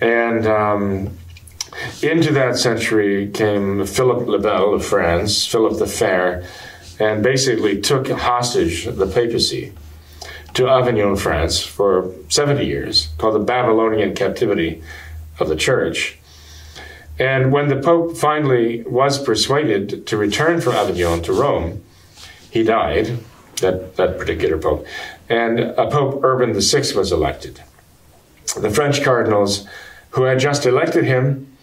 And 0.00 0.46
um, 0.46 1.18
into 2.02 2.32
that 2.34 2.56
century 2.56 3.28
came 3.28 3.84
Philip 3.84 4.28
le 4.28 4.38
Bel 4.38 4.74
of 4.74 4.84
France, 4.84 5.44
Philip 5.44 5.78
the 5.78 5.88
Fair, 5.88 6.44
and 7.00 7.24
basically 7.24 7.80
took 7.80 8.08
hostage 8.08 8.86
the 8.86 9.06
papacy 9.06 9.72
to 10.54 10.68
Avignon, 10.68 11.16
France, 11.16 11.62
for 11.62 12.12
70 12.28 12.64
years, 12.64 13.08
called 13.18 13.34
the 13.34 13.44
Babylonian 13.44 14.14
captivity 14.14 14.82
of 15.38 15.48
the 15.48 15.56
church. 15.56 16.18
And 17.18 17.52
when 17.52 17.68
the 17.68 17.76
Pope 17.76 18.16
finally 18.16 18.82
was 18.82 19.22
persuaded 19.22 20.06
to 20.06 20.16
return 20.16 20.60
from 20.60 20.74
Avignon 20.74 21.22
to 21.22 21.32
Rome, 21.32 21.84
he 22.50 22.62
died, 22.62 23.18
that, 23.60 23.96
that 23.96 24.18
particular 24.18 24.58
Pope, 24.58 24.86
and 25.28 25.58
a 25.60 25.90
Pope 25.90 26.22
Urban 26.22 26.58
VI 26.58 26.96
was 26.96 27.12
elected. 27.12 27.62
The 28.56 28.70
French 28.70 29.02
cardinals 29.02 29.66
who 30.10 30.22
had 30.24 30.38
just 30.38 30.64
elected 30.64 31.04
him 31.04 31.56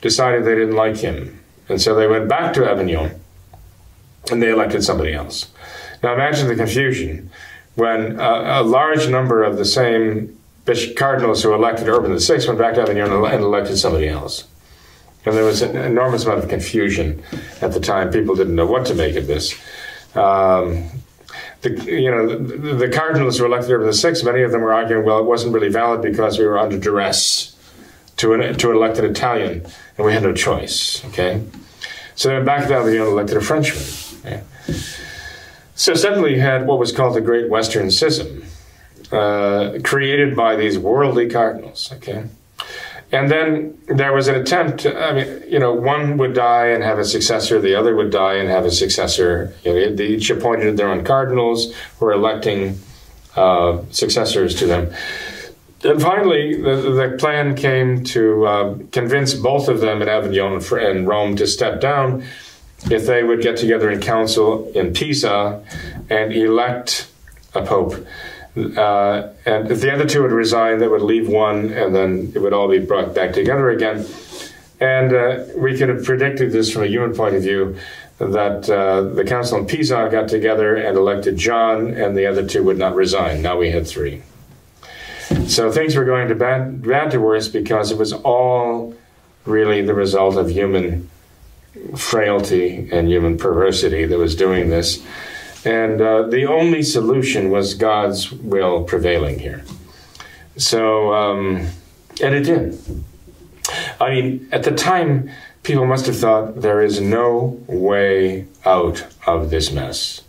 decided 0.00 0.44
they 0.44 0.54
didn't 0.54 0.74
like 0.74 0.96
him. 0.96 1.40
And 1.68 1.80
so 1.80 1.94
they 1.94 2.06
went 2.06 2.28
back 2.28 2.52
to 2.54 2.68
Avignon 2.68 3.20
and 4.30 4.42
they 4.42 4.50
elected 4.50 4.82
somebody 4.82 5.14
else. 5.14 5.50
Now 6.02 6.14
imagine 6.14 6.48
the 6.48 6.56
confusion 6.56 7.30
when 7.74 8.18
a, 8.20 8.60
a 8.60 8.62
large 8.62 9.08
number 9.08 9.42
of 9.42 9.56
the 9.56 9.64
same 9.64 10.38
cardinals 10.96 11.42
who 11.42 11.52
elected 11.52 11.88
Urban 11.88 12.16
VI 12.18 12.46
went 12.46 12.58
back 12.58 12.74
to 12.74 12.82
Avignon 12.82 13.10
and 13.10 13.42
elected 13.42 13.78
somebody 13.78 14.08
else. 14.08 14.46
And 15.24 15.36
there 15.36 15.44
was 15.44 15.62
an 15.62 15.76
enormous 15.76 16.24
amount 16.24 16.42
of 16.42 16.50
confusion 16.50 17.22
at 17.60 17.72
the 17.72 17.80
time. 17.80 18.10
People 18.10 18.34
didn't 18.34 18.54
know 18.54 18.66
what 18.66 18.86
to 18.86 18.94
make 18.94 19.16
of 19.16 19.26
this. 19.26 19.54
Um, 20.14 20.88
the, 21.62 21.70
you 21.84 22.10
know, 22.10 22.36
the, 22.36 22.74
the, 22.74 22.88
cardinals 22.88 23.38
who 23.38 23.44
elected 23.44 23.70
Urban 23.70 23.92
VI, 23.92 24.24
many 24.24 24.42
of 24.42 24.50
them 24.50 24.62
were 24.62 24.72
arguing, 24.72 25.04
well, 25.04 25.20
it 25.20 25.24
wasn't 25.24 25.54
really 25.54 25.68
valid 25.68 26.02
because 26.02 26.38
we 26.38 26.44
were 26.44 26.58
under 26.58 26.76
duress 26.76 27.56
to 28.16 28.34
an, 28.34 28.56
to 28.58 28.70
an 28.70 29.04
Italian, 29.04 29.64
and 29.96 30.06
we 30.06 30.12
had 30.12 30.22
no 30.22 30.32
choice. 30.32 31.04
Okay, 31.06 31.42
so 32.14 32.28
they 32.28 32.34
went 32.34 32.46
back 32.46 32.66
to 32.66 32.74
Avignon 32.74 33.02
and 33.02 33.12
elected 33.12 33.36
a 33.36 33.40
Frenchman. 33.40 33.82
Okay? 34.20 34.42
So 35.82 35.94
suddenly 35.94 36.34
you 36.34 36.40
had 36.40 36.68
what 36.68 36.78
was 36.78 36.92
called 36.92 37.16
the 37.16 37.20
Great 37.20 37.50
Western 37.50 37.90
Schism, 37.90 38.44
uh, 39.10 39.80
created 39.82 40.36
by 40.36 40.54
these 40.54 40.78
worldly 40.78 41.28
cardinals. 41.28 41.90
Okay. 41.94 42.24
And 43.10 43.28
then 43.28 43.76
there 43.88 44.12
was 44.12 44.28
an 44.28 44.36
attempt. 44.36 44.86
I 44.86 45.12
mean, 45.12 45.42
you 45.48 45.58
know, 45.58 45.74
one 45.74 46.18
would 46.18 46.34
die 46.34 46.66
and 46.68 46.84
have 46.84 47.00
a 47.00 47.04
successor, 47.04 47.60
the 47.60 47.74
other 47.74 47.96
would 47.96 48.12
die 48.12 48.34
and 48.34 48.48
have 48.48 48.64
a 48.64 48.70
successor. 48.70 49.56
You 49.64 49.74
know, 49.74 49.96
they 49.96 50.06
each 50.06 50.30
appointed 50.30 50.76
their 50.76 50.88
own 50.88 51.02
cardinals 51.02 51.74
were 51.98 52.12
electing 52.12 52.78
uh, 53.34 53.80
successors 53.90 54.54
to 54.60 54.66
them. 54.66 54.94
And 55.82 56.00
finally, 56.00 56.62
the, 56.62 56.76
the 56.76 57.16
plan 57.18 57.56
came 57.56 58.04
to 58.04 58.46
uh, 58.46 58.78
convince 58.92 59.34
both 59.34 59.66
of 59.66 59.80
them 59.80 60.00
at 60.00 60.06
Avignon 60.06 60.62
and 60.78 61.08
Rome 61.08 61.34
to 61.34 61.46
step 61.48 61.80
down 61.80 62.22
if 62.90 63.06
they 63.06 63.22
would 63.22 63.42
get 63.42 63.56
together 63.56 63.90
in 63.90 64.00
council 64.00 64.70
in 64.74 64.92
Pisa 64.92 65.64
and 66.10 66.32
elect 66.32 67.08
a 67.54 67.64
pope. 67.64 68.06
Uh, 68.56 69.28
and 69.46 69.70
if 69.70 69.80
the 69.80 69.92
other 69.92 70.06
two 70.06 70.22
would 70.22 70.32
resign, 70.32 70.78
that 70.78 70.90
would 70.90 71.02
leave 71.02 71.28
one, 71.28 71.70
and 71.72 71.94
then 71.94 72.32
it 72.34 72.38
would 72.40 72.52
all 72.52 72.68
be 72.68 72.78
brought 72.78 73.14
back 73.14 73.32
together 73.32 73.70
again. 73.70 74.06
And 74.80 75.14
uh, 75.14 75.44
we 75.56 75.78
could 75.78 75.88
have 75.88 76.04
predicted 76.04 76.52
this 76.52 76.70
from 76.70 76.82
a 76.82 76.86
human 76.86 77.14
point 77.14 77.34
of 77.34 77.42
view 77.42 77.76
that 78.18 78.68
uh, 78.68 79.02
the 79.02 79.24
council 79.24 79.58
in 79.58 79.66
Pisa 79.66 80.08
got 80.10 80.28
together 80.28 80.76
and 80.76 80.96
elected 80.96 81.36
John, 81.36 81.94
and 81.94 82.16
the 82.16 82.26
other 82.26 82.46
two 82.46 82.62
would 82.64 82.78
not 82.78 82.94
resign. 82.94 83.42
Now 83.42 83.56
we 83.56 83.70
had 83.70 83.86
three. 83.86 84.22
So 85.46 85.72
things 85.72 85.96
were 85.96 86.04
going 86.04 86.28
to 86.28 86.34
bad, 86.34 86.82
bad 86.82 87.10
to 87.12 87.20
worse 87.20 87.48
because 87.48 87.90
it 87.90 87.98
was 87.98 88.12
all 88.12 88.94
really 89.44 89.82
the 89.82 89.94
result 89.94 90.36
of 90.36 90.50
human 90.50 91.08
frailty 91.96 92.88
and 92.92 93.08
human 93.08 93.38
perversity 93.38 94.04
that 94.04 94.18
was 94.18 94.34
doing 94.34 94.70
this. 94.70 95.04
And 95.64 96.00
uh, 96.00 96.22
the 96.24 96.46
only 96.46 96.82
solution 96.82 97.50
was 97.50 97.74
God's 97.74 98.32
will 98.32 98.84
prevailing 98.84 99.38
here. 99.38 99.64
So, 100.56 101.14
um, 101.14 101.68
and 102.22 102.34
it 102.34 102.42
did. 102.42 102.78
I 104.00 104.10
mean, 104.10 104.48
at 104.52 104.64
the 104.64 104.72
time, 104.72 105.30
people 105.62 105.86
must 105.86 106.06
have 106.06 106.18
thought 106.18 106.60
there 106.60 106.82
is 106.82 107.00
no 107.00 107.60
way 107.66 108.46
out 108.64 109.06
of 109.26 109.50
this 109.50 109.72
mess. 109.72 110.22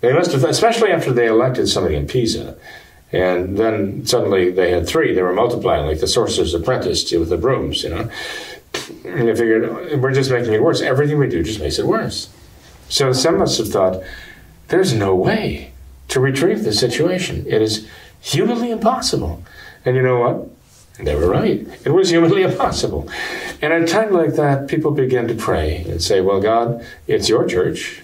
They 0.00 0.12
must 0.12 0.32
have, 0.32 0.44
especially 0.44 0.90
after 0.90 1.12
they 1.12 1.26
elected 1.26 1.68
somebody 1.68 1.96
in 1.96 2.06
Pisa. 2.06 2.56
And 3.12 3.56
then 3.56 4.04
suddenly 4.06 4.50
they 4.50 4.70
had 4.70 4.86
three. 4.88 5.14
They 5.14 5.22
were 5.22 5.32
multiplying, 5.32 5.86
like 5.86 6.00
the 6.00 6.08
sorcerer's 6.08 6.54
apprentice 6.54 7.10
with 7.12 7.28
the 7.28 7.36
brooms, 7.36 7.82
you 7.82 7.90
know. 7.90 8.10
And 9.04 9.28
they 9.28 9.34
figured, 9.34 10.00
we're 10.00 10.12
just 10.12 10.30
making 10.30 10.52
it 10.52 10.62
worse. 10.62 10.80
Everything 10.80 11.18
we 11.18 11.28
do 11.28 11.42
just 11.42 11.60
makes 11.60 11.78
it 11.78 11.86
worse. 11.86 12.28
So 12.88 13.12
some 13.12 13.38
must 13.38 13.58
have 13.58 13.68
thought, 13.68 14.02
there's 14.68 14.92
no 14.92 15.14
way 15.14 15.72
to 16.08 16.20
retrieve 16.20 16.64
this 16.64 16.78
situation. 16.78 17.44
It 17.46 17.62
is 17.62 17.88
humanly 18.20 18.70
impossible. 18.70 19.42
And 19.84 19.96
you 19.96 20.02
know 20.02 20.20
what? 20.20 20.48
They 21.04 21.14
were 21.14 21.28
right. 21.28 21.66
It 21.84 21.90
was 21.90 22.10
humanly 22.10 22.42
impossible. 22.50 23.08
And 23.60 23.72
at 23.72 23.82
a 23.82 23.86
time 23.86 24.12
like 24.12 24.34
that, 24.34 24.68
people 24.68 24.92
begin 24.92 25.28
to 25.28 25.34
pray 25.34 25.84
and 25.88 26.02
say, 26.02 26.20
Well, 26.20 26.40
God, 26.40 26.84
it's 27.06 27.28
your 27.28 27.46
church. 27.46 28.02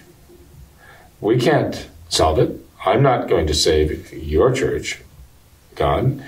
We 1.19 1.39
can't 1.39 1.87
solve 2.09 2.39
it. 2.39 2.59
I'm 2.85 3.01
not 3.01 3.29
going 3.29 3.47
to 3.47 3.53
save 3.53 4.11
your 4.11 4.51
church, 4.51 5.01
God. 5.75 6.21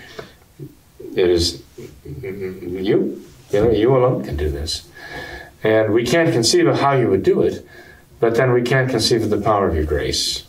It 1.16 1.30
is 1.30 1.62
you. 2.06 3.26
You 3.52 3.66
know, 3.66 3.72
you 3.72 3.96
alone 3.96 4.24
can 4.24 4.36
do 4.36 4.50
this. 4.50 4.88
And 5.64 5.94
we 5.94 6.06
can't 6.06 6.32
conceive 6.32 6.68
of 6.68 6.80
how 6.80 6.94
you 6.94 7.10
would 7.10 7.24
do 7.24 7.42
it, 7.42 7.66
but 8.20 8.36
then 8.36 8.52
we 8.54 8.62
can't 8.62 8.90
conceive 8.90 9.24
of 9.24 9.30
the 9.30 9.42
power 9.42 9.68
of 9.68 9.76
your 9.76 9.86
grace. 9.86 10.44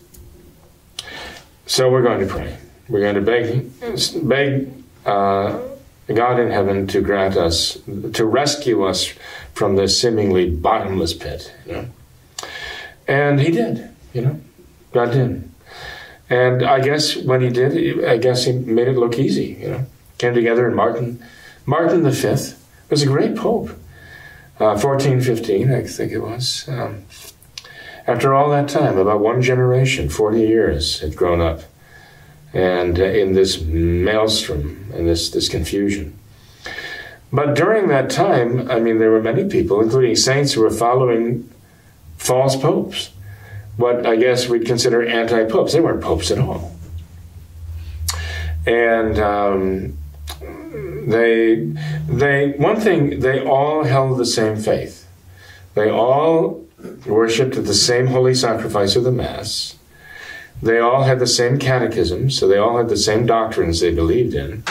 So 1.67 1.91
we're 1.91 2.03
going 2.03 2.21
to 2.21 2.27
pray. 2.27 2.57
We're 2.89 3.01
going 3.01 3.15
to 3.17 3.21
beg, 3.21 4.29
beg 4.29 4.73
uh, 5.05 5.61
God 6.07 6.39
in 6.39 6.51
heaven 6.51 6.87
to 6.89 7.01
grant 7.01 7.37
us, 7.37 7.79
to 8.13 8.25
rescue 8.25 8.85
us 8.85 9.13
from 9.55 9.77
this 9.77 10.01
seemingly 10.01 10.51
bottomless 10.51 11.15
pit. 11.15 11.53
You 11.67 11.73
know? 11.73 11.87
And 13.09 13.41
He 13.41 13.51
did. 13.51 13.91
You 14.13 14.23
know, 14.23 14.41
God 14.93 15.13
did. 15.13 15.51
And 16.31 16.65
I 16.65 16.81
guess 16.81 17.17
when 17.17 17.41
He 17.41 17.51
did, 17.51 18.05
I 18.05 18.19
guess 18.19 18.45
He 18.45 18.53
made 18.53 18.89
it 18.89 18.97
look 18.97 19.19
easy. 19.19 19.57
You 19.61 19.69
know, 19.71 19.87
came 20.19 20.35
together 20.35 20.67
and 20.67 20.77
Martin, 20.77 21.23
Martin 21.65 22.03
the 22.03 22.13
Fifth 22.13 22.56
was 22.91 23.03
a 23.03 23.07
great 23.07 23.37
pope. 23.37 23.71
Uh, 24.59 24.73
1415, 24.73 25.71
I 25.71 25.83
think 25.83 26.13
it 26.13 26.21
was. 26.21 26.67
Um, 26.69 27.05
after 28.07 28.33
all 28.33 28.49
that 28.51 28.69
time, 28.69 28.97
about 28.97 29.21
one 29.21 29.43
generation, 29.43 30.09
40 30.09 30.41
years, 30.41 31.01
had 31.01 31.15
grown 31.15 31.41
up, 31.41 31.63
and 32.55 32.99
uh, 32.99 33.05
in 33.05 33.35
this 33.35 33.61
maelstrom 33.61 34.91
and 34.95 35.07
this, 35.07 35.29
this 35.31 35.49
confusion. 35.49 36.17
But 37.33 37.55
during 37.55 37.89
that 37.89 38.09
time, 38.09 38.71
I 38.71 38.79
mean, 38.79 38.99
there 38.99 39.11
were 39.11 39.21
many 39.23 39.49
people, 39.49 39.81
including 39.81 40.17
saints, 40.17 40.53
who 40.53 40.63
were 40.63 40.71
following 40.71 41.51
false 42.17 42.57
popes. 42.57 43.11
What 43.77 44.07
I 44.07 44.17
guess 44.17 44.49
we'd 44.49 44.65
consider 44.65 45.07
anti 45.07 45.45
popes. 45.45 45.75
They 45.75 45.81
weren't 45.81 46.03
popes 46.03 46.31
at 46.31 46.39
all. 46.39 46.75
And 48.65 49.19
um, 49.19 49.99
they, 51.07 51.73
they, 52.09 52.53
one 52.59 52.81
thing, 52.81 53.21
they 53.21 53.45
all 53.45 53.85
held 53.85 54.19
the 54.19 54.27
same 54.27 54.57
faith. 54.57 55.07
They 55.75 55.91
all 55.91 56.65
worshipped 57.07 57.57
at 57.57 57.65
the 57.65 57.75
same 57.75 58.09
holy 58.09 58.35
sacrifice 58.35 58.97
of 58.97 59.05
the 59.05 59.13
Mass. 59.13 59.77
They 60.63 60.79
all 60.79 61.05
had 61.05 61.19
the 61.19 61.27
same 61.27 61.59
catechism, 61.59 62.31
so 62.31 62.49
they 62.49 62.57
all 62.57 62.79
had 62.79 62.89
the 62.89 62.97
same 62.97 63.27
doctrines 63.27 63.81
they 63.81 63.95
believed 63.95 64.35
in. 64.35 64.65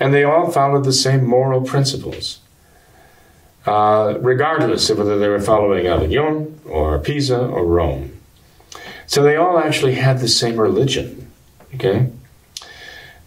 And 0.00 0.12
they 0.12 0.24
all 0.24 0.50
followed 0.50 0.84
the 0.84 0.92
same 0.92 1.24
moral 1.24 1.62
principles, 1.62 2.40
uh, 3.66 4.18
regardless 4.20 4.90
of 4.90 4.98
whether 4.98 5.18
they 5.18 5.28
were 5.28 5.40
following 5.40 5.86
Avignon 5.86 6.58
or 6.66 6.98
Pisa 6.98 7.38
or 7.38 7.64
Rome. 7.64 8.18
So 9.06 9.22
they 9.22 9.36
all 9.36 9.58
actually 9.58 9.94
had 9.94 10.20
the 10.20 10.28
same 10.28 10.58
religion. 10.58 11.30
Okay? 11.74 12.10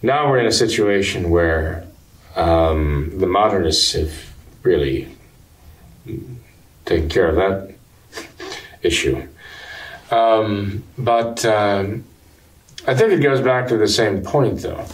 Now 0.02 0.30
we're 0.30 0.38
in 0.38 0.46
a 0.46 0.52
situation 0.52 1.30
where 1.30 1.86
um, 2.34 3.12
the 3.18 3.26
modernists 3.26 3.92
have 3.92 4.34
really 4.62 5.08
taken 6.84 7.08
care 7.08 7.28
of 7.28 7.36
that 7.36 7.74
issue. 8.82 9.26
Um, 10.10 10.84
but 10.96 11.44
um, 11.44 12.04
I 12.86 12.94
think 12.94 13.12
it 13.12 13.22
goes 13.22 13.40
back 13.40 13.68
to 13.68 13.76
the 13.76 13.88
same 13.88 14.22
point, 14.22 14.60
though. 14.60 14.86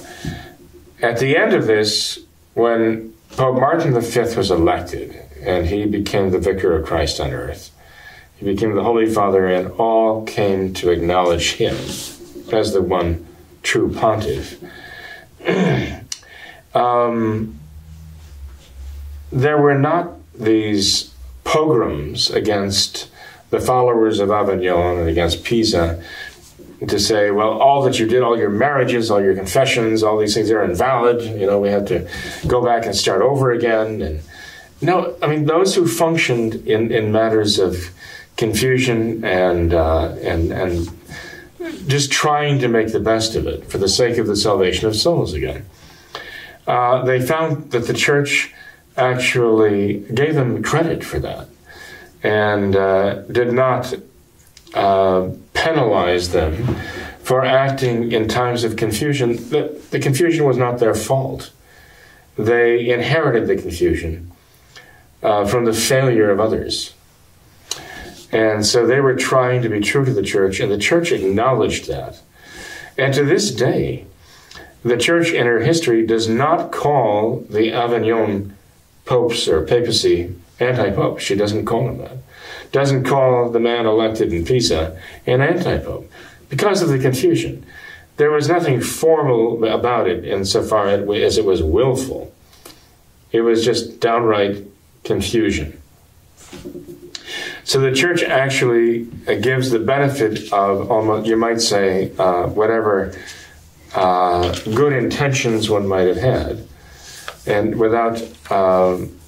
At 1.03 1.19
the 1.19 1.37
end 1.37 1.53
of 1.53 1.67
this, 1.67 2.19
when 2.55 3.13
Pope 3.33 3.57
Martin 3.57 3.99
V 4.01 4.21
was 4.37 4.51
elected 4.51 5.21
and 5.43 5.67
he 5.67 5.85
became 5.85 6.31
the 6.31 6.39
vicar 6.39 6.77
of 6.77 6.87
Christ 6.87 7.21
on 7.21 7.33
earth, 7.33 7.71
he 8.37 8.47
became 8.47 8.75
the 8.75 8.83
Holy 8.83 9.13
Father, 9.13 9.47
and 9.47 9.71
all 9.73 10.25
came 10.25 10.75
to 10.75 10.91
acknowledge 10.91 11.53
him 11.53 11.75
as 12.53 12.73
the 12.73 12.83
one 12.83 13.27
true 13.63 13.93
pontiff. 13.93 14.63
um, 16.75 17.59
there 19.31 19.59
were 19.59 19.79
not 19.79 20.13
these 20.35 21.15
pogroms 21.45 22.31
against 22.31 23.11
the 23.51 23.61
followers 23.61 24.19
of 24.19 24.31
Avignon 24.31 24.99
and 24.99 25.09
against 25.09 25.45
Pisa 25.45 26.03
to 26.89 26.99
say, 26.99 27.31
well, 27.31 27.61
all 27.61 27.83
that 27.83 27.99
you 27.99 28.07
did, 28.07 28.23
all 28.23 28.37
your 28.37 28.51
marriages, 28.51 29.11
all 29.11 29.23
your 29.23 29.35
confessions, 29.35 30.03
all 30.03 30.19
these 30.19 30.35
things 30.35 30.51
are 30.51 30.65
invalid. 30.65 31.23
You 31.23 31.47
know, 31.47 31.61
we 31.61 31.69
have 31.69 31.87
to 31.87 32.09
go 32.47 32.65
back 32.65 32.87
and 32.87 32.95
start 32.95 33.23
over 33.23 33.53
again. 33.53 34.03
And 34.03 34.23
no, 34.81 35.17
I 35.23 35.29
mean, 35.29 35.47
those 35.47 35.75
who 35.75 35.87
functioned 35.87 36.55
in, 36.67 36.91
in 36.91 37.13
matters 37.13 37.59
of 37.59 37.91
confusion 38.37 39.25
and 39.25 39.75
uh, 39.75 40.15
and 40.23 40.53
and 40.53 40.89
just 41.87 42.11
trying 42.11 42.59
to 42.61 42.69
make 42.69 42.93
the 42.93 43.01
best 43.01 43.35
of 43.35 43.47
it 43.47 43.65
for 43.71 43.79
the 43.79 43.89
sake 43.89 44.19
of 44.19 44.27
the 44.27 44.37
salvation 44.37 44.89
of 44.89 44.97
souls 44.97 45.33
again. 45.33 45.67
Uh, 46.67 47.05
they 47.05 47.21
found 47.21 47.71
that 47.73 47.87
the 47.87 47.93
church 47.93 48.53
actually 48.97 50.01
gave 50.15 50.35
them 50.35 50.63
credit 50.63 51.03
for 51.05 51.19
that 51.19 51.49
and 52.23 52.77
uh, 52.77 53.23
did 53.23 53.53
not 53.53 53.95
uh, 54.75 55.29
penalize 55.55 56.31
them 56.31 56.77
for 57.23 57.45
acting 57.45 58.13
in 58.13 58.29
times 58.29 58.65
of 58.65 58.77
confusion. 58.77 59.37
The, 59.51 59.81
the 59.91 59.99
confusion 59.99 60.45
was 60.45 60.57
not 60.57 60.79
their 60.79 60.95
fault. 60.95 61.51
They 62.37 62.91
inherited 62.91 63.47
the 63.47 63.57
confusion 63.57 64.33
uh, 65.23 65.47
from 65.47 65.65
the 65.65 65.73
failure 65.73 66.31
of 66.31 66.41
others. 66.41 66.95
And 68.33 68.65
so 68.65 68.87
they 68.87 69.01
were 69.01 69.15
trying 69.15 69.61
to 69.63 69.69
be 69.69 69.81
true 69.81 70.05
to 70.05 70.13
the 70.13 70.23
church, 70.23 70.59
and 70.59 70.73
the 70.73 70.79
church 70.79 71.13
acknowledged 71.13 71.87
that. 71.89 72.21
And 72.97 73.13
to 73.15 73.25
this 73.25 73.51
day, 73.51 74.07
the 74.83 74.97
church 74.97 75.31
in 75.31 75.47
her 75.47 75.61
history 75.61 76.07
does 76.07 76.29
not 76.29 76.73
call 76.73 77.47
the 77.49 77.73
Avignon 77.73 78.57
popes 79.05 79.47
or 79.47 79.65
papacy 79.65 80.35
anti 80.59 80.91
pope. 80.91 81.21
She 81.21 81.35
doesn't 81.35 81.67
call 81.67 81.87
them 81.87 81.99
that. 81.99 82.17
Doesn't 82.73 83.05
call 83.05 83.51
the 83.51 83.61
man 83.61 83.87
elected 83.87 84.33
in 84.33 84.45
Pisa 84.45 84.99
an 85.27 85.41
anti 85.41 85.79
pope 85.79 86.11
because 86.49 86.83
of 86.83 86.89
the 86.89 86.99
confusion. 86.99 87.65
There 88.17 88.31
was 88.31 88.49
nothing 88.49 88.81
formal 88.81 89.65
about 89.65 90.09
it 90.09 90.25
insofar 90.25 90.89
as 90.89 91.39
it 91.39 91.45
was 91.45 91.63
willful. 91.63 92.33
It 93.31 93.41
was 93.41 93.65
just 93.65 94.01
downright 94.01 94.65
confusion. 95.05 95.81
So 97.65 97.81
the 97.81 97.93
church 97.93 98.23
actually 98.23 99.09
uh, 99.27 99.35
gives 99.35 99.71
the 99.71 99.79
benefit 99.79 100.53
of 100.53 100.91
almost, 100.91 101.27
you 101.27 101.37
might 101.37 101.61
say, 101.61 102.13
uh, 102.19 102.49
whatever 102.49 103.15
uh, 103.95 104.53
good 104.65 104.93
intentions 104.93 105.71
one 105.71 105.87
might 105.87 106.07
have 106.07 106.17
had, 106.17 106.67
and 107.47 107.77
without, 107.79 108.21
um, 108.51 109.19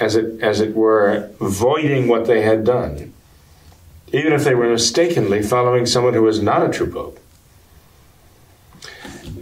as 0.00 0.16
it 0.16 0.42
as 0.42 0.60
it 0.60 0.74
were, 0.74 1.30
voiding 1.38 2.08
what 2.08 2.26
they 2.26 2.42
had 2.42 2.64
done, 2.64 3.12
even 4.12 4.32
if 4.32 4.44
they 4.44 4.54
were 4.54 4.68
mistakenly 4.68 5.42
following 5.42 5.86
someone 5.86 6.14
who 6.14 6.22
was 6.22 6.42
not 6.42 6.62
a 6.62 6.68
true 6.68 6.90
pope, 6.90 7.20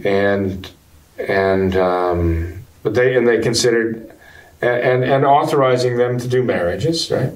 and 0.05 0.69
and 1.17 1.75
um, 1.75 2.65
but 2.83 2.93
they 2.93 3.15
and 3.15 3.27
they 3.27 3.41
considered 3.41 4.13
and 4.61 5.03
and 5.03 5.25
authorizing 5.25 5.97
them 5.97 6.19
to 6.19 6.27
do 6.27 6.43
marriages, 6.43 7.09
right? 7.09 7.33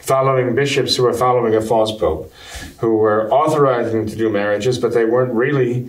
Following 0.00 0.54
bishops 0.54 0.96
who 0.96 1.04
were 1.04 1.12
following 1.12 1.54
a 1.54 1.60
false 1.60 1.92
pope, 1.96 2.32
who 2.78 2.96
were 2.96 3.30
authorizing 3.32 4.06
to 4.06 4.16
do 4.16 4.30
marriages, 4.30 4.78
but 4.78 4.92
they 4.92 5.04
weren't 5.04 5.32
really 5.32 5.88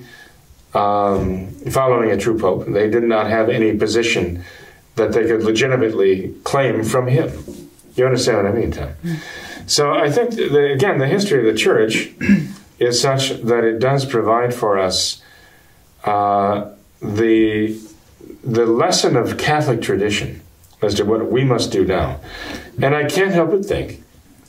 um, 0.74 1.48
following 1.72 2.12
a 2.12 2.18
true 2.18 2.38
pope. 2.38 2.66
They 2.68 2.90
did 2.90 3.04
not 3.04 3.28
have 3.28 3.50
any 3.50 3.76
position 3.76 4.44
that 4.96 5.14
they 5.14 5.26
could 5.26 5.44
legitimately 5.44 6.36
claim 6.44 6.84
from 6.84 7.08
him. 7.08 7.32
You 7.96 8.06
understand 8.06 8.38
what 8.38 8.46
I 8.46 8.52
mean, 8.52 8.72
Tom? 8.72 8.94
So 9.68 9.94
I 9.94 10.10
think, 10.10 10.34
again, 10.34 10.98
the 10.98 11.08
history 11.08 11.40
of 11.40 11.54
the 11.54 11.58
church 11.58 12.12
is 12.80 13.00
such 13.00 13.30
that 13.42 13.64
it 13.64 13.80
does 13.80 14.06
provide 14.06 14.54
for 14.54 14.78
us 14.78 15.22
uh, 16.04 16.70
the 17.02 17.80
the 18.44 18.66
lesson 18.66 19.16
of 19.16 19.38
Catholic 19.38 19.82
tradition 19.84 20.41
as 20.82 20.96
to 20.96 21.06
what 21.06 21.32
we 21.32 21.44
must 21.44 21.72
do 21.72 21.86
now. 21.86 22.20
And 22.82 22.96
I 22.96 23.08
can't 23.08 23.34
help 23.34 23.52
but 23.52 23.66
think 23.66 24.04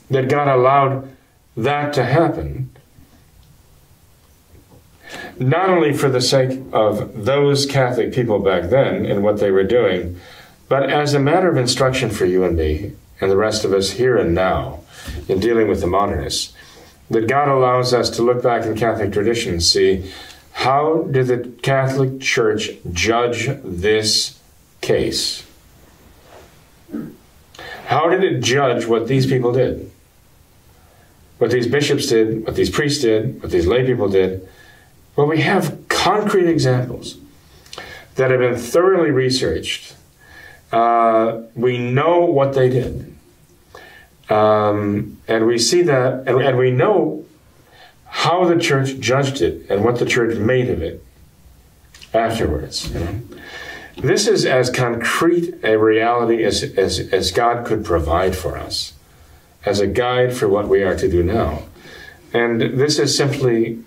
that 0.09 0.29
God 0.29 0.47
allowed 0.47 1.09
that 1.55 1.93
to 1.93 2.03
happen, 2.03 2.69
not 5.37 5.69
only 5.69 5.93
for 5.93 6.09
the 6.09 6.21
sake 6.21 6.59
of 6.71 7.25
those 7.25 7.65
Catholic 7.65 8.13
people 8.13 8.39
back 8.39 8.69
then 8.69 9.05
and 9.05 9.23
what 9.23 9.39
they 9.39 9.51
were 9.51 9.63
doing, 9.63 10.19
but 10.67 10.89
as 10.89 11.13
a 11.13 11.19
matter 11.19 11.49
of 11.49 11.57
instruction 11.57 12.09
for 12.09 12.25
you 12.25 12.43
and 12.43 12.57
me 12.57 12.93
and 13.21 13.29
the 13.29 13.37
rest 13.37 13.63
of 13.63 13.73
us 13.73 13.91
here 13.91 14.17
and 14.17 14.33
now 14.33 14.79
in 15.27 15.39
dealing 15.39 15.67
with 15.67 15.81
the 15.81 15.87
modernists. 15.87 16.53
That 17.09 17.27
God 17.27 17.47
allows 17.47 17.93
us 17.93 18.09
to 18.11 18.21
look 18.21 18.41
back 18.41 18.65
in 18.65 18.75
Catholic 18.75 19.11
tradition 19.11 19.53
and 19.53 19.63
see 19.63 20.11
how 20.53 21.03
did 21.11 21.27
the 21.27 21.49
Catholic 21.61 22.21
Church 22.21 22.69
judge 22.91 23.49
this 23.63 24.39
case? 24.81 25.42
How 27.85 28.09
did 28.09 28.23
it 28.23 28.41
judge 28.41 28.85
what 28.85 29.07
these 29.07 29.25
people 29.25 29.53
did? 29.53 29.91
What 31.37 31.51
these 31.51 31.67
bishops 31.67 32.07
did, 32.07 32.45
what 32.45 32.55
these 32.55 32.69
priests 32.69 33.01
did, 33.01 33.41
what 33.41 33.51
these 33.51 33.67
lay 33.67 33.85
people 33.85 34.07
did? 34.07 34.47
Well, 35.15 35.27
we 35.27 35.41
have 35.41 35.87
concrete 35.89 36.49
examples 36.49 37.17
that 38.15 38.31
have 38.31 38.39
been 38.39 38.57
thoroughly 38.57 39.11
researched. 39.11 39.95
Uh, 40.71 41.41
we 41.55 41.77
know 41.77 42.21
what 42.21 42.53
they 42.53 42.69
did. 42.69 43.15
Um, 44.29 45.19
and 45.27 45.45
we 45.45 45.57
see 45.57 45.81
that, 45.83 46.27
and, 46.27 46.41
and 46.41 46.57
we 46.57 46.71
know 46.71 47.25
how 48.05 48.45
the 48.45 48.59
church 48.59 48.99
judged 48.99 49.41
it 49.41 49.69
and 49.69 49.83
what 49.83 49.99
the 49.99 50.05
church 50.05 50.37
made 50.37 50.69
of 50.69 50.81
it 50.81 51.03
afterwards. 52.13 52.91
You 52.93 52.99
know? 52.99 53.21
This 53.97 54.27
is 54.27 54.45
as 54.45 54.69
concrete 54.69 55.55
a 55.63 55.77
reality 55.77 56.43
as, 56.43 56.63
as, 56.63 56.99
as 56.99 57.31
God 57.31 57.65
could 57.65 57.85
provide 57.85 58.35
for 58.35 58.57
us, 58.57 58.93
as 59.65 59.79
a 59.79 59.87
guide 59.87 60.35
for 60.35 60.47
what 60.47 60.67
we 60.67 60.83
are 60.83 60.95
to 60.95 61.09
do 61.09 61.23
now. 61.23 61.63
And 62.33 62.61
this 62.61 62.97
is 62.97 63.15
simply 63.15 63.83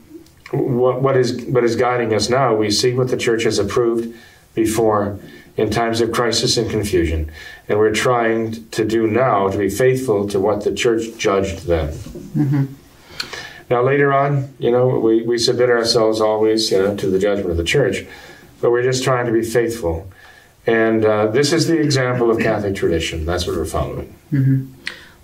what, 0.53 1.03
what, 1.03 1.17
is, 1.17 1.45
what 1.47 1.65
is 1.65 1.75
guiding 1.75 2.15
us 2.15 2.31
now. 2.31 2.55
We 2.55 2.71
see 2.71 2.93
what 2.93 3.09
the 3.09 3.17
church 3.17 3.43
has 3.43 3.59
approved 3.59 4.15
before 4.55 5.19
in 5.57 5.71
times 5.71 6.01
of 6.01 6.13
crisis 6.13 6.57
and 6.57 6.71
confusion. 6.71 7.31
And 7.69 7.79
we're 7.79 7.95
trying 7.95 8.69
to 8.71 8.85
do 8.85 9.07
now 9.07 9.49
to 9.49 9.59
be 9.59 9.69
faithful 9.69 10.29
to 10.29 10.39
what 10.39 10.63
the 10.65 10.75
church 10.75 11.19
judged 11.19 11.67
then. 11.67 11.93
Mm-hmm. 11.93 12.65
Now, 13.69 13.83
later 13.83 14.13
on, 14.13 14.55
you 14.61 14.71
know, 14.71 15.01
we, 15.01 15.23
we 15.23 15.39
submit 15.39 15.69
ourselves 15.71 16.21
always, 16.21 16.71
you 16.71 16.79
know, 16.79 16.97
to 16.97 17.11
the 17.11 17.19
judgment 17.19 17.51
of 17.51 17.57
the 17.57 17.65
church 17.65 18.07
but 18.61 18.71
we're 18.71 18.83
just 18.83 19.05
trying 19.05 19.27
to 19.27 19.33
be 19.33 19.43
faithful. 19.43 20.09
And 20.67 21.05
uh, 21.05 21.29
this 21.29 21.53
is 21.53 21.69
the 21.69 21.81
example 21.81 22.31
of 22.31 22.39
Catholic 22.39 22.75
tradition. 22.75 23.25
That's 23.25 23.47
what 23.47 23.57
we're 23.57 23.65
following. 23.65 24.15
Mm-hmm. 24.33 24.73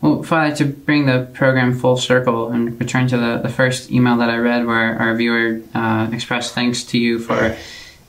Well, 0.00 0.22
Father, 0.22 0.54
to 0.56 0.64
bring 0.64 1.06
the 1.06 1.28
program 1.32 1.78
full 1.78 1.96
circle 1.96 2.48
and 2.50 2.78
return 2.80 3.06
to 3.08 3.16
the, 3.16 3.38
the 3.38 3.48
first 3.48 3.90
email 3.90 4.16
that 4.16 4.30
I 4.30 4.36
read 4.36 4.66
where 4.66 4.98
our 4.98 5.14
viewer 5.14 5.60
uh, 5.74 6.10
expressed 6.12 6.54
thanks 6.54 6.82
to 6.84 6.98
you 6.98 7.18
for 7.20 7.56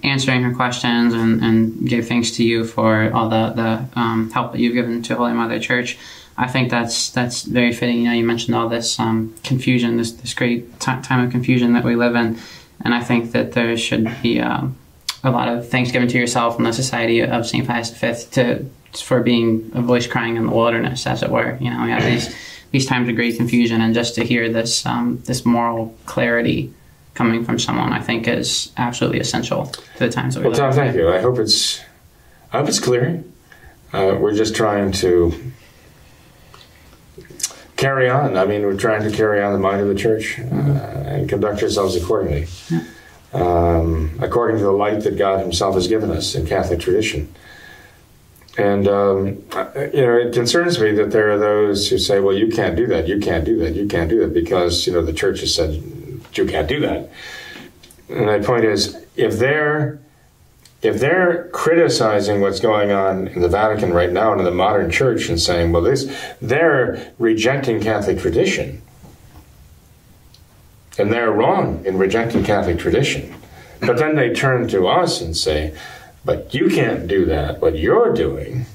answering 0.04 0.44
her 0.44 0.54
questions 0.54 1.14
and, 1.14 1.42
and 1.44 1.88
gave 1.88 2.08
thanks 2.08 2.32
to 2.32 2.44
you 2.44 2.66
for 2.66 3.12
all 3.14 3.30
the, 3.30 3.50
the 3.50 4.00
um, 4.00 4.32
help 4.32 4.52
that 4.54 4.60
you've 4.60 4.74
given 4.74 5.04
to 5.04 5.16
Holy 5.16 5.34
Mother 5.34 5.60
Church. 5.60 5.98
I 6.36 6.48
think 6.48 6.72
that's 6.72 7.12
that's 7.12 7.44
very 7.44 7.72
fitting. 7.72 8.00
You 8.00 8.04
know, 8.06 8.14
you 8.14 8.24
mentioned 8.24 8.56
all 8.56 8.68
this 8.68 9.00
um, 9.00 9.36
confusion, 9.44 9.98
this 9.98 10.12
this 10.14 10.34
great 10.34 10.80
t- 10.80 11.02
time 11.02 11.24
of 11.24 11.32
confusion 11.32 11.74
that 11.74 11.84
we 11.84 11.96
live 11.96 12.16
in, 12.16 12.40
and 12.84 12.94
I 12.96 13.02
think 13.02 13.34
that 13.34 13.52
there 13.52 13.78
should 13.78 14.10
be 14.24 14.40
um, 14.40 14.76
a 15.24 15.32
lot 15.32 15.48
of 15.48 15.70
thanksgiving 15.70 16.10
to 16.10 16.18
yourself 16.18 16.58
and 16.58 16.66
the 16.66 16.74
Society 16.74 17.22
of 17.22 17.48
St. 17.48 17.66
Pius 17.66 17.92
V 17.92 18.14
to 18.32 18.66
for 19.02 19.22
being 19.22 19.72
a 19.74 19.82
voice 19.82 20.06
crying 20.06 20.36
in 20.36 20.46
the 20.46 20.52
wilderness, 20.52 21.08
as 21.08 21.24
it 21.24 21.30
were. 21.30 21.58
You 21.60 21.72
know, 21.72 21.84
we 21.84 21.92
have 21.92 22.04
these 22.04 22.36
these 22.72 22.86
times 22.86 23.10
of 23.10 23.16
great 23.16 23.38
confusion, 23.38 23.82
and 23.82 23.94
just 23.94 24.16
to 24.16 24.24
hear 24.24 24.52
this 24.52 24.86
um, 24.86 25.22
this 25.26 25.46
moral 25.46 25.96
clarity 26.06 26.74
coming 27.14 27.46
from 27.46 27.60
someone, 27.60 27.94
I 27.94 28.02
think, 28.02 28.28
is 28.28 28.72
absolutely 28.78 29.20
essential 29.20 29.68
to 29.68 30.00
the 30.00 30.10
times 30.10 30.36
that 30.36 30.42
we 30.42 30.50
well, 30.50 30.58
Tom, 30.58 30.74
thank 30.74 30.96
you. 30.96 31.10
I 31.10 31.22
hope 31.22 31.40
it's 31.40 31.80
I 32.52 32.60
hope 32.60 32.68
it's 32.68 32.80
clear. 32.80 33.24
Uh, 33.94 34.18
we're 34.20 34.36
just 34.36 34.56
trying 34.56 34.92
to 34.92 35.34
carry 37.78 38.10
on. 38.10 38.38
I 38.38 38.46
mean, 38.46 38.64
we're 38.64 38.78
trying 38.78 39.10
to 39.10 39.16
carry 39.16 39.42
on 39.42 39.54
the 39.54 39.60
mind 39.60 39.82
of 39.82 39.88
the 39.88 39.96
church 39.96 40.40
uh, 40.40 40.44
and 40.44 41.30
conduct 41.30 41.62
ourselves 41.64 41.96
accordingly. 41.96 42.48
Yeah 42.70 42.84
um, 43.34 44.18
according 44.22 44.58
to 44.58 44.64
the 44.64 44.72
light 44.72 45.02
that 45.02 45.18
God 45.18 45.40
Himself 45.40 45.76
has 45.76 45.88
given 45.88 46.12
us 46.12 46.36
in 46.36 46.46
Catholic 46.46 46.80
tradition. 46.80 47.34
And 48.58 48.88
um, 48.88 49.26
you 49.94 50.06
know, 50.06 50.18
it 50.18 50.34
concerns 50.34 50.80
me 50.80 50.92
that 50.92 51.12
there 51.12 51.32
are 51.32 51.40
those 51.40 51.90
who 51.90 51.98
say, 51.98 52.20
"Well, 52.20 52.36
you 52.36 52.50
can't 52.50 52.76
do 52.76 52.86
that. 52.88 53.08
You 53.08 53.20
can't 53.20 53.46
do 53.46 53.58
that. 53.60 53.76
You 53.76 53.88
can't 53.88 54.10
do 54.10 54.20
that 54.20 54.34
because 54.34 54.86
you 54.86 54.94
know 54.94 55.04
the 55.04 55.14
church 55.14 55.40
has 55.40 55.56
said 55.56 55.74
you 56.34 56.46
can't 56.46 56.68
do 56.68 56.80
that." 56.82 57.10
And 58.10 58.28
my 58.28 58.40
point 58.40 58.66
is, 58.66 58.96
if 59.16 59.40
they're 59.40 60.00
if 60.84 61.00
they're 61.00 61.50
criticizing 61.54 62.42
what's 62.42 62.60
going 62.60 62.92
on 62.92 63.30
in 63.30 63.42
the 63.42 63.48
Vatican 63.48 63.94
right 63.94 64.12
now 64.12 64.32
and 64.32 64.42
in 64.42 64.46
the 64.46 64.52
modern 64.52 64.92
church 64.92 65.30
and 65.30 65.40
saying, 65.40 65.72
well, 65.72 65.82
this, 65.82 66.14
they're 66.42 67.14
rejecting 67.18 67.82
Catholic 67.82 68.20
tradition. 68.20 68.82
And 70.98 71.12
they're 71.12 71.32
wrong 71.32 71.86
in 71.86 71.98
rejecting 71.98 72.44
Catholic 72.44 72.80
tradition. 72.80 73.34
But 73.80 73.98
then 73.98 74.16
they 74.16 74.34
turn 74.34 74.68
to 74.70 74.88
us 74.88 75.22
and 75.22 75.36
say, 75.36 75.76
but 76.24 76.54
you 76.54 76.70
can't 76.70 77.08
do 77.08 77.26
that, 77.26 77.62
what 77.62 77.78
you're 77.78 78.14
doing, 78.14 78.66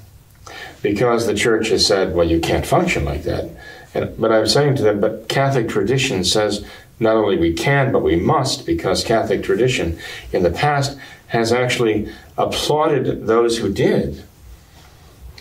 because 0.83 1.27
the 1.27 1.35
church 1.35 1.69
has 1.69 1.87
said, 1.87 2.15
well, 2.15 2.29
you 2.29 2.41
can't 2.41 2.67
function 2.67 3.05
like 3.05 3.23
that. 3.23 3.49
And, 3.95 4.19
but 4.21 4.33
I'm 4.33 4.47
saying 4.47 4.77
to 4.77 4.83
them, 4.83 5.01
but 5.01 5.29
Catholic 5.29 5.69
tradition 5.69 6.25
says 6.25 6.65
not 7.01 7.17
only 7.17 7.39
we 7.39 7.55
can, 7.55 7.93
but 7.93 8.03
we 8.03 8.17
must, 8.17 8.67
because 8.67 9.03
Catholic 9.05 9.43
tradition 9.43 9.99
in 10.33 10.43
the 10.43 10.51
past 10.51 10.99
has 11.29 11.53
actually 11.53 12.13
applauded 12.37 13.27
those 13.27 13.59
who 13.59 13.73
did. 13.73 14.25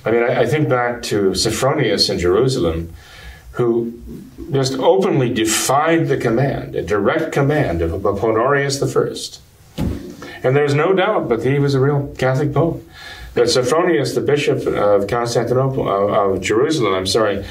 I 0.06 0.12
mean, 0.12 0.24
I, 0.24 0.42
I 0.42 0.46
think 0.46 0.70
back 0.70 1.02
to 1.04 1.32
Sophronius 1.32 2.10
in 2.10 2.20
Jerusalem, 2.20 2.94
who 3.58 3.92
just 4.52 4.74
openly 4.74 5.34
defied 5.34 6.08
the 6.08 6.18
command, 6.18 6.76
a 6.76 6.82
direct 6.84 7.32
command 7.32 7.82
of, 7.82 8.06
of 8.06 8.24
Honorius 8.24 8.82
I. 8.82 9.82
And 10.44 10.56
there's 10.56 10.76
no 10.76 10.94
doubt 10.94 11.28
but 11.28 11.44
he 11.44 11.58
was 11.58 11.74
a 11.74 11.80
real 11.80 12.14
Catholic 12.20 12.54
pope. 12.54 12.88
That 13.34 13.48
Sophronius, 13.48 14.14
the 14.14 14.22
bishop 14.22 14.66
of 14.68 15.08
Constantinople, 15.08 15.88
of, 15.88 16.36
of 16.36 16.42
Jerusalem, 16.42 16.94
I'm 16.94 17.08
sorry, 17.08 17.46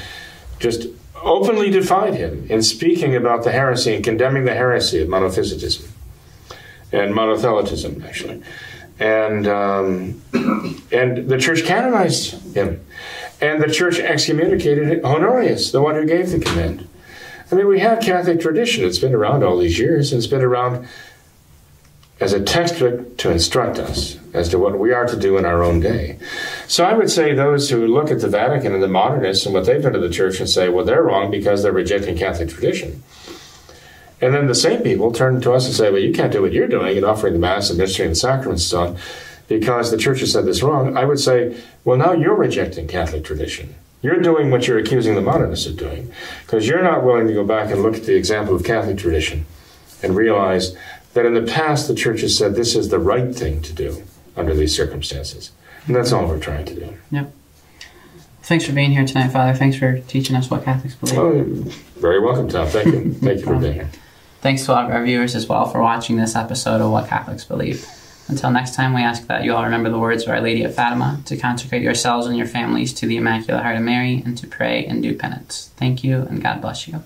just 0.59 0.87
openly 1.21 1.69
defied 1.69 2.13
him 2.13 2.47
in 2.49 2.61
speaking 2.61 3.15
about 3.15 3.43
the 3.43 3.51
heresy 3.51 3.93
and 3.93 4.03
condemning 4.03 4.45
the 4.45 4.53
heresy 4.53 5.01
of 5.01 5.09
monophysitism 5.09 5.89
and 6.93 7.13
monothelitism, 7.13 8.03
actually. 8.05 8.41
And, 8.99 9.47
um, 9.47 10.21
and 10.91 11.29
the 11.29 11.37
church 11.37 11.65
canonized 11.65 12.55
him. 12.55 12.85
And 13.39 13.61
the 13.61 13.71
church 13.71 13.99
excommunicated 13.99 15.03
Honorius, 15.03 15.71
the 15.71 15.81
one 15.81 15.95
who 15.95 16.05
gave 16.05 16.31
the 16.31 16.39
command. 16.39 16.87
I 17.51 17.55
mean, 17.55 17.67
we 17.67 17.79
have 17.79 18.01
Catholic 18.01 18.41
tradition. 18.41 18.83
It's 18.83 18.99
been 18.99 19.13
around 19.13 19.43
all 19.43 19.57
these 19.57 19.79
years, 19.79 20.11
and 20.11 20.17
it's 20.17 20.27
been 20.27 20.41
around 20.41 20.87
as 22.19 22.33
a 22.33 22.43
textbook 22.43 23.15
to 23.17 23.31
instruct 23.31 23.77
us 23.77 24.17
as 24.33 24.49
to 24.49 24.57
what 24.57 24.79
we 24.79 24.91
are 24.91 25.05
to 25.05 25.17
do 25.17 25.37
in 25.37 25.45
our 25.45 25.63
own 25.63 25.79
day. 25.79 26.17
So 26.67 26.83
I 26.83 26.93
would 26.93 27.11
say 27.11 27.33
those 27.33 27.69
who 27.69 27.85
look 27.85 28.09
at 28.09 28.21
the 28.21 28.27
Vatican 28.27 28.73
and 28.73 28.81
the 28.81 28.87
modernists 28.87 29.45
and 29.45 29.53
what 29.53 29.65
they've 29.65 29.81
done 29.81 29.93
to 29.93 29.99
the 29.99 30.09
church 30.09 30.39
and 30.39 30.49
say, 30.49 30.67
well, 30.69 30.83
they're 30.83 31.03
wrong 31.03 31.29
because 31.29 31.61
they're 31.61 31.71
rejecting 31.71 32.17
Catholic 32.17 32.49
tradition. 32.49 33.03
And 34.19 34.33
then 34.33 34.47
the 34.47 34.55
same 34.55 34.81
people 34.81 35.11
turn 35.11 35.41
to 35.41 35.53
us 35.53 35.67
and 35.67 35.75
say, 35.75 35.91
well, 35.91 36.01
you 36.01 36.11
can't 36.11 36.31
do 36.31 36.41
what 36.41 36.53
you're 36.53 36.67
doing 36.67 36.97
in 36.97 37.03
offering 37.03 37.33
the 37.33 37.39
Mass 37.39 37.69
and 37.69 37.77
ministering 37.77 38.09
the 38.09 38.15
sacraments 38.15 38.63
and 38.63 38.69
so 38.69 38.81
on 38.81 38.97
because 39.47 39.91
the 39.91 39.97
church 39.97 40.19
has 40.19 40.31
said 40.31 40.45
this 40.45 40.61
wrong. 40.63 40.97
I 40.97 41.05
would 41.05 41.19
say, 41.19 41.57
well, 41.85 41.97
now 41.97 42.13
you're 42.13 42.35
rejecting 42.35 42.87
Catholic 42.87 43.23
tradition. 43.23 43.75
You're 44.01 44.19
doing 44.19 44.51
what 44.51 44.67
you're 44.67 44.77
accusing 44.77 45.15
the 45.15 45.21
modernists 45.21 45.65
of 45.65 45.77
doing 45.77 46.11
because 46.45 46.67
you're 46.67 46.83
not 46.83 47.03
willing 47.03 47.27
to 47.27 47.33
go 47.33 47.43
back 47.43 47.71
and 47.71 47.81
look 47.81 47.95
at 47.95 48.03
the 48.03 48.15
example 48.15 48.55
of 48.55 48.63
Catholic 48.63 48.97
tradition 48.97 49.45
and 50.03 50.15
realize 50.15 50.75
that 51.13 51.25
in 51.25 51.33
the 51.33 51.41
past 51.51 51.87
the 51.87 51.95
church 51.95 52.21
has 52.21 52.37
said 52.37 52.55
this 52.55 52.75
is 52.75 52.89
the 52.89 52.99
right 52.99 53.33
thing 53.35 53.61
to 53.63 53.73
do 53.73 54.03
under 54.35 54.53
these 54.53 54.75
circumstances. 54.75 55.51
And 55.87 55.95
that's 55.95 56.11
all 56.11 56.27
we're 56.27 56.39
trying 56.39 56.65
to 56.65 56.75
do. 56.75 56.97
Yep. 57.11 57.33
Thanks 58.43 58.65
for 58.65 58.71
being 58.73 58.91
here 58.91 59.05
tonight, 59.05 59.29
Father. 59.29 59.53
Thanks 59.57 59.77
for 59.77 59.99
teaching 59.99 60.35
us 60.35 60.49
what 60.49 60.63
Catholics 60.63 60.95
believe. 60.95 61.17
Oh, 61.17 61.43
very 61.99 62.19
welcome, 62.19 62.47
Tom. 62.47 62.67
Thank 62.67 62.85
you. 62.87 63.13
Thank 63.13 63.39
you 63.39 63.45
for 63.45 63.55
being 63.59 63.73
here. 63.73 63.89
Thanks 64.41 64.65
to 64.65 64.73
all 64.73 64.91
our 64.91 65.03
viewers 65.03 65.35
as 65.35 65.47
well 65.47 65.65
for 65.65 65.81
watching 65.81 66.17
this 66.17 66.35
episode 66.35 66.79
of 66.79 66.91
What 66.91 67.09
Catholics 67.09 67.43
Believe. 67.43 67.85
Until 68.27 68.51
next 68.51 68.75
time, 68.75 68.93
we 68.93 69.01
ask 69.01 69.27
that 69.27 69.43
you 69.43 69.53
all 69.53 69.63
remember 69.63 69.89
the 69.89 69.99
words 69.99 70.23
of 70.23 70.29
Our 70.29 70.41
Lady 70.41 70.63
of 70.63 70.75
Fatima 70.75 71.21
to 71.25 71.37
consecrate 71.37 71.81
yourselves 71.81 72.27
and 72.27 72.37
your 72.37 72.47
families 72.47 72.93
to 72.95 73.07
the 73.07 73.17
Immaculate 73.17 73.63
Heart 73.63 73.77
of 73.77 73.83
Mary 73.83 74.21
and 74.25 74.37
to 74.37 74.47
pray 74.47 74.85
and 74.85 75.01
do 75.01 75.15
penance. 75.15 75.71
Thank 75.77 76.03
you, 76.03 76.23
and 76.23 76.41
God 76.41 76.61
bless 76.61 76.87
you. 76.87 77.03